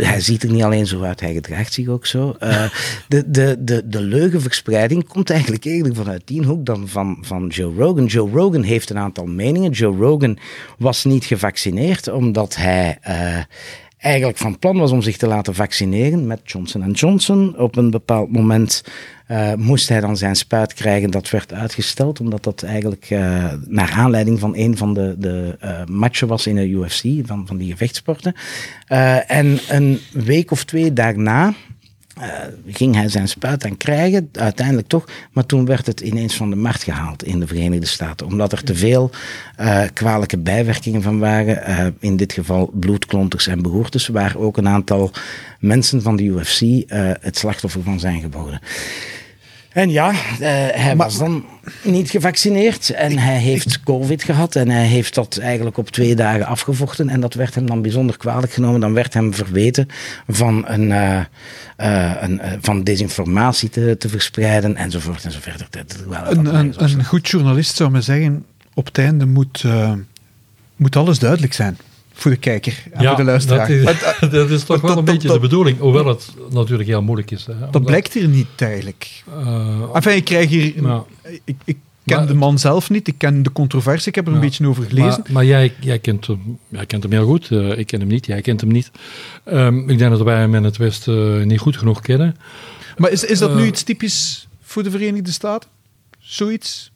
hij 0.02 0.22
ziet 0.22 0.44
er 0.44 0.52
niet 0.52 0.64
alleen 0.64 0.88
zo 0.88 1.02
uit, 1.02 1.20
hij 1.20 1.34
gedraagt 1.34 1.74
zich 1.74 1.88
ook 1.88 2.06
zo. 2.06 2.36
De, 3.08 3.32
de, 3.32 3.56
de, 3.60 3.88
de 3.88 4.02
leugenverspreiding 4.02 5.08
komt 5.08 5.30
eigenlijk 5.30 5.64
eerder 5.64 5.96
vanuit 5.96 6.22
die 6.26 6.44
hoek 6.44 6.66
dan 6.66 6.88
van, 6.88 7.18
van 7.22 7.48
Joe 7.48 7.76
Rogan. 7.76 8.06
Joe 8.06 8.30
Rogan 8.32 8.64
heeft 8.64 8.90
een 8.90 8.98
aantal 8.98 9.26
meningen. 9.26 9.72
Joe 9.72 9.98
Rogan 9.98 10.38
was 10.78 11.04
niet 11.04 11.26
gevaccineerd 11.26 12.08
omdat 12.08 12.56
hij 12.56 13.00
eigenlijk 13.98 14.38
van 14.38 14.60
plan 14.60 14.78
was 14.78 14.92
om 14.92 15.02
zich 15.02 15.18
te 15.18 15.28
laten 15.28 15.56
vaccineren 15.56 16.28
met 16.28 16.40
Johnson 16.44 16.92
Johnson. 16.92 17.58
Op 17.58 17.76
een 17.76 17.92
bepaald 17.92 18.32
moment 18.32 18.84
uh, 19.32 19.54
moest 19.54 19.90
hij 19.90 20.00
dan 20.00 20.18
zijn 20.18 20.36
spuit 20.36 20.74
krijgen. 20.74 21.12
Dat 21.12 21.30
werd 21.30 21.54
uitgesteld, 21.54 22.20
omdat 22.20 22.44
dat 22.44 22.64
eigenlijk 22.64 23.10
uh, 23.10 23.54
naar 23.66 23.92
aanleiding 23.92 24.40
van 24.40 24.56
een 24.56 24.78
van 24.78 24.94
de, 24.94 25.16
de 25.18 25.58
uh, 25.64 25.86
matchen 25.86 26.28
was 26.28 26.48
in 26.48 26.56
de 26.56 26.68
UFC, 26.68 27.04
van, 27.24 27.48
van 27.48 27.58
die 27.58 27.72
gevechtsporten. 27.72 28.34
en 29.28 29.60
een 29.70 30.00
week 30.12 30.52
of 30.52 30.64
twee 30.64 30.94
daarna 30.94 31.54
uh, 32.22 32.30
ging 32.68 32.96
hij 32.96 33.10
zijn 33.10 33.28
spuit 33.28 33.66
aan 33.66 33.78
krijgen, 33.78 34.30
uiteindelijk 34.32 34.88
toch. 34.88 35.08
Maar 35.32 35.46
toen 35.46 35.66
werd 35.66 35.86
het 35.86 36.00
ineens 36.00 36.36
van 36.36 36.50
de 36.50 36.56
markt 36.56 36.84
gehaald 36.84 37.24
in 37.24 37.40
de 37.40 37.48
Verenigde 37.48 37.86
Staten. 37.86 38.26
Omdat 38.26 38.52
er 38.52 38.64
te 38.64 38.76
veel 38.76 39.12
uh, 39.60 39.82
kwalijke 39.94 40.38
bijwerkingen 40.38 41.02
van 41.02 41.20
waren. 41.20 41.70
Uh, 41.70 41.88
in 42.00 42.18
dit 42.18 42.34
geval 42.34 42.72
bloedklonters 42.74 43.48
en 43.48 43.62
beroertes, 43.62 44.08
waar 44.08 44.38
ook 44.38 44.58
een 44.58 44.68
aantal 44.68 45.12
mensen 45.60 46.02
van 46.02 46.16
de 46.16 46.24
UFC 46.24 46.62
het 47.22 47.38
slachtoffer 47.38 47.84
van 47.84 48.00
zijn 48.00 48.22
geworden. 48.22 48.62
En 49.78 49.90
ja, 49.90 50.12
uh, 50.12 50.18
hij 50.40 50.96
maar, 50.96 51.08
was 51.08 51.18
dan 51.18 51.46
niet 51.84 52.10
gevaccineerd 52.10 52.90
en 52.90 53.18
hij 53.18 53.38
heeft 53.38 53.84
COVID 53.84 54.24
gehad 54.24 54.56
en 54.56 54.70
hij 54.70 54.86
heeft 54.86 55.14
dat 55.16 55.38
eigenlijk 55.38 55.78
op 55.78 55.90
twee 55.90 56.16
dagen 56.16 56.46
afgevochten 56.46 57.10
en 57.10 57.20
dat 57.20 57.34
werd 57.34 57.56
hem 57.56 57.66
dan 57.66 57.82
bijzonder 57.82 58.18
kwalijk 58.18 58.52
genomen. 58.52 58.80
Dan 58.80 58.94
werd 58.94 59.14
hem 59.14 59.34
verweten 59.34 59.88
van, 60.28 60.68
een, 60.68 60.90
uh, 60.90 61.20
uh, 61.78 62.22
een 62.22 62.42
van 62.62 62.84
desinformatie 62.84 63.70
te, 63.70 63.96
te 64.00 64.10
verspreiden 64.10 64.76
enzovoort 64.76 65.26
enzovoort. 65.26 65.66
Een, 66.10 66.56
een, 66.56 66.74
een 66.78 67.06
goed 67.06 67.28
journalist 67.28 67.76
zou 67.76 67.92
me 67.92 68.02
zeggen, 68.02 68.46
op 68.74 68.86
het 68.86 68.98
einde 68.98 69.26
moet, 69.26 69.64
moet 70.76 70.96
alles 70.96 71.20
duidelijk 71.20 71.54
zijn 71.54 71.78
voor 72.18 72.32
de 72.32 72.38
kijker 72.38 72.84
en 72.92 73.02
ja, 73.02 73.08
voor 73.08 73.18
de 73.18 73.24
luisteraar. 73.24 73.68
Dat 73.68 73.96
is, 74.22 74.30
dat 74.30 74.50
is 74.50 74.64
toch 74.64 74.82
wel 74.82 74.90
dat, 74.90 75.00
een 75.00 75.06
beetje 75.06 75.28
dat, 75.28 75.36
de 75.36 75.42
bedoeling, 75.42 75.80
hoewel 75.80 76.06
het 76.06 76.34
natuurlijk 76.50 76.90
heel 76.90 77.02
moeilijk 77.02 77.32
is. 77.32 77.46
Hè, 77.46 77.54
omdat, 77.54 77.74
dat 77.74 77.84
blijkt 77.84 78.14
hier 78.14 78.28
niet 78.28 78.48
eigenlijk. 78.58 79.24
Uh, 79.38 79.90
enfin, 79.94 80.16
ik 80.16 80.26
krijg 80.26 80.50
hier... 80.50 80.84
Ja. 80.84 81.04
Ik, 81.46 81.56
ik 81.66 81.78
ken 82.06 82.18
maar, 82.18 82.28
de 82.28 82.34
man 82.34 82.60
zelf 82.60 82.90
niet, 82.90 83.08
ik 83.08 83.18
ken 83.18 83.44
de 83.44 83.52
controversie, 83.52 84.08
ik 84.08 84.16
heb 84.16 84.26
er 84.26 84.32
ja, 84.32 84.38
een 84.38 84.44
beetje 84.44 84.68
over 84.68 84.84
gelezen. 84.84 85.22
Maar, 85.24 85.32
maar 85.32 85.46
jij, 85.46 85.74
jij, 85.80 86.00
kent 86.00 86.28
hem, 86.28 86.58
jij 86.68 86.86
kent 86.86 87.04
hem 87.04 87.12
heel 87.12 87.26
goed, 87.26 87.50
uh, 87.50 87.78
ik 87.78 87.88
ken 87.88 88.00
hem 88.00 88.10
niet, 88.10 88.26
jij 88.26 88.42
kent 88.42 88.62
hem 88.62 88.72
niet. 88.72 88.92
Um, 89.46 89.90
ik 89.90 89.98
denk 89.98 90.12
dat 90.12 90.22
wij 90.22 90.40
hem 90.40 90.56
in 90.56 90.64
het 90.64 90.78
Westen 90.78 91.40
uh, 91.40 91.46
niet 91.46 91.60
goed 91.60 91.78
genoeg 91.78 92.02
kennen. 92.02 92.36
Maar 92.98 93.12
is, 93.12 93.24
is 93.24 93.40
dat 93.40 93.56
nu 93.56 93.66
iets 93.66 93.84
typisch 93.84 94.48
voor 94.62 94.84
de 94.84 94.92
Verenigde 94.92 95.32
Staten? 95.32 95.70
Zoiets? 96.20 96.92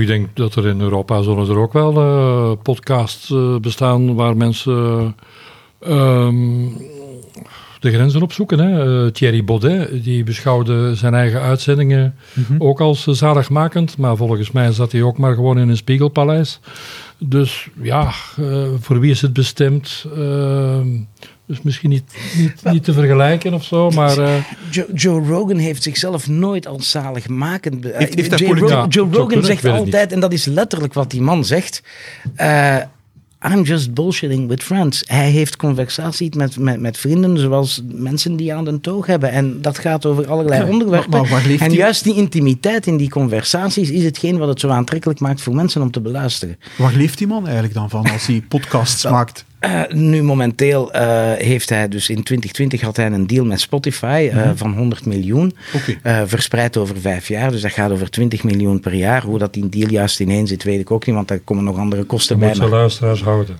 Ik 0.00 0.06
denk 0.06 0.36
dat 0.36 0.54
er 0.54 0.66
in 0.66 0.80
Europa 0.80 1.22
zullen 1.22 1.48
er 1.48 1.58
ook 1.58 1.72
wel 1.72 1.96
uh, 1.96 2.52
podcasts 2.62 3.30
uh, 3.30 3.56
bestaan 3.56 4.14
waar 4.14 4.36
mensen 4.36 5.14
uh, 5.88 6.28
de 7.80 7.90
grenzen 7.90 8.22
opzoeken. 8.22 8.58
Hè. 8.58 9.04
Uh, 9.04 9.10
Thierry 9.10 9.44
Baudet 9.44 10.04
die 10.04 10.24
beschouwde 10.24 10.94
zijn 10.94 11.14
eigen 11.14 11.40
uitzendingen 11.40 12.14
mm 12.32 12.44
-hmm. 12.46 12.56
ook 12.58 12.80
als 12.80 13.04
zaligmakend, 13.04 13.98
maar 13.98 14.16
volgens 14.16 14.50
mij 14.50 14.72
zat 14.72 14.92
hij 14.92 15.02
ook 15.02 15.18
maar 15.18 15.34
gewoon 15.34 15.58
in 15.58 15.68
een 15.68 15.76
spiegelpaleis. 15.76 16.60
Dus 17.18 17.68
ja, 17.82 18.10
voor 18.80 19.00
wie 19.00 19.10
is 19.10 19.22
het 19.22 19.32
bestemd? 19.32 20.06
Dus 21.48 21.62
misschien 21.62 21.90
niet, 21.90 22.12
niet, 22.36 22.72
niet 22.72 22.84
te 22.84 22.92
vergelijken 22.92 23.54
of 23.54 23.64
zo, 23.64 23.90
maar... 23.90 24.18
Uh... 24.28 24.34
Joe, 24.70 24.86
Joe, 24.94 25.26
Rogan 25.26 25.56
heeft 25.56 25.82
zichzelf 25.82 26.28
nooit 26.28 26.66
als 26.66 26.90
zaligmakend... 26.90 27.84
Heeft, 27.84 28.14
heeft 28.14 28.38
Joe, 28.38 28.58
Ro- 28.58 28.68
ja, 28.68 28.86
Joe 28.88 29.12
Rogan 29.12 29.44
zegt 29.44 29.64
altijd, 29.64 30.12
en 30.12 30.20
dat 30.20 30.32
is 30.32 30.44
letterlijk 30.44 30.94
wat 30.94 31.10
die 31.10 31.22
man 31.22 31.44
zegt... 31.44 31.82
Uh, 32.40 32.76
I'm 33.40 33.62
just 33.62 33.94
bullshitting 33.94 34.48
with 34.48 34.62
friends. 34.62 35.02
Hij 35.06 35.30
heeft 35.30 35.56
conversaties 35.56 36.34
met, 36.34 36.58
met, 36.58 36.80
met 36.80 36.98
vrienden, 36.98 37.38
zoals 37.38 37.82
mensen 37.86 38.36
die 38.36 38.54
aan 38.54 38.64
de 38.64 38.80
toog 38.80 39.06
hebben. 39.06 39.30
En 39.30 39.62
dat 39.62 39.78
gaat 39.78 40.06
over 40.06 40.30
allerlei 40.30 40.62
ja, 40.62 40.68
onderwerpen. 40.68 41.10
Maar, 41.10 41.30
maar 41.30 41.44
en 41.58 41.72
juist 41.72 42.04
die 42.04 42.14
intimiteit 42.14 42.86
in 42.86 42.96
die 42.96 43.10
conversaties 43.10 43.90
is 43.90 44.04
hetgeen 44.04 44.38
wat 44.38 44.48
het 44.48 44.60
zo 44.60 44.68
aantrekkelijk 44.68 45.20
maakt 45.20 45.40
voor 45.40 45.54
mensen 45.54 45.82
om 45.82 45.90
te 45.90 46.00
beluisteren. 46.00 46.58
Waar 46.76 46.92
leeft 46.92 47.18
die 47.18 47.26
man 47.26 47.44
eigenlijk 47.44 47.74
dan 47.74 47.90
van 47.90 48.10
als 48.10 48.26
hij 48.26 48.44
podcasts 48.48 49.04
maakt? 49.10 49.44
Uh, 49.60 49.82
nu 49.88 50.22
momenteel 50.22 50.94
uh, 50.96 51.32
heeft 51.32 51.68
hij 51.68 51.88
dus 51.88 52.08
in 52.08 52.22
2020 52.22 52.80
had 52.80 52.96
hij 52.96 53.06
een 53.06 53.26
deal 53.26 53.44
met 53.44 53.60
Spotify 53.60 54.28
uh, 54.30 54.36
mm 54.36 54.42
-hmm. 54.42 54.56
van 54.56 54.74
100 54.74 55.06
miljoen. 55.06 55.56
Okay. 55.74 56.26
verspreid 56.26 56.76
over 56.76 57.00
vijf 57.00 57.28
jaar. 57.28 57.50
Dus 57.50 57.60
dat 57.60 57.72
gaat 57.72 57.90
over 57.90 58.10
20 58.10 58.42
miljoen 58.44 58.80
per 58.80 58.94
jaar. 58.94 59.22
Hoe 59.22 59.38
dat 59.38 59.52
die 59.52 59.68
deal 59.68 59.90
juist 59.90 60.20
ineen 60.20 60.46
zit, 60.46 60.62
weet 60.62 60.80
ik 60.80 60.90
ook 60.90 61.06
niet. 61.06 61.14
Want 61.14 61.28
daar 61.28 61.38
komen 61.38 61.64
nog 61.64 61.78
andere 61.78 62.04
kosten 62.04 62.38
bij. 62.38 62.48
Moet 62.48 62.56
ze 62.56 62.68
luisteraars 62.68 63.22
houden. 63.22 63.58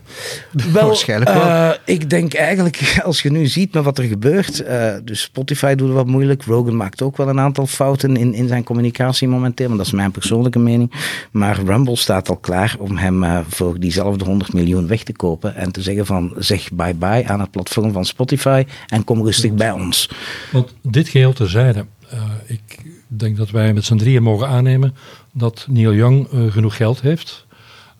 Wel, 0.72 0.86
Waarschijnlijk 0.86 1.32
wel. 1.32 1.74
ik 1.84 2.10
denk 2.10 2.34
eigenlijk, 2.34 2.80
als 3.04 3.22
je 3.22 3.30
nu 3.30 3.46
ziet 3.46 3.74
met 3.74 3.84
wat 3.84 3.98
er 3.98 4.04
gebeurt. 4.04 4.64
dus 5.04 5.22
Spotify 5.22 5.74
doet 5.74 5.92
wat 5.92 6.06
moeilijk. 6.06 6.42
Rogan 6.42 6.76
maakt 6.76 7.02
ook 7.02 7.16
wel 7.16 7.28
een 7.28 7.40
aantal 7.40 7.66
fouten 7.66 8.16
in, 8.16 8.34
in 8.34 8.48
zijn 8.48 8.64
communicatie 8.64 9.28
momenteel. 9.28 9.66
Want 9.66 9.78
dat 9.78 9.86
is 9.86 9.92
mijn 9.92 10.10
persoonlijke 10.10 10.58
mening. 10.58 10.92
Maar 11.30 11.60
Rumble 11.64 11.96
staat 11.96 12.28
al 12.28 12.36
klaar 12.36 12.76
om 12.78 12.96
hem 12.96 13.44
voor 13.48 13.80
diezelfde 13.80 14.24
100 14.24 14.52
miljoen 14.52 14.86
weg 14.86 15.02
te 15.02 15.12
kopen. 15.12 15.54
En 15.54 15.72
te 15.72 15.86
zeggen 15.88 16.06
van 16.06 16.32
zeg 16.38 16.72
bye 16.72 16.94
bye 16.94 17.26
aan 17.26 17.40
het 17.40 17.50
platform 17.50 17.92
van 17.92 18.04
Spotify 18.04 18.64
en 18.86 19.04
kom 19.04 19.24
rustig 19.24 19.52
bij 19.52 19.70
ons. 19.70 20.10
Want 20.52 20.74
dit 20.82 21.08
geheel 21.08 21.32
terzijde, 21.32 21.86
uh, 22.12 22.22
ik 22.46 22.82
denk 23.06 23.36
dat 23.36 23.50
wij 23.50 23.72
met 23.72 23.84
z'n 23.84 23.96
drieën 23.96 24.22
mogen 24.22 24.48
aannemen 24.48 24.94
dat 25.32 25.66
Neil 25.70 25.94
Young 25.94 26.32
uh, 26.32 26.52
genoeg 26.52 26.76
geld 26.76 27.00
heeft. 27.00 27.46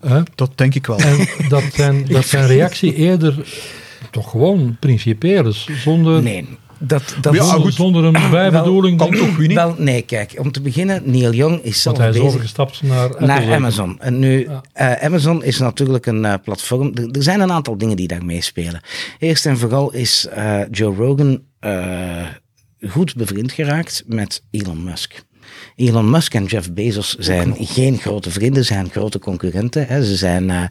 Uh, 0.04 0.22
dat 0.34 0.50
denk 0.54 0.74
ik 0.74 0.86
wel. 0.86 0.98
En 0.98 1.28
dat 1.48 1.62
zijn, 1.72 2.04
dat 2.16 2.24
zijn 2.24 2.46
reactie 2.46 2.94
eerder 2.94 3.46
toch 4.10 4.30
gewoon 4.30 4.76
principieel 4.80 5.46
is, 5.46 5.68
zonder... 5.82 6.22
Nee. 6.22 6.58
Dat, 6.78 7.16
dat 7.20 7.34
ja, 7.34 7.42
goed, 7.42 7.74
zonder 7.74 8.04
een 8.04 8.30
bijbedoeling. 8.30 8.98
Kan 8.98 9.10
toch 9.10 9.38
niet? 9.38 9.52
Wel, 9.52 9.74
nee, 9.78 10.02
kijk, 10.02 10.34
om 10.38 10.52
te 10.52 10.60
beginnen, 10.60 11.02
Neil 11.04 11.32
Young 11.32 11.62
is 11.62 11.82
zelf 11.82 11.96
Want 11.96 11.98
hij 11.98 12.08
is 12.08 12.14
bezig 12.14 12.28
overgestapt 12.28 12.82
naar, 12.82 13.10
naar 13.18 13.54
Amazon. 13.54 14.00
En 14.00 14.18
nu, 14.18 14.48
ja. 14.48 14.62
uh, 14.96 15.04
Amazon 15.04 15.44
is 15.44 15.58
natuurlijk 15.58 16.06
een 16.06 16.24
uh, 16.24 16.34
platform. 16.44 16.92
Er, 16.94 17.10
er, 17.10 17.22
zijn 17.22 17.40
een 17.40 17.52
aantal 17.52 17.78
dingen 17.78 17.96
die 17.96 18.08
daar 18.08 18.24
meespelen. 18.24 18.80
Eerst 19.18 19.46
en 19.46 19.58
vooral 19.58 19.92
is 19.92 20.28
uh, 20.36 20.60
Joe 20.70 20.94
Rogan 20.94 21.42
goed 22.88 23.14
bevriend 23.16 23.52
geraakt 23.52 24.02
met 24.06 24.42
Elon 24.50 24.84
Musk. 24.84 25.22
Elon 25.78 26.10
Musk 26.10 26.34
en 26.34 26.44
Jeff 26.44 26.72
Bezos 26.72 27.14
zijn 27.18 27.54
geen 27.58 27.98
grote 27.98 28.30
vrienden, 28.30 28.64
zijn 28.64 28.90
grote 28.90 29.18
concurrenten. 29.18 29.86
Hè. 29.86 30.04
Ze 30.04 30.16
zijn 30.16 30.48
uh, 30.48 30.62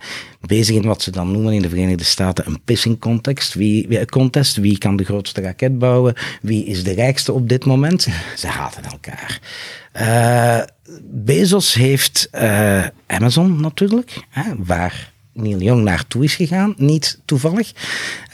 bezig 0.41 0.75
in 0.75 0.81
wat 0.81 1.01
ze 1.01 1.11
dan 1.11 1.31
noemen 1.31 1.53
in 1.53 1.61
de 1.61 1.69
Verenigde 1.69 2.03
Staten 2.03 2.47
een 2.47 2.61
pissing 2.65 2.99
context. 2.99 3.53
Wie, 3.53 4.05
contest. 4.05 4.55
Wie 4.55 4.77
kan 4.77 4.95
de 4.95 5.03
grootste 5.03 5.41
raket 5.41 5.79
bouwen? 5.79 6.13
Wie 6.41 6.65
is 6.65 6.83
de 6.83 6.93
rijkste 6.93 7.33
op 7.33 7.49
dit 7.49 7.65
moment? 7.65 8.07
Ze 8.37 8.47
haten 8.47 8.83
elkaar. 8.83 9.39
Uh, 10.01 10.61
Bezos 11.03 11.73
heeft 11.73 12.29
uh, 12.31 12.85
Amazon 13.07 13.61
natuurlijk, 13.61 14.23
hè, 14.29 14.51
waar 14.57 15.13
Neil 15.37 15.61
Young 15.61 15.83
naartoe 15.83 16.23
is 16.23 16.35
gegaan, 16.35 16.73
niet 16.77 17.19
toevallig. 17.25 17.71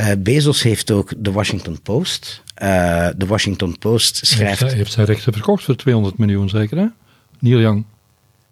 Uh, 0.01 0.07
Bezos 0.19 0.63
heeft 0.63 0.91
ook 0.91 1.13
de 1.17 1.31
Washington 1.31 1.81
Post. 1.81 2.43
Uh, 2.63 3.07
de 3.17 3.25
Washington 3.25 3.77
Post 3.77 4.25
schrijft... 4.25 4.61
Heeft, 4.61 4.73
heeft 4.73 4.91
zijn 4.91 5.05
rechten 5.05 5.33
verkocht 5.33 5.63
voor 5.63 5.75
200 5.75 6.17
miljoen 6.17 6.49
zeker, 6.49 6.77
hè? 6.77 6.85
Neil 7.39 7.59
Young. 7.59 7.85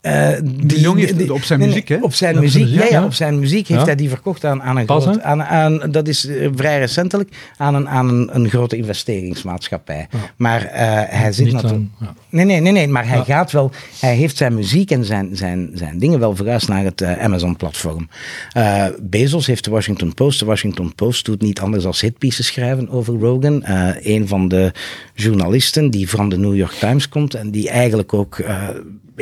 Uh, 0.02 0.30
die, 0.44 0.80
Young 0.80 1.00
heeft 1.00 1.18
die, 1.18 1.34
op 1.34 1.44
zijn 1.44 1.60
muziek, 1.60 1.88
hè? 1.88 1.98
Op 2.02 2.14
zijn 2.14 2.36
op 2.36 2.42
muziek, 2.42 2.68
zijn, 2.68 2.80
ja, 2.80 2.86
ja, 2.90 3.06
op 3.06 3.14
zijn 3.14 3.40
muziek 3.40 3.68
heeft 3.68 3.80
Ja. 3.80 3.86
hij 3.86 3.96
die 3.96 4.10
verkocht 4.10 4.46
aan, 4.46 4.62
aan 4.62 4.78
een 4.78 4.86
Pas, 4.86 5.04
groot, 5.04 5.22
aan, 5.22 5.44
aan, 5.44 5.92
dat 5.92 6.08
is 6.08 6.26
uh, 6.26 6.50
vrij 6.56 6.80
recentelijk, 6.80 7.30
aan 7.58 7.76
een, 7.76 7.90
aan 7.90 8.10
een, 8.10 8.30
een 8.36 8.50
grote 8.50 8.78
investeringsmaatschappij. 8.78 10.08
Ja. 10.12 10.20
Maar 10.36 10.64
uh, 10.64 10.72
hij 11.08 11.32
zit 11.32 11.52
natuurlijk... 11.52 11.90
Nee, 12.30 12.46
nee, 12.46 12.60
nee, 12.60 12.72
nee, 12.72 12.88
maar 12.88 13.08
hij 13.08 13.24
gaat 13.24 13.52
wel, 13.52 13.72
hij 14.00 14.16
heeft 14.16 14.38
zijn 14.38 14.54
muziek 14.56 14.92
en 14.92 15.06
zijn, 15.06 15.30
zijn, 15.34 15.70
zijn 15.74 16.00
dingen 16.00 16.20
wel 16.20 16.36
verhuisd 16.36 16.68
naar 16.68 16.84
het 16.84 17.02
eh, 17.02 17.24
Amazon-platform. 17.24 18.10
Eh, 18.52 18.86
Bezos 19.02 19.48
heeft 19.48 19.64
de 19.64 19.72
Washington 19.72 20.14
Post. 20.14 20.40
De 20.40 20.46
Washington 20.46 20.96
Post 20.96 21.26
doet 21.26 21.42
niet 21.42 21.60
anders 21.60 21.84
dan 21.84 21.94
hitpieces 22.00 22.46
schrijven 22.46 22.90
over 22.90 23.20
Rogan. 23.20 23.64
Eh, 23.64 23.90
een 24.02 24.28
van 24.28 24.48
de 24.48 24.72
journalisten 25.14 25.90
die 25.90 26.10
van 26.10 26.30
de 26.30 26.38
New 26.38 26.56
York 26.56 26.72
Times 26.72 27.10
komt 27.10 27.34
en 27.34 27.52
die 27.52 27.70
eigenlijk 27.70 28.14
ook 28.14 28.40
eh, 28.40 28.68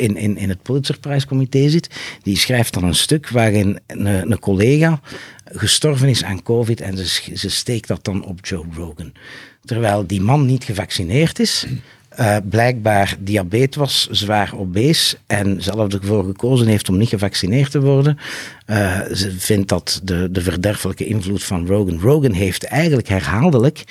in, 0.00 0.16
in, 0.16 0.36
in 0.36 0.48
het 0.48 0.62
Pulitzerprijscomité 0.62 1.68
zit, 1.68 1.90
die 2.22 2.36
schrijft 2.36 2.74
dan 2.74 2.84
een 2.84 2.94
stuk 2.94 3.28
waarin 3.28 3.78
een, 3.86 4.06
een 4.06 4.38
collega 4.38 5.00
gestorven 5.44 6.08
is 6.08 6.24
aan 6.24 6.42
COVID 6.42 6.80
en 6.80 6.96
ze, 6.96 7.36
ze 7.36 7.50
steekt 7.50 7.88
dat 7.88 8.04
dan 8.04 8.24
op 8.24 8.46
Joe 8.46 8.64
Rogan. 8.74 9.12
Terwijl 9.64 10.06
die 10.06 10.20
man 10.20 10.46
niet 10.46 10.64
gevaccineerd 10.64 11.38
is, 11.38 11.66
uh, 12.18 12.36
blijkbaar 12.48 13.16
diabetes 13.18 13.76
was, 13.76 14.08
zwaar 14.10 14.52
obese 14.56 15.16
en 15.26 15.62
zelf 15.62 15.92
ervoor 15.92 16.24
gekozen 16.24 16.66
heeft 16.66 16.88
om 16.88 16.96
niet 16.96 17.08
gevaccineerd 17.08 17.70
te 17.70 17.80
worden. 17.80 18.18
Uh, 18.66 19.00
ze 19.12 19.32
vindt 19.38 19.68
dat 19.68 20.00
de, 20.04 20.28
de 20.30 20.40
verderfelijke 20.40 21.06
invloed 21.06 21.44
van 21.44 21.66
Rogan. 21.66 22.00
Rogan 22.00 22.32
heeft 22.32 22.64
eigenlijk 22.64 23.08
herhaaldelijk 23.08 23.84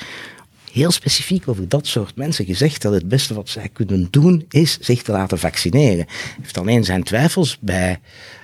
heel 0.72 0.92
specifiek 0.92 1.48
over 1.48 1.70
dat 1.70 1.88
soort 1.88 2.16
mensen 2.16 2.46
gezegd 2.46 2.82
dat 2.82 2.94
het 2.94 3.08
beste 3.08 3.34
wat 3.34 3.50
zij 3.50 3.70
kunnen 3.74 4.08
doen 4.10 4.46
is 4.50 4.78
zich 4.82 5.02
te 5.02 5.12
laten 5.12 5.40
vaccineren. 5.40 6.06
Hij 6.08 6.36
heeft 6.42 6.58
alleen 6.58 6.84
zijn 6.84 7.04
twijfels 7.04 7.58
bij 7.62 8.00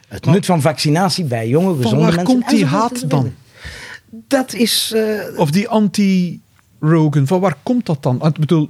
het 0.07 0.25
nut 0.25 0.45
van 0.45 0.61
vaccinatie 0.61 1.23
bij 1.23 1.47
jonge, 1.47 1.75
gezonde 1.75 1.89
Van 1.89 1.99
waar 1.99 2.15
mensen. 2.15 2.25
komt 2.33 2.49
die 2.49 2.65
haat 2.65 3.09
dan? 3.09 3.33
Dat 4.27 4.53
is... 4.53 4.91
Uh, 4.95 5.39
Of 5.39 5.51
die 5.51 5.67
anti-Rogan, 5.67 7.27
van 7.27 7.39
waar 7.39 7.57
komt 7.63 7.85
dat 7.85 8.03
dan? 8.03 8.25
Ik 8.25 8.39
bedoel, 8.39 8.69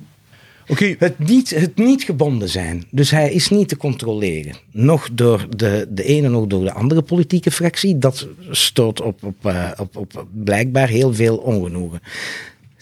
oké, 0.68 0.95
Het 0.99 1.20
niet, 1.20 1.49
het 1.49 1.76
niet 1.76 2.03
gebonden 2.03 2.49
zijn. 2.49 2.86
Dus 2.91 3.12
hij 3.12 3.32
is 3.32 3.49
niet 3.49 3.68
te 3.68 3.78
controleren. 3.78 4.56
Nog 4.72 5.10
door 5.12 5.47
de, 5.56 5.88
de 5.89 6.03
ene, 6.03 6.30
nog 6.30 6.47
door 6.47 6.64
de 6.64 6.74
andere 6.74 7.01
politieke 7.01 7.51
fractie. 7.51 7.97
Dat 7.97 8.28
stoot 8.49 9.01
op, 9.01 9.24
op, 9.24 9.45
uh, 9.45 9.72
op, 9.78 9.97
op 9.97 10.26
blijkbaar 10.32 10.88
heel 10.88 11.14
veel 11.14 11.38
ongenoegen. 11.38 11.99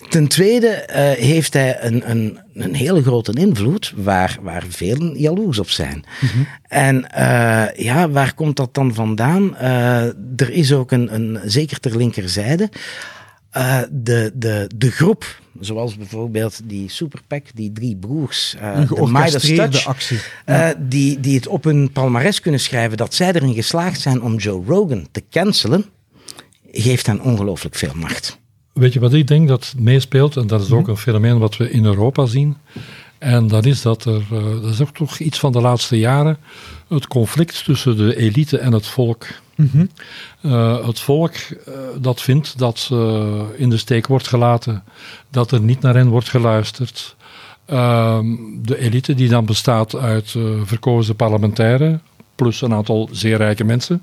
Ten 0.09 0.27
tweede 0.27 0.87
uh, 0.89 0.95
heeft 1.25 1.53
hij 1.53 1.83
een, 1.83 2.09
een, 2.09 2.39
een 2.53 2.73
hele 2.73 3.01
grote 3.01 3.33
invloed 3.33 3.93
waar, 3.95 4.37
waar 4.41 4.63
velen 4.69 5.19
jaloers 5.19 5.59
op 5.59 5.69
zijn. 5.69 6.03
Mm-hmm. 6.21 6.47
En 6.67 6.95
uh, 7.17 7.65
ja, 7.75 8.09
waar 8.09 8.33
komt 8.33 8.55
dat 8.55 8.73
dan 8.73 8.93
vandaan? 8.93 9.55
Uh, 9.61 10.03
er 10.35 10.49
is 10.49 10.73
ook 10.73 10.91
een, 10.91 11.13
een 11.13 11.39
zeker 11.45 11.79
ter 11.79 11.97
linkerzijde, 11.97 12.69
de, 13.91 14.31
de, 14.33 14.69
de 14.75 14.91
groep 14.91 15.41
zoals 15.59 15.97
bijvoorbeeld 15.97 16.59
die 16.63 16.89
Superpack, 16.89 17.45
die 17.53 17.71
drie 17.71 17.95
broers, 17.95 18.55
een 18.59 18.87
de 18.87 19.11
Midas 19.11 19.53
Touch, 19.55 19.87
actie. 19.87 20.19
Die, 20.77 21.19
die 21.19 21.35
het 21.35 21.47
op 21.47 21.63
hun 21.63 21.91
palmares 21.91 22.39
kunnen 22.39 22.59
schrijven 22.59 22.97
dat 22.97 23.13
zij 23.13 23.33
erin 23.33 23.53
geslaagd 23.53 24.01
zijn 24.01 24.21
om 24.21 24.35
Joe 24.35 24.65
Rogan 24.65 25.07
te 25.11 25.23
cancelen, 25.29 25.85
geeft 26.71 27.07
hen 27.07 27.21
ongelooflijk 27.21 27.75
veel 27.75 27.93
macht. 27.95 28.41
Weet 28.73 28.93
je 28.93 28.99
wat 28.99 29.13
ik 29.13 29.27
denk 29.27 29.47
dat 29.47 29.73
meespeelt? 29.77 30.37
En 30.37 30.47
dat 30.47 30.61
is 30.61 30.71
ook 30.71 30.87
een 30.87 30.97
fenomeen 30.97 31.37
wat 31.37 31.57
we 31.57 31.69
in 31.69 31.85
Europa 31.85 32.25
zien. 32.25 32.57
En 33.17 33.47
dat 33.47 33.65
is 33.65 33.81
dat 33.81 34.05
er, 34.05 34.21
uh, 34.33 34.61
dat 34.61 34.71
is 34.71 34.81
ook 34.81 34.93
toch 34.93 35.17
iets 35.17 35.39
van 35.39 35.51
de 35.51 35.61
laatste 35.61 35.99
jaren, 35.99 36.37
het 36.87 37.07
conflict 37.07 37.63
tussen 37.63 37.97
de 37.97 38.15
elite 38.15 38.57
en 38.57 38.71
het 38.71 38.87
volk. 38.87 39.27
Mm-hmm. 39.55 39.89
Uh, 40.41 40.85
het 40.85 40.99
volk 40.99 41.33
uh, 41.33 41.73
dat 41.99 42.21
vindt 42.21 42.57
dat 42.57 42.89
uh, 42.93 43.41
in 43.55 43.69
de 43.69 43.77
steek 43.77 44.07
wordt 44.07 44.27
gelaten, 44.27 44.83
dat 45.29 45.51
er 45.51 45.61
niet 45.61 45.81
naar 45.81 45.95
hen 45.95 46.07
wordt 46.07 46.29
geluisterd. 46.29 47.15
Ehm, 47.65 48.25
de 48.61 48.77
elite 48.77 49.13
die 49.13 49.29
dan 49.29 49.45
bestaat 49.45 49.95
uit 49.95 50.35
verkozen 50.63 51.15
parlementairen, 51.15 52.01
plus 52.35 52.61
een 52.61 52.73
aantal 52.73 53.09
zeer 53.11 53.37
rijke 53.37 53.63
mensen, 53.63 54.01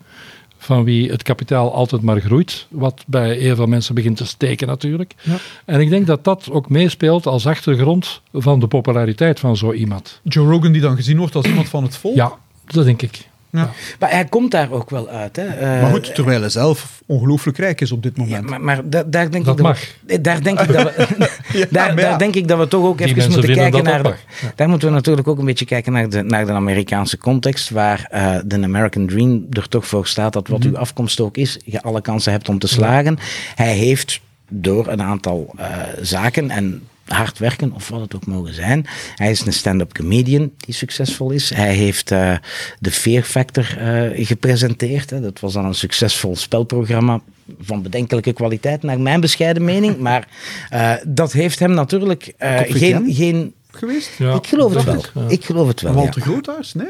van 0.63 0.85
wie 0.85 1.11
het 1.11 1.23
kapitaal 1.23 1.75
altijd 1.75 2.03
maar 2.03 2.21
groeit, 2.21 2.67
wat 2.69 3.05
bij 3.07 3.37
heel 3.37 3.57
veel 3.57 3.67
mensen 3.67 3.95
begint 3.95 4.17
te 4.17 4.27
steken 4.27 4.67
natuurlijk. 4.67 5.15
Ja. 5.23 5.37
En 5.65 5.81
ik 5.81 5.91
denk 5.91 6.07
dat 6.07 6.25
dat 6.25 6.49
ook 6.51 6.69
meespeelt 6.69 7.27
als 7.27 7.47
achtergrond 7.47 8.21
van 8.33 8.61
de 8.61 8.67
populariteit 8.67 9.41
van 9.41 9.57
zo 9.57 9.73
iemand. 9.73 10.21
Joe 10.23 10.51
Rogan 10.51 10.73
die 10.73 10.81
dan 10.81 10.97
gezien 10.97 11.19
wordt 11.19 11.35
als 11.35 11.47
iemand 11.47 11.69
van 11.69 11.83
het 11.83 11.97
volk? 11.97 12.15
Ja, 12.15 12.33
dat 12.67 12.85
denk 12.85 13.03
ik. 13.03 13.29
Ja. 13.51 13.71
Maar 13.99 14.11
hij 14.11 14.25
komt 14.25 14.51
daar 14.51 14.71
ook 14.71 14.91
wel 14.91 15.09
uit. 15.09 15.37
Hè. 15.37 15.47
Uh, 15.47 15.83
maar 15.83 15.91
goed, 15.91 16.15
terwijl 16.15 16.41
hij 16.41 16.51
zelf 16.51 17.03
ongelooflijk 17.07 17.59
rijk 17.59 17.81
is 17.81 17.93
op 17.93 18.03
dit 18.03 18.17
moment. 18.17 18.45
Ja, 18.45 18.51
maar, 18.51 18.61
maar 18.61 18.89
da 18.91 19.03
daar 19.03 19.31
denk 19.31 19.45
dat 19.45 19.59
ik 19.59 19.65
mag. 19.65 19.81
Dat, 20.01 20.25
daar 20.25 20.43
denk 20.43 20.61
ik 20.61 20.73
dat 20.73 20.97
we, 20.97 21.31
ja, 21.53 21.67
daar, 21.71 21.97
daar 21.97 22.19
denk 22.19 22.35
ik 22.35 22.49
dat 22.49 22.59
we 22.59 22.69
toch 22.69 22.85
ook 22.85 22.99
Die 22.99 23.07
even 23.07 23.31
moeten 23.31 23.55
kijken 23.55 23.85
naar. 23.85 24.03
De, 24.03 24.15
daar 24.55 24.69
moeten 24.69 24.89
we 24.89 24.95
natuurlijk 24.95 25.29
ook 25.29 25.39
een 25.39 25.45
beetje 25.45 25.65
kijken 25.65 25.93
naar 25.93 26.09
de, 26.09 26.23
naar 26.23 26.47
de 26.47 26.53
Amerikaanse 26.53 27.19
context, 27.19 27.71
waar 27.71 28.11
uh, 28.15 28.37
de 28.45 28.63
American 28.63 29.07
Dream 29.07 29.47
er 29.51 29.69
toch 29.69 29.87
voor 29.87 30.07
staat 30.07 30.33
dat 30.33 30.49
wat 30.49 30.59
mm 30.59 30.65
-hmm. 30.65 30.75
uw 30.75 30.81
afkomst 30.81 31.21
ook 31.21 31.37
is, 31.37 31.59
je 31.65 31.83
alle 31.83 32.01
kansen 32.01 32.33
hebt 32.33 32.49
om 32.49 32.59
te 32.59 32.69
slagen. 32.69 33.19
Hij 33.55 33.73
heeft 33.73 34.21
door 34.49 34.87
een 34.87 35.03
aantal 35.03 35.55
uh, 35.59 35.67
zaken 36.01 36.51
en 36.51 36.83
hard 37.13 37.39
werken, 37.39 37.73
of 37.73 37.89
wat 37.89 38.01
het 38.01 38.15
ook 38.15 38.27
mogen 38.27 38.55
zijn. 38.55 38.87
Hij 39.15 39.31
is 39.31 39.47
een 39.47 39.53
stand-up 39.53 39.93
comedian 39.93 40.51
die 40.57 40.75
succesvol 40.75 41.31
is. 41.31 41.51
Hij 41.51 41.75
heeft 41.75 42.11
uh, 42.11 42.37
de 42.79 42.91
Fear 42.91 43.23
Factor 43.23 43.79
uh, 43.79 44.27
gepresenteerd. 44.27 45.11
Hè. 45.11 45.21
Dat 45.21 45.41
was 45.41 45.53
dan 45.53 45.65
een 45.65 45.75
succesvol 45.75 46.37
spelprogramma 46.37 47.21
van 47.61 47.83
bedenkelijke 47.83 48.33
kwaliteit, 48.33 48.83
naar 48.83 49.01
mijn 49.01 49.21
bescheiden 49.21 49.65
mening. 49.65 49.99
Maar 50.11 50.29
uh, 50.73 50.95
dat 51.07 51.33
heeft 51.33 51.59
hem 51.59 51.73
natuurlijk 51.73 52.35
geen, 52.69 53.13
geen... 53.15 53.55
Geweest? 53.71 54.11
Ja, 54.19 54.35
ik 54.35 54.47
geloof 54.47 54.75
het 54.75 54.85
wel. 54.85 54.95
Ik, 54.95 55.11
ja. 55.15 55.29
ik 55.29 55.45
geloof 55.45 55.69
het 55.69 55.81
wel, 55.81 55.93
Walter 55.93 56.21
ja. 56.21 56.27
Groothuis, 56.27 56.75
nee? 56.75 56.89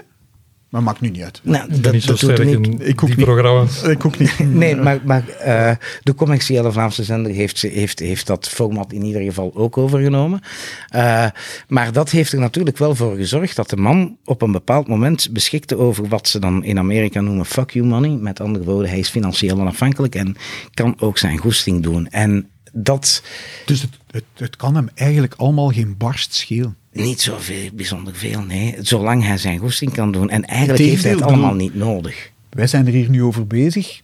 Maar 0.70 0.82
maakt 0.82 1.00
nu 1.00 1.10
niet 1.10 1.22
uit. 1.22 1.40
Nou, 1.42 1.64
Ik 1.64 1.70
ben 1.70 1.82
dat, 1.82 1.92
niet 1.92 2.02
zo 2.02 2.10
dat 2.10 2.20
er 2.22 2.34
sterk 2.34 2.58
niet. 2.58 2.80
in 2.80 2.88
Ik 2.88 3.02
ook 3.02 3.08
die 3.08 3.16
niet. 3.16 3.26
programma's. 3.26 3.82
Ik 3.82 4.04
ook 4.04 4.18
niet. 4.18 4.38
Nee, 4.48 4.76
maar, 4.76 5.00
maar 5.04 5.28
eh, 5.28 5.76
de 6.02 6.14
commerciële 6.14 6.72
Vlaamse 6.72 7.04
zender 7.04 7.32
heeft, 7.32 7.62
heeft, 7.62 7.98
heeft 7.98 8.26
dat 8.26 8.48
format 8.48 8.92
in 8.92 9.04
ieder 9.04 9.22
geval 9.22 9.50
ook 9.54 9.78
overgenomen. 9.78 10.40
Eh, 10.88 11.26
maar 11.68 11.92
dat 11.92 12.10
heeft 12.10 12.32
er 12.32 12.38
natuurlijk 12.38 12.78
wel 12.78 12.94
voor 12.94 13.16
gezorgd 13.16 13.56
dat 13.56 13.70
de 13.70 13.76
man 13.76 14.16
op 14.24 14.42
een 14.42 14.52
bepaald 14.52 14.88
moment 14.88 15.28
beschikte 15.32 15.76
over 15.76 16.08
wat 16.08 16.28
ze 16.28 16.38
dan 16.38 16.64
in 16.64 16.78
Amerika 16.78 17.20
noemen 17.20 17.46
fuck 17.46 17.70
you 17.70 17.86
money. 17.86 18.10
Met 18.10 18.40
andere 18.40 18.64
woorden, 18.64 18.90
hij 18.90 18.98
is 18.98 19.08
financieel 19.08 19.58
onafhankelijk 19.58 20.14
en 20.14 20.36
kan 20.74 20.94
ook 21.00 21.18
zijn 21.18 21.38
goesting 21.38 21.82
doen. 21.82 22.08
En 22.08 22.48
dat 22.72 23.22
Dus 23.66 23.82
het, 23.82 23.90
het, 24.10 24.24
het 24.34 24.56
kan 24.56 24.74
hem 24.74 24.88
eigenlijk 24.94 25.34
allemaal 25.34 25.68
geen 25.68 25.94
barst 25.98 26.34
schelen. 26.34 26.76
Niet 26.93 27.20
zo 27.20 27.36
veel, 27.38 27.70
bijzonder 27.72 28.14
veel, 28.14 28.41
nee. 28.43 28.76
Zolang 28.80 29.24
hij 29.24 29.38
zijn 29.38 29.59
goesting 29.59 29.93
kan 29.93 30.12
doen. 30.12 30.30
En 30.30 30.45
eigenlijk 30.45 30.82
heeft 30.82 31.03
hij 31.03 31.12
het 31.12 31.22
allemaal 31.22 31.55
niet 31.55 31.74
nodig. 31.74 32.30
Wij 32.51 32.66
zijn 32.66 32.86
er 32.86 32.93
hier 32.93 33.11
nu 33.11 33.22
over 33.22 33.47
bezig. 33.47 34.01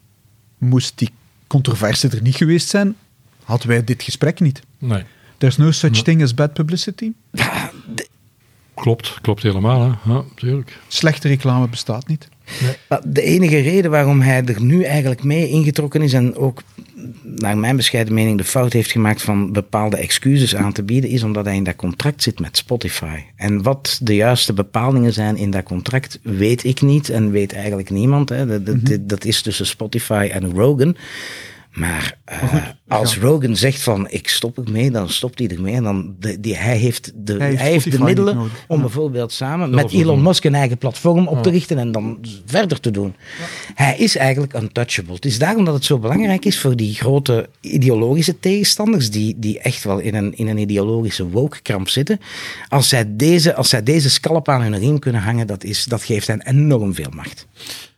Moest 0.58 0.98
die 0.98 1.10
controverse 1.46 2.08
er 2.08 2.22
niet 2.22 2.36
geweest 2.36 2.68
zijn, 2.68 2.96
hadden 3.44 3.68
wij 3.68 3.84
dit 3.84 4.02
gesprek 4.02 4.40
niet. 4.40 4.60
Nee, 4.78 5.02
There's 5.38 5.56
no 5.56 5.70
such 5.70 6.02
thing 6.02 6.22
as 6.22 6.34
bad 6.34 6.52
publicity. 6.52 7.12
klopt. 8.74 9.18
Klopt 9.20 9.42
helemaal. 9.42 9.80
Hè. 9.80 10.12
Ja, 10.12 10.22
tuurlijk. 10.34 10.78
Slechte 10.88 11.28
reclame 11.28 11.68
bestaat 11.68 12.06
niet. 12.08 12.28
De 13.04 13.22
enige 13.22 13.58
reden 13.58 13.90
waarom 13.90 14.20
hij 14.20 14.44
er 14.44 14.62
nu 14.62 14.82
eigenlijk 14.82 15.22
mee 15.22 15.48
ingetrokken 15.48 16.02
is 16.02 16.12
en 16.12 16.36
ook 16.36 16.62
naar 17.22 17.58
mijn 17.58 17.76
bescheiden 17.76 18.14
mening 18.14 18.38
de 18.38 18.44
fout 18.44 18.72
heeft 18.72 18.90
gemaakt 18.90 19.22
van 19.22 19.52
bepaalde 19.52 19.96
excuses 19.96 20.56
aan 20.56 20.72
te 20.72 20.82
bieden, 20.82 21.10
is 21.10 21.22
omdat 21.22 21.44
hij 21.44 21.56
in 21.56 21.64
dat 21.64 21.76
contract 21.76 22.22
zit 22.22 22.40
met 22.40 22.56
Spotify. 22.56 23.20
En 23.36 23.62
wat 23.62 23.98
de 24.02 24.14
juiste 24.14 24.52
bepalingen 24.52 25.12
zijn 25.12 25.36
in 25.36 25.50
dat 25.50 25.62
contract, 25.62 26.18
weet 26.22 26.64
ik 26.64 26.82
niet 26.82 27.08
en 27.08 27.30
weet 27.30 27.52
eigenlijk 27.52 27.90
niemand. 27.90 28.28
Hè. 28.28 28.46
Dat, 28.46 28.86
dat, 28.86 29.08
dat 29.08 29.24
is 29.24 29.42
tussen 29.42 29.66
Spotify 29.66 30.28
en 30.32 30.50
Rogan. 30.54 30.96
Maar, 31.76 32.18
eh, 32.24 32.54
als 32.88 33.18
Rogan 33.18 33.56
zegt 33.56 33.82
van 33.82 34.10
ik 34.10 34.28
stop 34.28 34.58
ermee, 34.58 34.90
dan 34.90 35.08
stopt 35.08 35.38
hij 35.38 35.48
ermee. 35.48 35.74
En 35.74 35.82
dan 35.82 36.14
de, 36.18 36.40
die, 36.40 36.56
hij 36.56 36.76
heeft 36.76 37.12
de, 37.14 37.36
Hij 37.36 37.54
hij 37.54 37.70
heeft 37.70 37.90
de 37.90 37.98
middelen 38.02 38.38
om 38.68 38.76
Ja. 38.76 38.80
bijvoorbeeld 38.82 39.32
samen 39.32 39.70
met 39.70 39.92
Elon. 39.92 40.22
Musk 40.22 40.44
een 40.44 40.54
eigen 40.54 40.78
platform 40.78 41.28
op 41.28 41.42
te 41.42 41.50
richten 41.50 41.78
en 41.78 41.92
dan 41.92 42.18
verder 42.46 42.80
te 42.80 42.90
doen. 42.90 43.14
Hij 43.74 43.96
is 43.98 44.16
eigenlijk 44.16 44.54
untouchable. 44.54 45.14
Het 45.14 45.24
is 45.24 45.38
daarom 45.38 45.64
dat 45.64 45.74
het 45.74 45.84
zo 45.84 45.98
belangrijk 45.98 46.44
is 46.44 46.58
voor 46.58 46.76
die 46.76 46.94
grote 46.94 47.48
ideologische 47.60 48.38
tegenstanders, 48.38 49.10
die, 49.10 49.34
die 49.38 49.58
echt 49.60 49.84
wel 49.84 49.98
in 49.98 50.14
een, 50.14 50.36
in 50.36 50.48
een 50.48 50.58
ideologische 50.58 51.28
woke-kramp 51.28 51.88
zitten. 51.88 52.20
Als 52.68 52.88
zij, 52.88 53.04
deze, 53.16 53.54
als 53.54 53.68
zij 53.68 53.82
deze 53.82 54.10
scalp 54.10 54.48
aan 54.48 54.62
hun 54.62 54.78
riem 54.78 54.98
kunnen 54.98 55.22
hangen, 55.22 55.46
dat, 55.46 55.64
is, 55.64 55.84
dat 55.84 56.02
geeft 56.02 56.26
hen 56.26 56.46
enorm 56.46 56.94
veel 56.94 57.10
macht. 57.14 57.46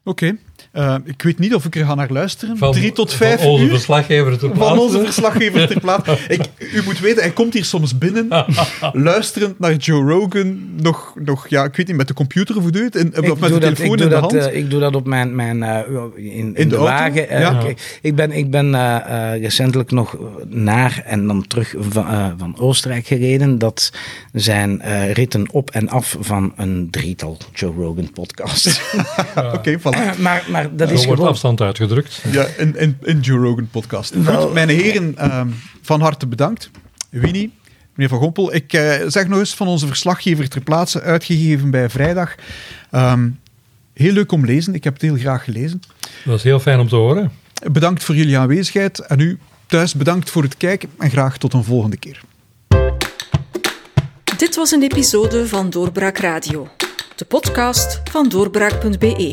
Oké. 0.04 0.36
Eh, 0.78 0.94
ik 1.04 1.22
weet 1.22 1.38
niet 1.38 1.54
of 1.54 1.64
ik 1.64 1.76
er 1.76 1.84
ga 1.84 1.94
naar 1.94 2.10
luisteren. 2.10 2.56
Van- 2.58 2.72
Drie 2.72 2.92
tot 2.92 3.12
van 3.12 3.26
vijf 3.26 3.44
onze 3.44 3.64
uur. 3.64 3.70
verslaggever 3.70 4.38
ter 4.38 4.48
Van 4.48 4.56
plaatse. 4.58 4.80
onze 4.80 4.98
verslaggever 5.04 5.66
ter 5.66 5.80
plaatse. 5.80 6.18
Ik, 6.28 6.40
u 6.72 6.82
moet 6.84 6.98
weten, 7.00 7.22
hij 7.22 7.30
komt 7.30 7.54
hier 7.54 7.64
soms 7.64 7.98
binnen, 7.98 8.28
luisterend 8.92 9.58
naar 9.58 9.74
Joe 9.74 10.10
Rogan, 10.12 10.58
nog, 10.82 11.12
nog 11.24 11.48
ja, 11.48 11.64
ik 11.64 11.76
weet 11.76 11.86
niet, 11.86 11.96
met 11.96 12.08
de 12.08 12.14
computer 12.14 12.56
of 12.56 12.62
hoe 12.62 12.70
doe 12.72 12.80
je 12.80 12.86
het? 12.86 12.96
In, 12.96 13.06
of 13.08 13.14
met 13.14 13.24
de 13.24 13.48
doe 13.48 13.48
dat- 13.48 13.60
telefoon 13.60 13.84
ik 13.86 13.90
doe 13.92 14.02
in 14.02 14.08
de 14.14 14.20
dat, 14.20 14.20
hand. 14.32 14.34
eh, 14.46 14.56
ik 14.58 14.70
doe 14.70 14.80
dat 14.80 14.94
op 14.96 15.06
mijn, 15.06 15.34
mijn 15.34 15.62
eh, 15.62 15.78
in, 16.14 16.24
in, 16.34 16.54
de 16.54 16.66
de, 16.66 16.76
auto? 16.76 16.90
wagen. 16.92 17.40
Ja. 17.40 17.60
ik, 17.60 17.98
ik 18.02 18.14
ben, 18.14 18.32
ik 18.32 18.50
ben 18.50 18.70
recentelijk 19.40 19.90
nog 19.90 20.16
naar 20.48 21.02
en 21.06 21.26
dan 21.26 21.46
terug 21.46 21.74
van, 21.78 22.34
van 22.38 22.58
Oostenrijk 22.58 23.06
gereden. 23.06 23.58
Dat 23.58 23.92
zijn 24.32 24.80
eh, 24.80 25.12
ritten 25.12 25.46
op 25.52 25.70
en 25.70 25.88
af 25.88 26.16
van 26.20 26.52
een 26.56 26.88
drietal 26.90 27.36
Joe 27.52 27.74
Rogan 27.74 28.10
podcasts. 28.12 28.80
Oké, 29.54 29.78
voilà. 29.78 30.18
maar, 30.20 30.44
maar 30.50 30.67
dat 30.72 30.90
is 30.90 30.96
wordt 30.96 31.10
gewoon... 31.14 31.28
afstand 31.28 31.60
uitgedrukt. 31.60 32.22
Ja, 32.30 32.46
in, 32.56 32.76
in, 32.76 32.98
in 33.02 33.20
Joe 33.20 33.38
Rogan 33.38 33.68
podcast. 33.70 34.14
Wel- 34.22 34.42
Goed, 34.42 34.52
mijn 34.52 34.68
heren, 34.68 35.16
ehm, 35.16 35.48
van 35.82 36.00
harte 36.00 36.26
bedankt. 36.26 36.70
Winnie, 37.10 37.52
meneer 37.94 38.08
Van 38.08 38.18
Gompel. 38.18 38.54
Ik 38.54 38.72
eh, 38.72 38.92
zeg 39.06 39.28
nog 39.28 39.38
eens 39.38 39.54
van 39.54 39.66
onze 39.66 39.86
verslaggever 39.86 40.48
ter 40.48 40.60
plaatse, 40.60 41.00
uitgegeven 41.00 41.70
bij 41.70 41.90
Vrijdag. 41.90 42.34
Ehm, 42.90 43.28
heel 43.94 44.12
leuk 44.12 44.32
om 44.32 44.44
lezen. 44.44 44.74
Ik 44.74 44.84
heb 44.84 44.92
het 44.92 45.02
heel 45.02 45.16
graag 45.16 45.44
gelezen. 45.44 45.82
Dat 46.24 46.36
is 46.36 46.42
heel 46.42 46.60
fijn 46.60 46.78
om 46.80 46.88
te 46.88 46.96
horen. 46.96 47.32
Bedankt 47.72 48.04
voor 48.04 48.14
jullie 48.14 48.38
aanwezigheid. 48.38 48.98
En 48.98 49.20
u 49.20 49.38
thuis 49.66 49.94
bedankt 49.94 50.30
voor 50.30 50.42
het 50.42 50.56
kijken 50.56 50.88
en 50.98 51.10
graag 51.10 51.38
tot 51.38 51.52
een 51.52 51.64
volgende 51.64 51.96
keer. 51.96 52.20
Dit 54.36 54.56
was 54.56 54.70
een 54.70 54.82
episode 54.82 55.46
van 55.46 55.70
Doorbraak 55.70 56.18
Radio, 56.18 56.68
de 57.16 57.24
podcast 57.24 58.00
van 58.10 58.28
doorbraak.be. 58.28 59.32